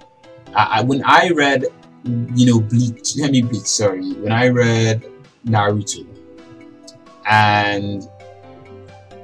I, 0.54 0.80
I 0.80 0.82
when 0.82 1.02
i 1.06 1.30
read 1.30 1.66
you 2.36 2.46
know 2.46 2.60
bleach 2.60 3.16
let 3.18 3.32
me 3.32 3.42
bleach 3.42 3.66
sorry 3.66 4.14
when 4.14 4.32
i 4.32 4.48
read 4.48 5.06
naruto 5.46 6.06
and 7.26 8.08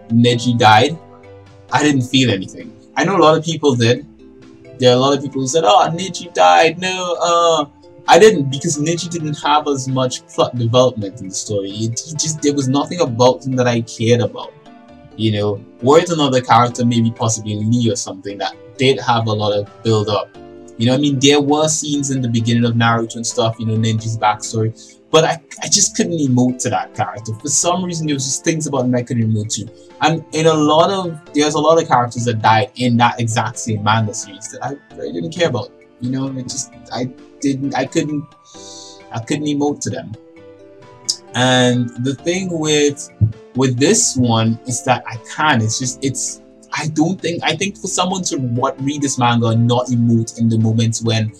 neji 0.10 0.58
died 0.58 0.98
i 1.72 1.84
didn't 1.84 2.04
feel 2.04 2.30
anything. 2.32 2.76
I 2.96 3.06
know 3.06 3.18
a 3.18 3.24
lot 3.24 3.38
of 3.38 3.44
people 3.44 3.76
did 3.76 4.06
there 4.82 4.92
are 4.92 4.96
a 4.96 5.00
lot 5.00 5.16
of 5.16 5.24
people 5.24 5.42
who 5.42 5.48
said, 5.48 5.64
"Oh, 5.64 5.88
Neji 5.94 6.34
died." 6.34 6.80
No, 6.80 7.16
uh, 7.22 7.66
I 8.08 8.18
didn't 8.18 8.50
because 8.50 8.78
Neji 8.78 9.10
didn't 9.12 9.40
have 9.40 9.68
as 9.68 9.88
much 9.88 10.26
plot 10.28 10.56
development 10.56 11.22
in 11.22 11.30
the 11.30 11.36
story. 11.36 11.70
It, 11.70 12.00
he 12.00 12.14
just 12.14 12.42
there 12.42 12.56
was 12.56 12.68
nothing 12.68 13.00
about 13.00 13.46
him 13.46 13.56
that 13.58 13.68
I 13.68 13.82
cared 13.82 14.22
about. 14.22 14.52
You 15.18 15.34
know, 15.34 15.66
were 15.84 16.00
it 16.00 16.10
another 16.10 16.42
character, 16.42 16.84
maybe 16.84 17.12
possibly 17.12 17.56
Lee 17.56 17.92
or 17.92 17.96
something 17.96 18.40
that 18.40 18.56
did 18.78 19.00
have 19.00 19.28
a 19.28 19.32
lot 19.32 19.54
of 19.54 19.70
build 19.84 20.10
up. 20.10 20.36
You 20.80 20.88
know, 20.88 20.96
I 20.96 20.98
mean, 20.98 21.20
there 21.20 21.40
were 21.40 21.68
scenes 21.68 22.10
in 22.10 22.24
the 22.24 22.30
beginning 22.30 22.66
of 22.66 22.74
Naruto 22.74 23.18
and 23.18 23.28
stuff. 23.28 23.60
You 23.60 23.68
know, 23.68 23.76
Neji's 23.76 24.18
backstory, 24.18 24.72
but 25.12 25.24
I, 25.24 25.40
I 25.62 25.68
just 25.68 25.96
couldn't 25.96 26.18
emote 26.18 26.58
to 26.64 26.72
that 26.72 26.96
character. 26.96 27.36
For 27.36 27.50
some 27.50 27.86
reason, 27.86 28.08
there 28.08 28.16
was 28.16 28.26
just 28.26 28.44
things 28.44 28.66
about 28.66 28.86
him 28.86 28.96
I 28.96 29.04
couldn't. 29.04 29.32
And 30.02 30.26
in 30.34 30.48
a 30.48 30.54
lot 30.54 30.90
of, 30.90 31.20
there's 31.34 31.54
a 31.54 31.60
lot 31.60 31.82
of 31.82 31.88
characters 31.88 32.26
that 32.26 32.42
died 32.42 32.72
in 32.76 32.98
that 32.98 33.20
exact 33.20 33.60
same 33.60 33.84
manga 33.84 34.14
series 34.14 34.52
that 34.52 34.64
I 34.64 34.96
didn't 34.96 35.32
care 35.32 35.50
about. 35.50 35.70
You 36.00 36.10
know, 36.10 36.28
it 36.38 36.44
just, 36.44 36.74
I 36.92 37.06
didn't, 37.40 37.76
I 37.76 37.86
couldn't, 37.86 38.26
I 39.12 39.20
couldn't 39.20 39.46
emote 39.46 39.80
to 39.82 39.90
them. 39.92 40.14
And 41.36 41.90
the 42.04 42.16
thing 42.16 42.50
with, 42.52 43.10
with 43.56 43.78
this 43.78 44.18
one 44.18 44.60
is 44.66 44.84
that 44.86 45.04
I 45.08 45.18
can, 45.36 45.62
it's 45.62 45.78
just, 45.78 46.04
it's, 46.04 46.42
I 46.74 46.88
don't 46.88 47.22
think, 47.22 47.44
I 47.44 47.56
think 47.56 47.78
for 47.78 47.88
someone 47.88 48.24
to 48.24 48.38
what 48.38 48.82
read 48.82 49.02
this 49.02 49.20
manga 49.20 49.48
and 49.48 49.68
not 49.68 49.88
emote 49.88 50.40
in 50.40 50.50
the 50.50 50.58
moments 50.58 51.04
when 51.04 51.32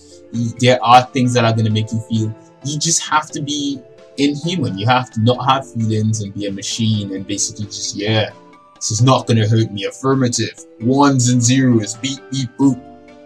there 0.60 0.82
are 0.84 1.04
things 1.08 1.34
that 1.34 1.44
are 1.44 1.52
going 1.52 1.66
to 1.66 1.72
make 1.72 1.92
you 1.92 2.00
feel 2.02 2.34
you 2.64 2.80
just 2.80 3.02
have 3.04 3.30
to 3.32 3.42
be 3.42 3.82
inhuman. 4.18 4.78
You 4.78 4.86
have 4.88 5.10
to 5.12 5.22
not 5.22 5.44
have 5.50 5.72
feelings 5.72 6.22
and 6.22 6.34
be 6.34 6.48
a 6.48 6.52
machine 6.52 7.16
and 7.16 7.26
basically 7.26 7.66
just, 7.66 7.96
yeah, 7.96 8.32
this 8.82 8.90
is 8.90 9.04
not 9.04 9.28
gonna 9.28 9.48
hurt 9.48 9.72
me. 9.72 9.86
Affirmative. 9.86 10.66
Ones 10.80 11.30
and 11.30 11.42
zeros. 11.42 11.94
Beep, 11.98 12.18
beep, 12.32 12.50
boop. 12.58 12.82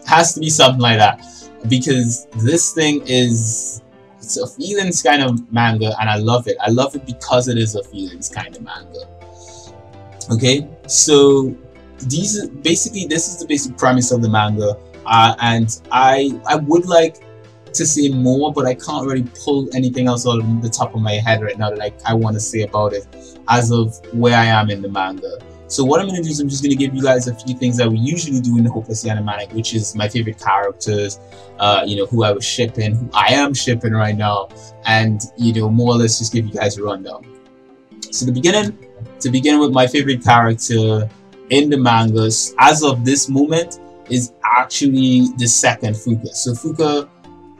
Has 0.05 0.33
to 0.33 0.41
be 0.41 0.49
something 0.49 0.81
like 0.81 0.97
that. 0.97 1.25
Because 1.69 2.27
this 2.43 2.73
thing 2.73 3.01
is 3.07 3.81
it's 4.17 4.35
a 4.35 4.47
feelings 4.47 5.01
kind 5.01 5.23
of 5.23 5.49
manga 5.53 5.93
and 6.01 6.09
I 6.09 6.17
love 6.17 6.49
it. 6.49 6.57
I 6.59 6.71
love 6.71 6.93
it 6.93 7.05
because 7.05 7.47
it 7.47 7.57
is 7.57 7.75
a 7.75 7.83
feelings 7.85 8.27
kind 8.27 8.53
of 8.53 8.63
manga. 8.63 9.07
Okay, 10.29 10.67
so 10.87 11.55
these 11.99 12.45
basically 12.49 13.05
this 13.05 13.29
is 13.29 13.39
the 13.39 13.47
basic 13.47 13.77
premise 13.77 14.11
of 14.11 14.21
the 14.21 14.29
manga. 14.29 14.77
Uh, 15.05 15.35
and 15.39 15.79
I 15.89 16.37
I 16.47 16.57
would 16.57 16.85
like 16.85 17.24
to 17.75 17.85
say 17.85 18.09
more, 18.09 18.51
but 18.51 18.65
I 18.65 18.73
can't 18.73 19.05
really 19.05 19.27
pull 19.43 19.67
anything 19.75 20.07
else 20.07 20.25
of 20.25 20.61
the 20.61 20.69
top 20.69 20.95
of 20.95 21.01
my 21.01 21.13
head 21.13 21.41
right 21.41 21.57
now 21.57 21.69
that 21.69 21.81
I, 21.81 21.91
I 22.05 22.13
want 22.13 22.35
to 22.35 22.39
say 22.39 22.61
about 22.61 22.93
it 22.93 23.05
as 23.47 23.71
of 23.71 23.99
where 24.13 24.37
I 24.37 24.45
am 24.45 24.69
in 24.69 24.81
the 24.81 24.89
manga. 24.89 25.37
So 25.67 25.83
what 25.83 25.99
I'm 25.99 26.05
going 26.05 26.17
to 26.17 26.23
do 26.23 26.29
is 26.29 26.39
I'm 26.39 26.47
just 26.47 26.61
going 26.63 26.71
to 26.71 26.77
give 26.77 26.93
you 26.93 27.01
guys 27.01 27.27
a 27.27 27.33
few 27.33 27.55
things 27.55 27.77
that 27.77 27.89
we 27.89 27.97
usually 27.97 28.39
do 28.39 28.57
in 28.57 28.63
the 28.63 28.69
Hopelessly 28.69 29.09
Animanic, 29.09 29.51
which 29.53 29.73
is 29.73 29.95
my 29.95 30.07
favorite 30.07 30.39
characters, 30.39 31.19
uh, 31.57 31.83
you 31.85 31.95
know, 31.95 32.05
who 32.05 32.23
I 32.23 32.31
was 32.31 32.45
shipping, 32.45 32.95
who 32.95 33.09
I 33.13 33.33
am 33.33 33.53
shipping 33.53 33.93
right 33.93 34.15
now, 34.15 34.49
and, 34.85 35.21
you 35.37 35.53
know, 35.53 35.69
more 35.69 35.93
or 35.93 35.97
less 35.97 36.19
just 36.19 36.33
give 36.33 36.45
you 36.45 36.53
guys 36.53 36.77
a 36.77 36.83
rundown. 36.83 37.25
So 38.11 38.25
the 38.25 38.31
beginning, 38.31 38.77
to 39.19 39.29
begin 39.31 39.59
with 39.59 39.71
my 39.71 39.87
favorite 39.87 40.23
character 40.23 41.09
in 41.49 41.69
the 41.69 41.77
mangas, 41.77 42.53
as 42.59 42.83
of 42.83 43.03
this 43.03 43.27
moment, 43.27 43.79
is 44.07 44.33
actually 44.43 45.29
the 45.37 45.47
second 45.47 45.95
Fuka. 45.95 46.27
So 46.35 46.51
Fuka 46.51 47.09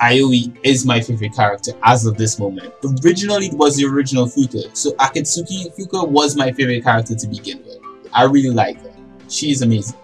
Aoi 0.01 0.51
is 0.63 0.86
my 0.86 0.99
favorite 0.99 1.34
character 1.34 1.71
as 1.84 2.05
of 2.05 2.17
this 2.17 2.38
moment. 2.39 2.73
Originally, 3.03 3.47
it 3.47 3.53
was 3.53 3.77
the 3.77 3.86
original 3.86 4.25
Fuka. 4.25 4.75
So 4.75 4.91
Akitsuki 4.93 5.73
Fuka 5.75 6.08
was 6.08 6.35
my 6.35 6.52
favorite 6.52 6.83
character 6.83 7.15
to 7.15 7.27
begin 7.27 7.63
with. 7.65 7.79
I 8.13 8.23
really 8.23 8.50
like 8.50 8.81
her. 8.81 8.93
She's 9.29 9.62
amazing. 9.62 9.98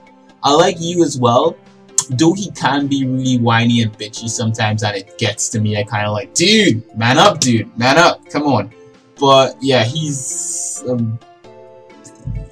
I 0.44 0.54
like 0.54 0.78
Yu 0.80 1.04
as 1.04 1.18
well. 1.18 1.58
Though 2.10 2.34
he 2.34 2.52
can 2.52 2.88
be 2.88 3.06
really 3.06 3.38
whiny 3.38 3.84
and 3.84 3.94
bitchy 3.94 4.30
sometimes 4.30 4.84
and 4.84 4.98
it 4.98 5.18
gets 5.18 5.50
to 5.50 5.62
me, 5.62 5.78
I 5.78 5.84
kind 5.84 6.08
of 6.08 6.14
like, 6.14 6.34
dude, 6.34 6.84
man 6.98 7.18
up, 7.18 7.40
dude, 7.40 7.78
man 7.78 7.98
up, 7.98 8.28
come 8.30 8.44
on. 8.44 8.74
But 9.20 9.56
yeah, 9.62 9.84
he's, 9.84 10.84
um, 10.90 11.20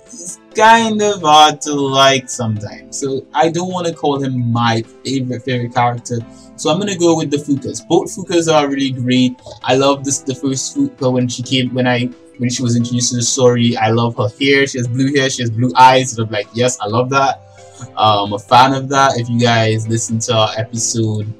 he's 0.05 0.39
kind 0.55 1.01
of 1.01 1.21
hard 1.21 1.61
to 1.61 1.73
like 1.73 2.29
sometimes. 2.29 2.99
So 2.99 3.25
I 3.33 3.49
don't 3.49 3.71
want 3.71 3.87
to 3.87 3.93
call 3.93 4.21
him 4.21 4.51
my 4.51 4.83
favorite 5.03 5.43
favorite 5.43 5.73
character. 5.73 6.19
So 6.59 6.69
I'm 6.69 6.77
gonna 6.77 6.97
go 6.97 7.15
with 7.15 7.31
the 7.31 7.37
Fukas. 7.37 7.87
Both 7.87 8.13
Fukas 8.13 8.53
are 8.53 8.67
really 8.67 8.91
great. 8.91 9.39
I 9.63 9.75
love 9.75 10.03
this 10.03 10.19
the 10.19 10.35
first 10.35 10.75
Fuka 10.75 11.09
when 11.09 11.29
she 11.29 11.41
came 11.41 11.73
when 11.73 11.87
I 11.87 12.07
when 12.37 12.49
she 12.49 12.61
was 12.61 12.75
introduced 12.75 13.11
to 13.11 13.15
the 13.15 13.23
story. 13.23 13.77
I 13.77 13.91
love 13.91 14.17
her 14.17 14.27
hair. 14.39 14.67
She 14.67 14.77
has 14.77 14.87
blue 14.87 15.13
hair. 15.15 15.29
She 15.29 15.41
has 15.41 15.49
blue 15.49 15.71
eyes. 15.77 16.19
I'm 16.19 16.29
like, 16.29 16.47
yes, 16.53 16.77
I 16.81 16.87
love 16.87 17.09
that. 17.11 17.43
Um, 17.95 18.27
I'm 18.27 18.33
a 18.33 18.39
fan 18.39 18.73
of 18.73 18.89
that. 18.89 19.17
If 19.17 19.29
you 19.29 19.39
guys 19.39 19.87
listen 19.87 20.19
to 20.19 20.35
our 20.35 20.49
episode 20.57 21.33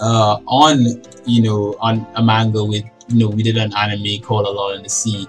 uh, 0.00 0.38
on 0.46 1.02
you 1.26 1.42
know 1.42 1.76
on 1.80 2.06
a 2.14 2.22
manga 2.22 2.64
with 2.64 2.84
you 3.08 3.18
know 3.18 3.28
we 3.28 3.42
did 3.42 3.56
an 3.56 3.74
anime 3.76 4.22
called 4.22 4.46
A 4.46 4.50
Lull 4.50 4.74
in 4.74 4.84
the 4.84 4.88
Sea 4.88 5.26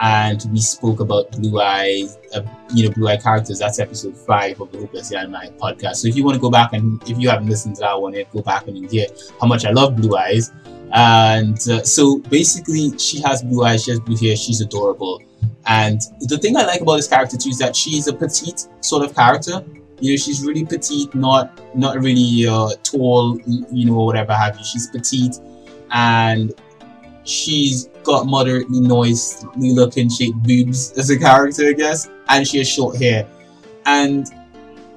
and 0.00 0.46
we 0.52 0.60
spoke 0.60 1.00
about 1.00 1.30
blue 1.32 1.60
eyes 1.60 2.18
uh, 2.34 2.42
you 2.72 2.86
know 2.86 2.94
blue 2.94 3.08
eye 3.08 3.16
characters. 3.16 3.58
That's 3.58 3.78
episode 3.78 4.16
five 4.16 4.60
of 4.60 4.70
the 4.72 4.78
hopeless 4.78 5.12
anime 5.12 5.52
podcast. 5.58 5.96
So 5.96 6.08
if 6.08 6.16
you 6.16 6.24
want 6.24 6.36
to 6.36 6.40
go 6.40 6.50
back 6.50 6.72
and 6.72 7.02
if 7.08 7.18
you 7.18 7.28
haven't 7.28 7.48
listened 7.48 7.76
to 7.76 7.80
that 7.80 8.00
one 8.00 8.14
go 8.32 8.42
back 8.42 8.68
and 8.68 8.90
hear 8.90 9.06
how 9.40 9.46
much 9.46 9.64
i 9.64 9.70
love 9.70 9.96
blue 9.96 10.16
eyes. 10.16 10.52
And 10.92 11.58
uh, 11.68 11.82
so 11.82 12.18
basically 12.18 12.96
she 12.98 13.20
has 13.22 13.42
blue 13.42 13.64
eyes 13.64 13.84
she 13.84 13.90
has 13.90 14.00
blue 14.00 14.16
hair 14.16 14.36
she's 14.36 14.60
adorable. 14.60 15.22
And 15.66 16.00
the 16.20 16.38
thing 16.38 16.56
i 16.56 16.64
like 16.64 16.80
about 16.80 16.96
this 16.96 17.08
character 17.08 17.36
too 17.36 17.50
is 17.50 17.58
that 17.58 17.74
she's 17.74 18.06
a 18.06 18.12
petite 18.12 18.68
sort 18.80 19.04
of 19.04 19.14
character. 19.14 19.64
You 20.00 20.12
know 20.12 20.16
she's 20.16 20.44
really 20.44 20.64
petite 20.64 21.14
not 21.14 21.60
not 21.76 21.98
really 21.98 22.46
uh, 22.46 22.70
tall 22.84 23.38
you 23.46 23.86
know 23.86 24.04
whatever 24.04 24.32
have 24.32 24.56
you. 24.56 24.64
She's 24.64 24.88
petite 24.88 25.40
and 25.90 26.52
she's 27.24 27.88
got 28.08 28.26
moderately 28.26 28.80
noisy 28.80 29.46
looking 29.56 30.08
shaped 30.08 30.42
boobs 30.42 30.92
as 30.92 31.10
a 31.10 31.18
character 31.18 31.68
I 31.68 31.72
guess. 31.74 32.08
And 32.30 32.48
she 32.48 32.58
has 32.58 32.68
short 32.68 32.96
hair. 32.96 33.28
And 33.84 34.26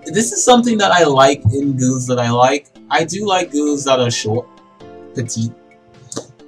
this 0.05 0.31
is 0.31 0.43
something 0.43 0.77
that 0.77 0.91
I 0.91 1.03
like 1.03 1.41
in 1.53 1.77
girls 1.77 2.07
that 2.07 2.19
I 2.19 2.29
like. 2.31 2.67
I 2.89 3.03
do 3.03 3.27
like 3.27 3.51
girls 3.51 3.83
that 3.83 3.99
are 3.99 4.09
short 4.09 4.47
petite. 5.13 5.51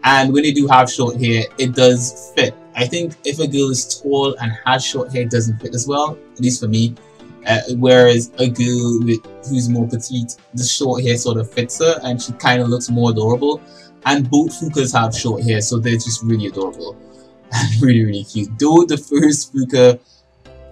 And 0.06 0.34
when 0.34 0.44
they 0.44 0.54
do 0.54 0.66
have 0.68 0.90
short 0.90 1.22
hair 1.22 1.44
it 1.58 1.76
does 1.76 2.32
fit. 2.36 2.56
I 2.76 2.88
think 2.88 3.16
if 3.26 3.40
a 3.40 3.48
girl 3.48 3.70
is 3.70 4.02
tall 4.02 4.36
and 4.40 4.52
has 4.66 4.86
short 4.86 5.12
hair 5.12 5.24
it 5.24 5.32
doesn't 5.32 5.60
fit 5.60 5.76
as 5.76 5.86
well 5.86 6.18
at 6.34 6.40
least 6.40 6.62
for 6.62 6.70
me. 6.70 6.96
Uh, 7.46 7.60
whereas 7.76 8.32
a 8.40 8.48
girl 8.50 9.04
with, 9.04 9.20
who's 9.50 9.68
more 9.68 9.86
petite, 9.86 10.38
the 10.54 10.64
short 10.64 11.04
hair 11.04 11.18
sort 11.18 11.38
of 11.38 11.52
fits 11.52 11.80
her 11.80 12.00
and 12.04 12.22
she 12.22 12.32
kind 12.34 12.62
of 12.62 12.70
looks 12.70 12.90
more 12.90 13.12
adorable. 13.12 13.62
And 14.06 14.30
both 14.30 14.52
Fukas 14.60 14.94
have 14.94 15.16
short 15.16 15.44
hair, 15.44 15.62
so 15.62 15.80
they're 15.80 15.94
just 15.94 16.24
really 16.24 16.48
adorable 16.48 16.98
and 17.52 17.82
really, 17.82 18.04
really 18.04 18.24
cute. 18.24 18.50
Though 18.60 18.84
the 18.86 18.98
first 18.98 19.54
Fuka 19.54 20.00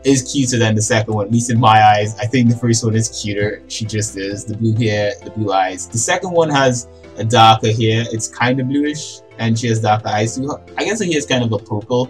is 0.04 0.32
cuter 0.32 0.58
than 0.58 0.76
the 0.76 0.82
second 0.82 1.14
one, 1.14 1.28
at 1.28 1.32
least 1.32 1.52
in 1.52 1.60
my 1.60 1.84
eyes. 1.84 2.18
I 2.18 2.26
think 2.26 2.50
the 2.50 2.56
first 2.56 2.84
one 2.84 2.96
is 2.96 3.22
cuter. 3.22 3.62
She 3.68 3.86
just 3.86 4.18
is. 4.18 4.46
The 4.46 4.58
blue 4.58 4.74
hair, 4.74 5.14
the 5.24 5.32
blue 5.32 5.52
eyes. 5.52 5.88
The 5.88 5.98
second 5.98 6.32
one 6.32 6.50
has 6.50 6.88
a 7.18 7.24
darker 7.24 7.72
hair. 7.72 8.06
It's 8.12 8.28
kind 8.28 8.60
of 8.60 8.68
bluish, 8.68 9.20
and 9.38 9.58
she 9.58 9.68
has 9.68 9.82
darker 9.82 10.10
eyes. 10.10 10.40
I 10.78 10.86
guess 10.86 11.00
her 11.00 11.06
hair 11.06 11.18
is 11.18 11.26
kind 11.26 11.44
of 11.44 11.52
a 11.52 11.60
purple, 11.60 12.08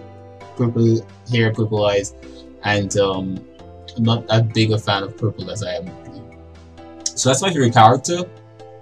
purple 0.56 1.06
hair, 1.30 1.52
purple 1.52 1.84
eyes, 1.84 2.14
and 2.64 2.96
um, 2.96 3.44
I'm 3.96 4.02
not 4.02 4.26
that 4.28 4.54
big 4.54 4.72
a 4.72 4.78
fan 4.78 5.02
of 5.02 5.16
purple 5.16 5.50
as 5.50 5.62
I 5.62 5.74
am. 5.74 5.90
So 7.04 7.28
that's 7.28 7.42
my 7.42 7.50
favorite 7.50 7.74
character. 7.74 8.24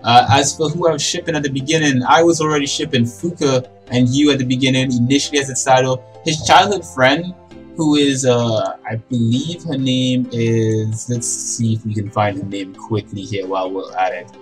Uh, 0.03 0.26
as 0.30 0.57
for 0.57 0.68
who 0.68 0.88
I 0.88 0.92
was 0.92 1.03
shipping 1.03 1.36
at 1.36 1.42
the 1.42 1.51
beginning, 1.51 2.03
I 2.03 2.22
was 2.22 2.40
already 2.40 2.66
shipping 2.66 3.05
Fuka 3.05 3.68
and 3.90 4.09
Yu 4.09 4.30
at 4.30 4.38
the 4.38 4.44
beginning, 4.44 4.92
initially 4.92 5.38
as 5.38 5.51
a 5.51 5.64
title. 5.70 6.03
His 6.24 6.44
childhood 6.46 6.84
friend, 6.84 7.34
who 7.76 7.96
is, 7.96 8.24
uh, 8.24 8.76
I 8.88 8.96
believe 8.96 9.64
her 9.64 9.76
name 9.76 10.28
is, 10.32 11.09
let's 11.11 11.26
see 11.26 11.74
if 11.74 11.84
we 11.84 11.94
can 11.94 12.11
find 12.11 12.38
her 12.38 12.44
name 12.44 12.74
quickly 12.74 13.22
here 13.22 13.46
while 13.46 13.70
we're 13.70 13.94
at 13.96 14.12
it. 14.12 14.36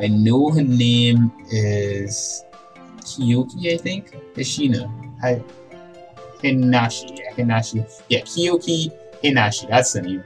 I 0.00 0.06
know 0.08 0.50
her 0.50 0.62
name 0.62 1.32
is 1.50 2.44
Kyoki, 3.00 3.74
I 3.74 3.78
think. 3.78 4.12
Hishina. 4.34 4.88
Hi. 5.20 5.42
Hinashi. 6.42 7.18
Yeah, 7.18 7.32
Hinashi. 7.32 8.02
Yeah, 8.08 8.20
Kyoki 8.20 8.92
Hinashi, 9.24 9.68
that's 9.68 9.92
the 9.92 10.02
name. 10.02 10.22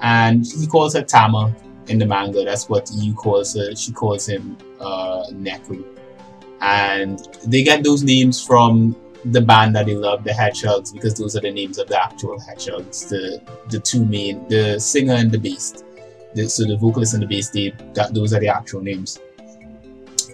And 0.00 0.46
he 0.46 0.66
calls 0.66 0.94
her 0.94 1.02
Tama 1.02 1.54
in 1.88 1.98
the 1.98 2.06
manga. 2.06 2.44
That's 2.44 2.68
what 2.68 2.90
Yu 2.94 3.14
calls 3.14 3.54
her. 3.54 3.74
She 3.74 3.92
calls 3.92 4.28
him 4.28 4.56
uh, 4.80 5.24
Neku. 5.30 5.84
And 6.60 7.18
they 7.46 7.62
get 7.62 7.84
those 7.84 8.02
names 8.02 8.44
from 8.44 8.96
the 9.24 9.40
band 9.40 9.74
that 9.76 9.86
they 9.86 9.94
love, 9.94 10.24
the 10.24 10.32
Hedgehogs, 10.32 10.92
because 10.92 11.14
those 11.14 11.36
are 11.36 11.40
the 11.40 11.50
names 11.50 11.78
of 11.78 11.88
the 11.88 12.02
actual 12.02 12.38
Hedgehogs. 12.38 13.06
The 13.06 13.40
the 13.68 13.80
two 13.80 14.04
main, 14.04 14.46
the 14.48 14.78
singer 14.78 15.14
and 15.14 15.30
the 15.30 15.38
bass. 15.38 15.84
The, 16.34 16.48
so 16.48 16.64
the 16.64 16.76
vocalist 16.76 17.14
and 17.14 17.22
the 17.22 17.26
bass, 17.26 17.50
they 17.50 17.74
that 17.94 18.14
those 18.14 18.32
are 18.32 18.40
the 18.40 18.48
actual 18.48 18.80
names. 18.80 19.18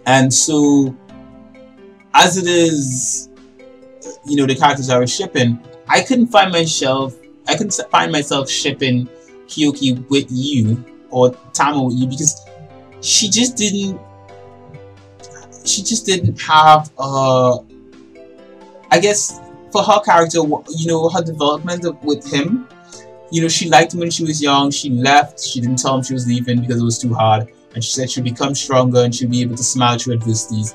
And 0.07 0.33
so, 0.33 0.95
as 2.15 2.37
it 2.37 2.47
is, 2.47 3.31
you 4.27 4.37
know, 4.37 4.47
the 4.47 4.55
characters 4.55 4.91
I 4.91 4.99
was 4.99 5.15
shipping, 5.15 5.59
I 5.89 6.03
couldn't 6.03 6.29
find 6.29 6.53
myself 6.53 7.15
I 7.47 7.57
couldn't 7.57 7.79
find 7.91 8.11
myself 8.11 8.49
shipping 8.49 9.09
Kyoki 9.47 10.09
with 10.09 10.27
Yu 10.31 10.83
or 11.15 11.31
Tama 11.53 11.83
with 11.83 11.95
Yu 11.97 12.07
because 12.07 12.45
she 13.01 13.29
just 13.29 13.57
didn't 13.57 14.01
she 15.65 15.83
just 15.83 16.05
didn't 16.05 16.41
have 16.43 16.91
uh 16.99 17.59
I 18.91 19.01
guess 19.01 19.41
for 19.73 19.83
her 19.83 20.01
character 20.01 20.39
you 20.39 20.87
know 20.87 21.09
her 21.09 21.23
development 21.23 21.85
with 22.03 22.31
him 22.31 22.69
you 23.31 23.41
know 23.43 23.49
she 23.49 23.69
liked 23.69 23.95
him 23.95 24.01
when 24.01 24.11
she 24.11 24.25
was 24.25 24.43
young 24.43 24.71
she 24.71 24.91
left 24.91 25.41
she 25.41 25.61
didn't 25.61 25.79
tell 25.79 25.97
him 25.97 26.03
she 26.03 26.15
was 26.15 26.27
leaving 26.27 26.61
because 26.61 26.81
it 26.81 26.85
was 26.85 26.99
too 26.99 27.15
hard 27.15 27.49
and 27.75 27.83
she 27.83 27.93
said 27.93 28.11
she'll 28.11 28.25
become 28.25 28.55
stronger 28.55 29.01
and 29.05 29.15
she'll 29.15 29.31
be 29.31 29.41
able 29.41 29.57
to 29.57 29.65
smile 29.65 29.99
through 29.99 30.15
adversities 30.15 30.75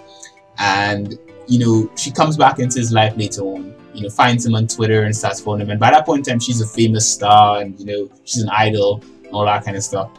and 0.57 1.19
you 1.47 1.59
know 1.59 1.91
she 1.95 2.11
comes 2.11 2.37
back 2.37 2.59
into 2.59 2.79
his 2.79 2.91
life 2.91 3.15
later 3.17 3.41
on 3.41 3.73
you 3.93 4.03
know, 4.03 4.09
finds 4.09 4.45
him 4.45 4.55
on 4.55 4.67
Twitter 4.67 5.03
and 5.03 5.15
starts 5.15 5.41
following 5.41 5.61
him. 5.61 5.71
And 5.71 5.79
by 5.79 5.91
that 5.91 6.05
point 6.05 6.27
in 6.27 6.33
time, 6.33 6.39
she's 6.39 6.61
a 6.61 6.67
famous 6.67 7.09
star 7.09 7.61
and, 7.61 7.77
you 7.79 7.85
know, 7.85 8.09
she's 8.23 8.43
an 8.43 8.49
idol 8.49 9.03
and 9.23 9.33
all 9.33 9.45
that 9.45 9.65
kind 9.65 9.75
of 9.75 9.83
stuff. 9.83 10.11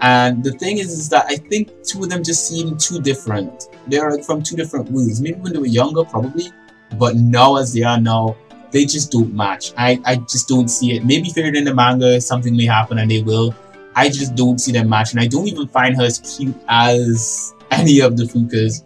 And 0.00 0.42
the 0.42 0.52
thing 0.52 0.78
is, 0.78 0.92
is 0.92 1.08
that 1.10 1.26
I 1.28 1.36
think 1.36 1.70
two 1.84 2.02
of 2.02 2.10
them 2.10 2.22
just 2.22 2.48
seem 2.48 2.76
too 2.76 3.00
different. 3.00 3.68
They're 3.86 4.10
like 4.10 4.24
from 4.24 4.42
two 4.42 4.56
different 4.56 4.90
worlds. 4.90 5.20
Maybe 5.20 5.38
when 5.40 5.52
they 5.52 5.58
were 5.58 5.66
younger, 5.66 6.04
probably. 6.04 6.50
But 6.98 7.16
now 7.16 7.56
as 7.56 7.72
they 7.72 7.82
are 7.82 8.00
now, 8.00 8.36
they 8.70 8.84
just 8.84 9.12
don't 9.12 9.32
match. 9.32 9.72
I, 9.76 10.00
I 10.04 10.16
just 10.16 10.48
don't 10.48 10.68
see 10.68 10.96
it. 10.96 11.04
Maybe 11.04 11.30
figured 11.30 11.56
in 11.56 11.64
the 11.64 11.74
manga, 11.74 12.20
something 12.20 12.56
may 12.56 12.66
happen 12.66 12.98
and 12.98 13.10
they 13.10 13.22
will. 13.22 13.54
I 13.94 14.08
just 14.08 14.34
don't 14.34 14.58
see 14.58 14.72
them 14.72 14.88
match. 14.88 15.12
And 15.12 15.20
I 15.20 15.26
don't 15.26 15.46
even 15.46 15.68
find 15.68 15.96
her 15.96 16.04
as 16.04 16.36
cute 16.36 16.56
as 16.68 17.54
any 17.70 18.00
of 18.00 18.16
the 18.16 18.24
Fukas. 18.24 18.82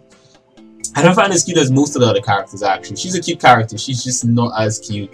I 0.95 1.01
don't 1.01 1.15
find 1.15 1.31
as 1.33 1.43
cute 1.43 1.57
as 1.57 1.71
most 1.71 1.95
of 1.95 2.01
the 2.01 2.07
other 2.07 2.21
characters 2.21 2.63
actually. 2.63 2.97
She's 2.97 3.15
a 3.15 3.21
cute 3.21 3.39
character, 3.39 3.77
she's 3.77 4.03
just 4.03 4.25
not 4.25 4.59
as 4.59 4.79
cute 4.79 5.11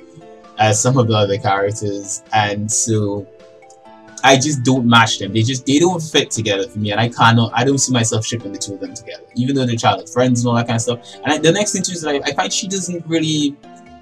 as 0.58 0.82
some 0.82 0.98
of 0.98 1.08
the 1.08 1.14
other 1.14 1.38
characters 1.38 2.24
and 2.34 2.72
so 2.72 3.28
I 4.26 4.38
just 4.38 4.64
don't 4.64 4.88
match 4.88 5.20
them. 5.20 5.34
They 5.34 5.44
just 5.44 5.66
they 5.66 5.80
don't 5.80 6.02
fit 6.02 6.32
together 6.32 6.68
for 6.68 6.80
me 6.80 6.92
and 6.92 7.00
I 7.00 7.10
cannot 7.10 7.52
I 7.54 7.64
don't 7.64 7.78
see 7.78 7.94
myself 7.94 8.26
shipping 8.26 8.52
the 8.52 8.58
two 8.58 8.74
of 8.74 8.80
them 8.80 8.94
together. 8.94 9.24
Even 9.36 9.56
though 9.56 9.66
they're 9.66 9.76
childhood 9.76 10.10
friends 10.10 10.42
and 10.42 10.50
all 10.50 10.56
that 10.56 10.68
kind 10.68 10.76
of 10.76 10.82
stuff. 10.82 11.00
And 11.24 11.34
I, 11.34 11.38
the 11.38 11.52
next 11.52 11.74
thing 11.74 11.84
too 11.84 11.94
is 11.94 12.02
that 12.02 12.22
I, 12.26 12.34
find 12.34 12.52
she 12.52 12.68
doesn't 12.68 13.06
really 13.08 13.56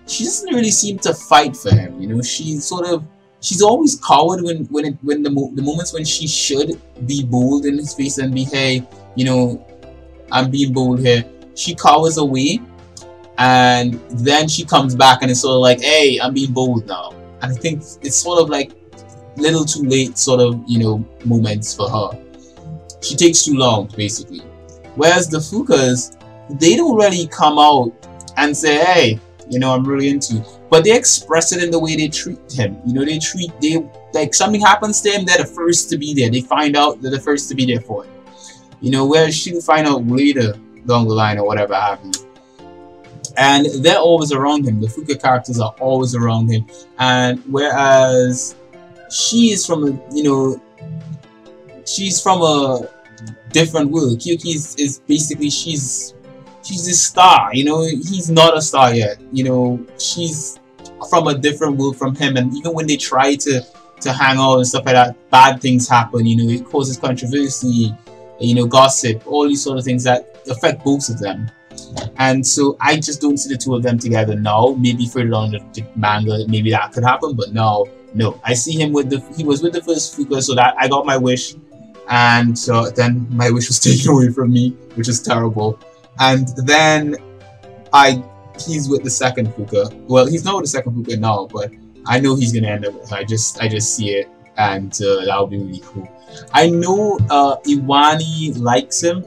she 0.07 0.23
doesn't 0.23 0.53
really 0.53 0.71
seem 0.71 0.99
to 0.99 1.13
fight 1.13 1.55
for 1.55 1.73
him, 1.73 1.99
you 2.01 2.07
know. 2.07 2.21
She's 2.21 2.65
sort 2.65 2.87
of 2.87 3.05
she's 3.41 3.61
always 3.61 3.99
coward 3.99 4.43
when 4.43 4.65
when 4.65 4.85
it, 4.85 4.97
when 5.01 5.23
the 5.23 5.29
mo 5.29 5.51
the 5.53 5.61
moments 5.61 5.93
when 5.93 6.05
she 6.05 6.27
should 6.27 6.81
be 7.05 7.23
bold 7.23 7.65
in 7.65 7.77
his 7.77 7.93
face 7.93 8.17
and 8.17 8.33
be 8.33 8.45
hey, 8.45 8.87
you 9.15 9.25
know, 9.25 9.65
I'm 10.31 10.49
being 10.49 10.73
bold 10.73 10.99
here 10.99 11.25
she 11.55 11.75
cowers 11.75 12.17
away 12.17 12.59
and 13.37 13.93
then 14.11 14.47
she 14.47 14.63
comes 14.63 14.95
back 14.95 15.19
and 15.21 15.31
it's 15.31 15.41
sort 15.41 15.55
of 15.55 15.61
like 15.61 15.81
hey 15.81 16.19
i'm 16.21 16.33
being 16.33 16.51
bold 16.51 16.85
now 16.85 17.11
and 17.41 17.51
i 17.51 17.55
think 17.55 17.81
it's 18.01 18.15
sort 18.15 18.39
of 18.39 18.49
like 18.49 18.71
little 19.37 19.65
too 19.65 19.83
late 19.83 20.17
sort 20.17 20.39
of 20.39 20.61
you 20.67 20.79
know 20.79 21.05
moments 21.25 21.75
for 21.75 21.89
her 21.89 22.19
she 23.01 23.15
takes 23.15 23.43
too 23.43 23.55
long 23.55 23.87
basically 23.95 24.39
whereas 24.95 25.27
the 25.27 25.37
fukas 25.37 26.17
they 26.59 26.75
don't 26.75 26.95
really 26.95 27.27
come 27.27 27.57
out 27.57 27.91
and 28.37 28.55
say 28.55 28.83
hey 28.83 29.19
you 29.49 29.59
know 29.59 29.73
i'm 29.73 29.83
really 29.83 30.09
into 30.09 30.35
you 30.35 30.43
but 30.69 30.83
they 30.83 30.95
express 30.95 31.51
it 31.51 31.63
in 31.63 31.71
the 31.71 31.79
way 31.79 31.95
they 31.95 32.07
treat 32.07 32.39
him 32.51 32.77
you 32.85 32.93
know 32.93 33.03
they 33.03 33.19
treat 33.19 33.51
they 33.61 33.83
like 34.13 34.33
something 34.33 34.61
happens 34.61 35.01
to 35.01 35.09
him 35.09 35.25
they're 35.25 35.39
the 35.39 35.45
first 35.45 35.89
to 35.89 35.97
be 35.97 36.13
there 36.13 36.29
they 36.29 36.41
find 36.41 36.75
out 36.75 37.01
they're 37.01 37.11
the 37.11 37.19
first 37.19 37.49
to 37.49 37.55
be 37.55 37.65
there 37.65 37.81
for 37.81 38.05
him 38.05 38.11
you 38.81 38.91
know 38.91 39.05
whereas 39.05 39.35
she'll 39.35 39.61
find 39.61 39.87
out 39.87 40.05
later 40.05 40.53
down 40.85 41.07
the 41.07 41.13
line 41.13 41.37
or 41.37 41.45
whatever 41.45 41.97
you. 42.03 42.11
And 43.37 43.65
they're 43.83 43.97
always 43.97 44.31
around 44.31 44.67
him. 44.67 44.79
The 44.79 44.87
Fuka 44.87 45.19
characters 45.19 45.59
are 45.59 45.73
always 45.79 46.13
around 46.13 46.49
him. 46.49 46.67
And 46.99 47.41
whereas 47.47 48.55
she 49.13 49.51
is 49.51 49.65
from 49.65 49.83
a, 49.83 50.15
you 50.15 50.23
know, 50.23 50.61
she's 51.85 52.21
from 52.21 52.41
a 52.41 52.89
different 53.51 53.91
world. 53.91 54.19
Kyoki 54.19 54.55
is, 54.55 54.75
is 54.77 54.99
basically, 54.99 55.49
she's, 55.49 56.15
she's 56.63 56.87
a 56.87 56.93
star, 56.93 57.53
you 57.53 57.65
know, 57.65 57.85
he's 57.85 58.29
not 58.29 58.57
a 58.57 58.61
star 58.61 58.93
yet. 58.93 59.21
You 59.31 59.43
know, 59.43 59.87
she's 59.99 60.59
from 61.09 61.27
a 61.27 61.37
different 61.37 61.77
world 61.77 61.97
from 61.97 62.15
him, 62.15 62.37
and 62.37 62.55
even 62.55 62.73
when 62.73 62.87
they 62.87 62.97
try 62.97 63.35
to 63.35 63.61
to 64.01 64.11
hang 64.11 64.37
out 64.37 64.57
and 64.57 64.67
stuff 64.67 64.85
like 64.85 64.95
that, 64.95 65.29
bad 65.29 65.61
things 65.61 65.87
happen. 65.87 66.25
You 66.25 66.35
know, 66.37 66.53
it 66.53 66.65
causes 66.65 66.97
controversy, 66.97 67.93
you 68.39 68.55
know, 68.55 68.65
gossip, 68.65 69.25
all 69.25 69.47
these 69.47 69.63
sort 69.63 69.77
of 69.77 69.85
things 69.85 70.03
that 70.03 70.37
affect 70.49 70.83
both 70.83 71.07
of 71.09 71.19
them. 71.19 71.49
And 72.17 72.45
so 72.45 72.75
I 72.81 72.97
just 72.97 73.21
don't 73.21 73.37
see 73.37 73.53
the 73.53 73.57
two 73.57 73.75
of 73.75 73.83
them 73.83 73.97
together 73.97 74.35
now. 74.35 74.75
Maybe 74.77 75.05
further 75.07 75.33
on 75.33 75.51
the, 75.51 75.59
the 75.73 75.85
manga, 75.95 76.45
maybe 76.47 76.71
that 76.71 76.91
could 76.91 77.03
happen, 77.03 77.33
but 77.35 77.53
no, 77.53 77.87
no. 78.13 78.39
I 78.43 78.53
see 78.53 78.73
him 78.79 78.91
with 78.91 79.09
the 79.09 79.19
he 79.35 79.43
was 79.43 79.61
with 79.63 79.73
the 79.73 79.81
first 79.81 80.17
Fuka, 80.17 80.41
so 80.41 80.55
that 80.55 80.75
I 80.77 80.87
got 80.87 81.05
my 81.05 81.17
wish, 81.17 81.55
and 82.09 82.57
so 82.57 82.89
then 82.89 83.27
my 83.29 83.49
wish 83.49 83.67
was 83.67 83.79
taken 83.87 84.11
away 84.11 84.29
from 84.29 84.53
me, 84.53 84.71
which 84.95 85.09
is 85.09 85.21
terrible. 85.21 85.79
And 86.19 86.47
then 86.65 87.15
I 87.91 88.23
he's 88.59 88.89
with 88.89 89.03
the 89.03 89.09
second 89.09 89.47
Fuka. 89.49 89.91
Well, 90.07 90.25
he's 90.25 90.45
not 90.45 90.55
with 90.55 90.65
the 90.65 90.69
second 90.69 90.93
Fuka 90.93 91.19
now, 91.19 91.47
but 91.51 91.71
I 92.05 92.19
know 92.19 92.35
he's 92.35 92.51
gonna 92.51 92.67
end 92.67 92.85
up 92.85 92.93
with. 92.93 93.11
I 93.11 93.23
just 93.23 93.61
I 93.61 93.67
just 93.67 93.95
see 93.95 94.11
it, 94.11 94.29
and 94.57 94.93
uh, 95.01 95.25
that 95.25 95.37
would 95.39 95.49
be 95.49 95.57
really 95.57 95.83
cool. 95.85 96.07
I 96.53 96.69
know 96.69 97.19
uh, 97.29 97.57
Iwani 97.65 98.59
likes 98.59 99.01
him. 99.03 99.25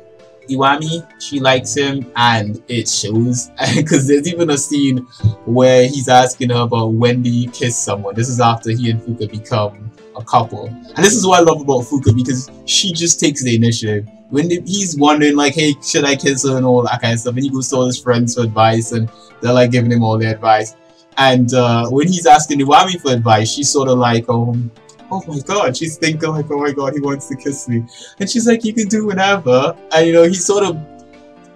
Iwami, 0.48 1.06
she 1.20 1.40
likes 1.40 1.74
him, 1.74 2.10
and 2.16 2.62
it 2.68 2.88
shows 2.88 3.50
because 3.76 4.06
there's 4.06 4.28
even 4.28 4.50
a 4.50 4.58
scene 4.58 4.98
where 5.44 5.86
he's 5.86 6.08
asking 6.08 6.50
her 6.50 6.62
about 6.62 6.92
when 6.92 7.22
do 7.22 7.30
you 7.30 7.50
kiss 7.50 7.76
someone. 7.78 8.14
This 8.14 8.28
is 8.28 8.40
after 8.40 8.70
he 8.70 8.90
and 8.90 9.00
Fuka 9.00 9.30
become 9.30 9.90
a 10.16 10.24
couple, 10.24 10.66
and 10.66 10.98
this 10.98 11.14
is 11.14 11.26
what 11.26 11.40
I 11.40 11.42
love 11.42 11.60
about 11.60 11.82
Fuka 11.82 12.14
because 12.14 12.50
she 12.64 12.92
just 12.92 13.20
takes 13.20 13.42
the 13.42 13.54
initiative. 13.54 14.08
When 14.30 14.50
he's 14.50 14.96
wondering 14.96 15.36
like, 15.36 15.54
hey, 15.54 15.74
should 15.82 16.04
I 16.04 16.16
kiss 16.16 16.46
her 16.46 16.56
and 16.56 16.66
all 16.66 16.82
that 16.82 17.00
kind 17.00 17.14
of 17.14 17.20
stuff, 17.20 17.34
and 17.34 17.42
he 17.42 17.50
goes 17.50 17.68
to 17.70 17.76
all 17.76 17.86
his 17.86 18.00
friends 18.00 18.34
for 18.34 18.42
advice, 18.42 18.92
and 18.92 19.10
they're 19.40 19.52
like 19.52 19.70
giving 19.70 19.92
him 19.92 20.02
all 20.02 20.18
the 20.18 20.30
advice. 20.30 20.74
And 21.18 21.52
uh, 21.54 21.88
when 21.88 22.08
he's 22.08 22.26
asking 22.26 22.60
Iwami 22.60 23.00
for 23.00 23.12
advice, 23.12 23.50
she's 23.50 23.70
sort 23.70 23.88
of 23.88 23.98
like, 23.98 24.28
um, 24.28 24.70
oh 24.74 24.85
Oh 25.10 25.22
my 25.28 25.38
god, 25.40 25.76
she's 25.76 25.96
thinking 25.96 26.28
like, 26.30 26.50
oh 26.50 26.58
my 26.58 26.72
god, 26.72 26.94
he 26.94 27.00
wants 27.00 27.28
to 27.28 27.36
kiss 27.36 27.68
me. 27.68 27.84
And 28.18 28.28
she's 28.28 28.46
like, 28.46 28.64
you 28.64 28.74
can 28.74 28.88
do 28.88 29.06
whatever. 29.06 29.76
And 29.94 30.06
you 30.06 30.12
know, 30.12 30.24
he's 30.24 30.44
sort 30.44 30.64
of 30.64 30.78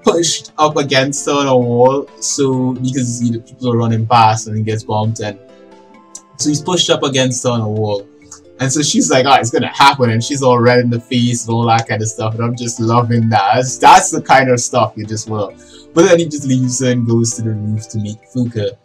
pushed 0.02 0.52
up 0.58 0.76
against 0.76 1.26
her 1.26 1.32
on 1.32 1.46
a 1.46 1.56
wall, 1.56 2.08
so 2.20 2.74
because 2.74 3.22
you 3.22 3.32
know, 3.32 3.40
people 3.40 3.72
are 3.72 3.76
running 3.76 4.06
past 4.06 4.46
and 4.46 4.56
he 4.56 4.62
gets 4.62 4.84
bumped 4.84 5.20
and 5.20 5.38
so 6.36 6.48
he's 6.48 6.62
pushed 6.62 6.88
up 6.88 7.02
against 7.02 7.44
her 7.44 7.50
on 7.50 7.60
a 7.60 7.68
wall. 7.68 8.06
And 8.60 8.70
so 8.70 8.82
she's 8.82 9.10
like, 9.10 9.26
oh, 9.26 9.34
it's 9.34 9.50
gonna 9.50 9.74
happen, 9.74 10.10
and 10.10 10.22
she's 10.22 10.42
all 10.42 10.58
red 10.58 10.80
in 10.80 10.90
the 10.90 11.00
face 11.00 11.46
and 11.46 11.54
all 11.54 11.66
that 11.66 11.88
kind 11.88 12.02
of 12.02 12.08
stuff, 12.08 12.34
and 12.34 12.44
I'm 12.44 12.56
just 12.56 12.78
loving 12.78 13.28
that. 13.30 13.54
That's, 13.54 13.78
that's 13.78 14.10
the 14.10 14.22
kind 14.22 14.50
of 14.50 14.60
stuff 14.60 14.92
you 14.96 15.06
just 15.06 15.28
want. 15.28 15.56
But 15.92 16.06
then 16.06 16.18
he 16.18 16.26
just 16.26 16.44
leaves 16.44 16.80
her 16.80 16.92
and 16.92 17.06
goes 17.06 17.34
to 17.34 17.42
the 17.42 17.50
roof 17.50 17.88
to 17.88 17.98
meet 17.98 18.18
Fuka 18.34 18.76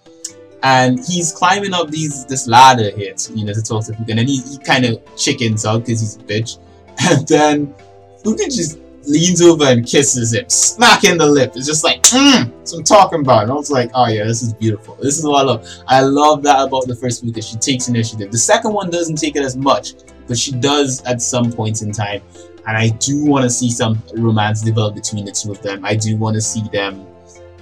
and 0.65 0.97
he's 1.05 1.31
climbing 1.31 1.75
up 1.75 1.91
these 1.91 2.25
this 2.25 2.47
ladder 2.47 2.89
here, 2.89 3.13
to, 3.13 3.33
you 3.33 3.45
know, 3.45 3.53
to 3.53 3.61
talk 3.61 3.85
to 3.85 3.91
Fuka, 3.91 4.09
and 4.09 4.19
then 4.19 4.27
he, 4.27 4.41
he 4.41 4.57
kind 4.57 4.83
of 4.83 4.99
chickens 5.15 5.63
out 5.63 5.85
because 5.85 6.01
he's 6.01 6.15
a 6.15 6.19
bitch, 6.19 6.57
and 7.01 7.27
then 7.27 7.75
Fuka 8.23 8.45
just 8.45 8.79
leans 9.07 9.43
over 9.43 9.65
and 9.65 9.85
kisses 9.85 10.33
him, 10.33 10.49
smack 10.49 11.03
in 11.03 11.19
the 11.19 11.25
lip. 11.25 11.53
It's 11.55 11.67
just 11.67 11.83
like, 11.83 12.01
mm, 12.01 12.51
I'm 12.73 12.83
talking 12.83 13.19
about. 13.19 13.43
And 13.43 13.51
I 13.51 13.53
was 13.53 13.69
like, 13.69 13.91
oh 13.93 14.07
yeah, 14.07 14.23
this 14.23 14.41
is 14.41 14.55
beautiful. 14.55 14.95
This 14.95 15.19
is 15.19 15.23
what 15.23 15.41
I 15.41 15.43
love. 15.43 15.67
I 15.87 16.01
love 16.01 16.41
that 16.41 16.59
about 16.67 16.87
the 16.87 16.95
first 16.95 17.23
Fuka. 17.23 17.47
She 17.47 17.57
takes 17.57 17.87
initiative. 17.87 18.31
The 18.31 18.39
second 18.39 18.73
one 18.73 18.89
doesn't 18.89 19.17
take 19.17 19.35
it 19.35 19.43
as 19.43 19.55
much, 19.55 19.93
but 20.27 20.35
she 20.35 20.51
does 20.51 21.03
at 21.03 21.21
some 21.21 21.51
points 21.51 21.83
in 21.83 21.91
time. 21.91 22.23
And 22.65 22.75
I 22.75 22.89
do 22.89 23.23
want 23.23 23.43
to 23.43 23.51
see 23.51 23.69
some 23.69 24.01
romance 24.15 24.63
develop 24.63 24.95
between 24.95 25.25
the 25.25 25.31
two 25.31 25.51
of 25.51 25.61
them. 25.61 25.85
I 25.85 25.95
do 25.95 26.17
want 26.17 26.33
to 26.33 26.41
see 26.41 26.63
them. 26.73 27.05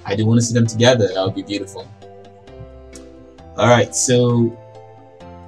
I 0.06 0.16
do 0.16 0.24
want 0.24 0.40
to 0.40 0.46
see 0.46 0.54
them 0.54 0.66
together. 0.66 1.08
That 1.08 1.22
would 1.22 1.34
be 1.34 1.42
beautiful. 1.42 1.86
Alright, 3.56 3.94
so 3.94 4.56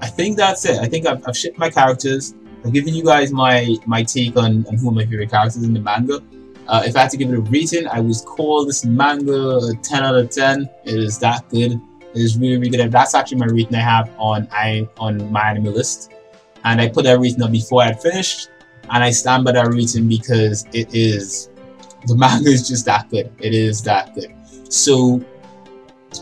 I 0.00 0.06
think 0.06 0.36
that's 0.36 0.64
it. 0.64 0.78
I 0.78 0.86
think 0.86 1.06
I've, 1.06 1.26
I've 1.26 1.36
shipped 1.36 1.58
my 1.58 1.70
characters. 1.70 2.34
I've 2.64 2.72
given 2.72 2.94
you 2.94 3.04
guys 3.04 3.32
my, 3.32 3.76
my 3.86 4.02
take 4.02 4.36
on, 4.36 4.66
on 4.66 4.76
who 4.76 4.88
are 4.88 4.92
my 4.92 5.04
favorite 5.04 5.30
characters 5.30 5.62
in 5.64 5.72
the 5.72 5.80
manga. 5.80 6.22
Uh, 6.68 6.82
if 6.84 6.96
I 6.96 7.02
had 7.02 7.10
to 7.10 7.16
give 7.16 7.30
it 7.30 7.36
a 7.36 7.40
rating, 7.40 7.86
I 7.86 8.00
would 8.00 8.16
call 8.24 8.64
this 8.66 8.84
manga 8.84 9.56
a 9.56 9.74
10 9.82 10.02
out 10.04 10.16
of 10.16 10.30
10. 10.30 10.68
It 10.84 10.94
is 10.94 11.18
that 11.18 11.48
good. 11.48 11.72
It 11.72 12.22
is 12.22 12.38
really, 12.38 12.56
really 12.56 12.70
good. 12.70 12.90
That's 12.90 13.14
actually 13.14 13.38
my 13.38 13.46
rating 13.46 13.74
I 13.74 13.80
have 13.80 14.10
on 14.18 14.48
I 14.50 14.88
on 14.98 15.30
my 15.30 15.50
anime 15.50 15.66
list. 15.66 16.12
And 16.64 16.80
I 16.80 16.88
put 16.88 17.04
that 17.04 17.20
rating 17.20 17.42
up 17.42 17.52
before 17.52 17.82
I 17.82 17.92
finished. 17.92 18.48
And 18.90 19.04
I 19.04 19.10
stand 19.10 19.44
by 19.44 19.52
that 19.52 19.66
rating 19.66 20.08
because 20.08 20.64
it 20.72 20.94
is 20.94 21.50
the 22.06 22.16
manga 22.16 22.48
is 22.48 22.66
just 22.66 22.84
that 22.86 23.10
good. 23.10 23.32
It 23.38 23.54
is 23.54 23.82
that 23.82 24.14
good. 24.14 24.34
So 24.72 25.24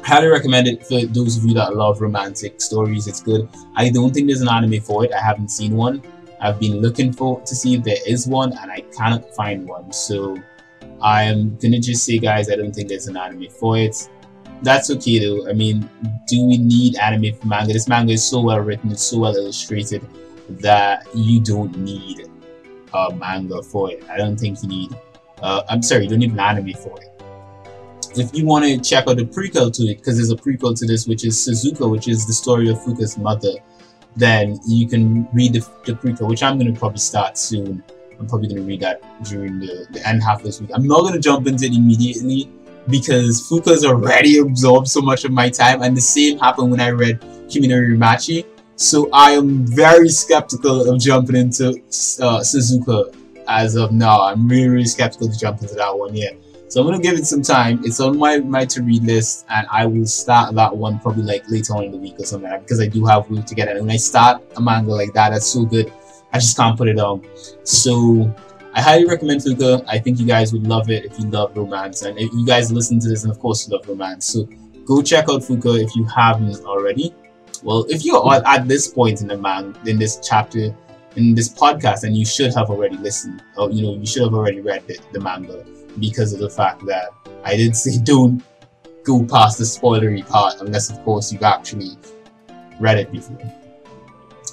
highly 0.03 0.29
recommend 0.29 0.67
it 0.67 0.87
for 0.87 1.05
those 1.07 1.37
of 1.37 1.45
you 1.45 1.55
that 1.55 1.77
love 1.77 2.01
romantic 2.01 2.61
stories. 2.61 3.07
It's 3.07 3.21
good. 3.21 3.49
I 3.77 3.91
don't 3.91 4.13
think 4.13 4.27
there's 4.27 4.41
an 4.41 4.49
anime 4.49 4.81
for 4.81 5.05
it. 5.05 5.13
I 5.13 5.21
haven't 5.21 5.49
seen 5.49 5.77
one. 5.77 6.03
I've 6.41 6.59
been 6.61 6.81
looking 6.81 7.13
for 7.13 7.41
to 7.41 7.55
see 7.55 7.75
if 7.75 7.85
there 7.85 7.97
is 8.07 8.27
one, 8.27 8.53
and 8.59 8.71
I 8.71 8.81
cannot 8.97 9.35
find 9.35 9.67
one. 9.67 9.93
So 9.93 10.37
I'm 11.03 11.57
gonna 11.57 11.81
just 11.81 12.05
say, 12.05 12.19
guys, 12.19 12.51
I 12.51 12.57
don't 12.57 12.73
think 12.73 12.89
there's 12.89 13.07
an 13.07 13.17
anime 13.17 13.49
for 13.49 13.79
it. 13.79 14.09
That's 14.63 14.91
okay 14.91 15.19
though. 15.19 15.49
I 15.49 15.53
mean, 15.53 15.89
do 16.27 16.47
we 16.47 16.59
need 16.59 16.97
anime 16.97 17.35
for 17.37 17.47
manga? 17.47 17.73
This 17.73 17.89
manga 17.89 18.13
is 18.13 18.25
so 18.25 18.41
well 18.41 18.61
written, 18.61 18.91
it's 18.91 19.03
so 19.03 19.19
well 19.19 19.37
illustrated 19.37 20.07
that 20.49 21.07
you 21.15 21.41
don't 21.41 21.77
need 21.79 22.29
a 22.93 23.15
manga 23.15 23.63
for 23.63 23.91
it. 23.91 24.05
I 24.11 24.17
don't 24.17 24.37
think 24.37 24.63
you 24.63 24.69
need. 24.69 24.97
Uh, 25.43 25.63
I'm 25.69 25.83
sorry, 25.83 26.05
you 26.05 26.11
don't 26.11 26.21
need 26.21 26.33
an 26.33 26.41
anime 26.41 26.75
for 26.75 27.01
it 27.01 27.14
if 28.19 28.35
you 28.35 28.45
want 28.47 28.65
to 28.65 28.79
check 28.79 29.07
out 29.09 29.17
the 29.17 29.25
prequel 29.25 29.73
to 29.75 29.83
it, 29.85 29.99
because 29.99 30.17
there's 30.17 30.31
a 30.31 30.37
prequel 30.37 30.79
to 30.79 30.87
this, 30.87 31.07
which 31.07 31.25
is 31.25 31.37
Suzuka, 31.37 31.91
which 31.91 32.09
is 32.09 32.27
the 32.27 32.33
story 32.33 32.69
of 32.69 32.79
Fuka's 32.79 33.19
mother, 33.19 33.53
then 34.17 34.59
you 34.67 34.87
can 34.87 35.29
read 35.33 35.53
the, 35.53 35.61
the 35.85 35.93
prequel, 35.93 36.29
which 36.29 36.43
I'm 36.43 36.59
going 36.59 36.73
to 36.73 36.79
probably 36.79 36.99
start 36.99 37.37
soon. 37.37 37.83
I'm 38.19 38.27
probably 38.29 38.49
going 38.49 38.61
to 38.61 38.67
read 38.67 38.81
that 38.81 39.03
during 39.25 39.59
the, 39.59 39.87
the 39.91 40.07
end 40.07 40.23
half 40.23 40.39
of 40.39 40.45
this 40.45 40.61
week. 40.61 40.71
I'm 40.73 40.87
not 40.87 41.01
going 41.01 41.15
to 41.15 41.21
jump 41.21 41.47
into 41.47 41.67
it 41.67 41.75
immediately 41.75 42.51
because 42.89 43.49
Fuka's 43.49 43.85
already 43.85 44.39
absorbed 44.39 44.89
so 44.89 45.01
much 45.01 45.25
of 45.25 45.33
my 45.33 45.49
time, 45.49 45.83
and 45.83 45.97
the 45.97 46.01
same 46.01 46.39
happened 46.39 46.71
when 46.71 46.81
I 46.81 46.91
read 46.91 47.21
Kimi 47.49 47.69
no. 47.69 48.43
So 48.77 49.09
I 49.13 49.31
am 49.33 49.67
very 49.67 50.09
skeptical 50.09 50.91
of 50.91 51.01
jumping 51.01 51.37
into 51.37 51.69
uh, 51.69 52.41
Suzuka 52.41 53.15
as 53.49 53.77
of 53.77 53.93
now. 53.93 54.23
I'm 54.23 54.49
really, 54.49 54.69
really 54.69 54.85
skeptical 54.85 55.29
to 55.29 55.39
jump 55.39 55.63
into 55.63 55.75
that 55.75 55.97
one 55.97 56.15
yet. 56.15 56.37
So 56.75 56.81
I'm 56.81 56.89
gonna 56.89 57.01
give 57.01 57.15
it 57.15 57.25
some 57.25 57.41
time. 57.41 57.83
It's 57.85 58.01
on 58.01 58.19
my, 58.19 58.39
my 58.39 58.65
to 58.65 58.83
read 58.83 59.05
list 59.05 59.47
and 59.49 59.65
I 59.71 59.87
will 59.87 60.07
start 60.07 60.57
that 60.57 60.77
one 60.77 60.99
probably 60.99 61.23
like 61.23 61.49
later 61.49 61.73
on 61.73 61.85
in 61.85 61.93
the 61.93 61.99
week 61.99 62.19
or 62.19 62.25
something 62.25 62.51
because 62.63 62.81
I 62.81 62.89
do 62.89 63.07
have 63.07 63.31
room 63.31 63.45
to 63.45 63.55
get 63.55 63.69
it. 63.69 63.77
And 63.77 63.87
when 63.87 63.95
I 63.95 63.97
start 63.97 64.43
a 64.57 64.61
manga 64.61 64.91
like 64.91 65.13
that, 65.13 65.31
that's 65.31 65.47
so 65.47 65.65
good. 65.65 65.93
I 66.33 66.41
just 66.41 66.57
can't 66.57 66.77
put 66.77 66.89
it 66.89 66.99
on. 66.99 67.25
So 67.63 68.29
I 68.73 68.83
highly 68.83 69.05
recommend 69.07 69.43
Fuka. 69.43 69.85
I 69.87 70.01
think 70.01 70.19
you 70.19 70.27
guys 70.27 70.53
would 70.53 70.67
love 70.67 70.91
it 70.91 71.05
if 71.05 71.17
you 71.21 71.27
love 71.27 71.57
romance. 71.57 72.03
And 72.03 72.19
if 72.19 72.33
you 72.33 72.45
guys 72.45 72.73
listen 72.73 72.99
to 72.99 73.09
this 73.09 73.23
and 73.23 73.31
of 73.31 73.39
course 73.39 73.69
you 73.69 73.77
love 73.77 73.89
romance. 73.89 74.27
So 74.27 74.49
go 74.85 75.01
check 75.01 75.27
out 75.29 75.43
Fuka 75.43 75.81
if 75.81 75.95
you 75.95 76.05
haven't 76.07 76.65
already. 76.65 77.15
Well, 77.63 77.87
if 77.89 78.05
you're 78.05 78.35
at 78.35 78.67
this 78.67 78.89
point 78.89 79.21
in 79.21 79.29
the 79.29 79.39
man 79.39 79.77
in 79.87 79.97
this 79.97 80.19
chapter 80.29 80.75
in 81.15 81.37
this 81.37 81.49
podcast, 81.49 82.03
and 82.03 82.17
you 82.17 82.27
should 82.27 82.53
have 82.53 82.69
already 82.69 82.97
listened, 82.97 83.45
or 83.57 83.71
you 83.71 83.83
know, 83.85 83.95
you 83.95 84.07
should 84.07 84.25
have 84.25 84.35
already 84.35 84.61
read 84.61 84.85
the, 84.89 84.99
the 85.13 85.21
manga 85.21 85.65
because 85.99 86.33
of 86.33 86.41
the 86.41 86.51
fact 86.51 86.85
that 86.87 87.11
I 87.45 87.57
did 87.57 87.77
say 87.77 87.99
don't 88.03 88.43
go 89.05 89.25
past 89.25 89.59
the 89.59 89.65
spoilery 89.65 90.27
part 90.27 90.55
unless 90.61 90.91
of 90.91 91.03
course 91.05 91.33
you've 91.33 91.43
actually 91.43 91.99
read 92.81 92.99
it 92.99 93.13
before. 93.13 93.39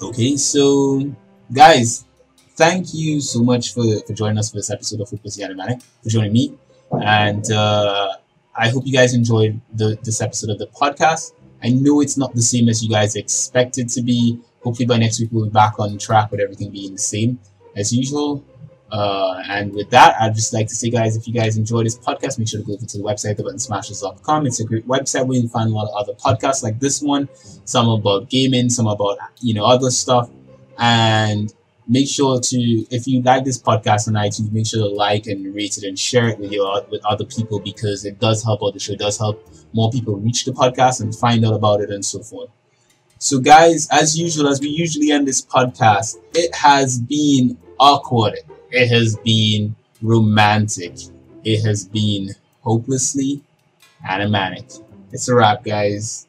Okay, 0.02 0.36
so 0.36 1.10
guys, 1.52 2.04
thank 2.56 2.92
you 2.92 3.20
so 3.20 3.42
much 3.42 3.72
for, 3.72 3.84
for 4.06 4.12
joining 4.12 4.38
us 4.38 4.50
for 4.50 4.56
this 4.56 4.70
episode 4.70 5.00
of 5.00 5.08
Focus 5.08 5.38
Animanic, 5.38 5.82
for 6.02 6.08
joining 6.08 6.32
me. 6.32 6.58
And 7.02 7.50
uh, 7.50 8.14
I 8.54 8.68
hope 8.68 8.86
you 8.86 8.92
guys 8.92 9.14
enjoyed 9.14 9.60
the, 9.72 9.98
this 10.02 10.20
episode 10.20 10.50
of 10.50 10.58
the 10.58 10.66
podcast. 10.66 11.32
I 11.62 11.70
know 11.70 12.00
it's 12.00 12.16
not 12.16 12.34
the 12.34 12.42
same 12.42 12.68
as 12.68 12.82
you 12.82 12.90
guys 12.90 13.16
expected 13.16 13.88
to 13.90 14.02
be. 14.02 14.40
Hopefully 14.62 14.86
by 14.86 14.98
next 14.98 15.20
week 15.20 15.30
we'll 15.32 15.46
be 15.46 15.50
back 15.50 15.78
on 15.78 15.96
track 15.98 16.30
with 16.30 16.40
everything 16.40 16.70
being 16.70 16.92
the 16.92 16.98
same 16.98 17.38
as 17.76 17.92
usual. 17.92 18.44
Uh, 18.92 19.42
and 19.48 19.72
with 19.74 19.88
that, 19.88 20.14
I'd 20.20 20.34
just 20.34 20.52
like 20.52 20.68
to 20.68 20.74
say, 20.74 20.90
guys, 20.90 21.16
if 21.16 21.26
you 21.26 21.32
guys 21.32 21.56
enjoy 21.56 21.82
this 21.82 21.98
podcast, 21.98 22.38
make 22.38 22.46
sure 22.46 22.60
to 22.60 22.66
go 22.66 22.74
over 22.74 22.84
to 22.84 22.98
the 22.98 23.02
website, 23.02 23.38
thebuttonsmashers.com. 23.38 24.46
It's 24.46 24.60
a 24.60 24.64
great 24.64 24.86
website 24.86 25.26
where 25.26 25.36
you 25.36 25.42
can 25.44 25.48
find 25.48 25.70
a 25.70 25.72
lot 25.72 25.88
of 25.88 25.94
other 25.94 26.12
podcasts 26.12 26.62
like 26.62 26.78
this 26.78 27.00
one, 27.00 27.26
some 27.64 27.88
about 27.88 28.28
gaming, 28.28 28.68
some 28.68 28.86
about, 28.86 29.16
you 29.40 29.54
know, 29.54 29.64
other 29.64 29.90
stuff. 29.90 30.28
And 30.78 31.54
make 31.88 32.06
sure 32.06 32.38
to, 32.38 32.86
if 32.90 33.06
you 33.06 33.22
like 33.22 33.44
this 33.44 33.60
podcast 33.60 34.08
on 34.08 34.14
iTunes, 34.14 34.52
make 34.52 34.66
sure 34.66 34.86
to 34.86 34.94
like 34.94 35.26
and 35.26 35.54
rate 35.54 35.78
it 35.78 35.84
and 35.84 35.98
share 35.98 36.28
it 36.28 36.38
with 36.38 36.52
your, 36.52 36.84
with 36.90 37.02
other 37.06 37.24
people 37.24 37.60
because 37.60 38.04
it 38.04 38.20
does 38.20 38.44
help 38.44 38.60
out 38.62 38.74
the 38.74 38.78
show. 38.78 38.92
It 38.92 38.98
does 38.98 39.16
help 39.16 39.42
more 39.72 39.90
people 39.90 40.16
reach 40.16 40.44
the 40.44 40.52
podcast 40.52 41.00
and 41.00 41.14
find 41.14 41.46
out 41.46 41.54
about 41.54 41.80
it 41.80 41.88
and 41.88 42.04
so 42.04 42.22
forth. 42.22 42.50
So 43.16 43.38
guys, 43.38 43.88
as 43.90 44.18
usual, 44.18 44.48
as 44.48 44.60
we 44.60 44.68
usually 44.68 45.12
end 45.12 45.26
this 45.26 45.40
podcast, 45.40 46.18
it 46.34 46.54
has 46.54 47.00
been 47.00 47.56
awkward 47.80 48.36
it 48.72 48.88
has 48.88 49.16
been 49.18 49.76
romantic. 50.02 50.94
It 51.44 51.62
has 51.64 51.86
been 51.86 52.30
hopelessly 52.62 53.42
animanic. 54.08 54.82
It's 55.12 55.28
a 55.28 55.34
wrap, 55.34 55.64
guys. 55.64 56.26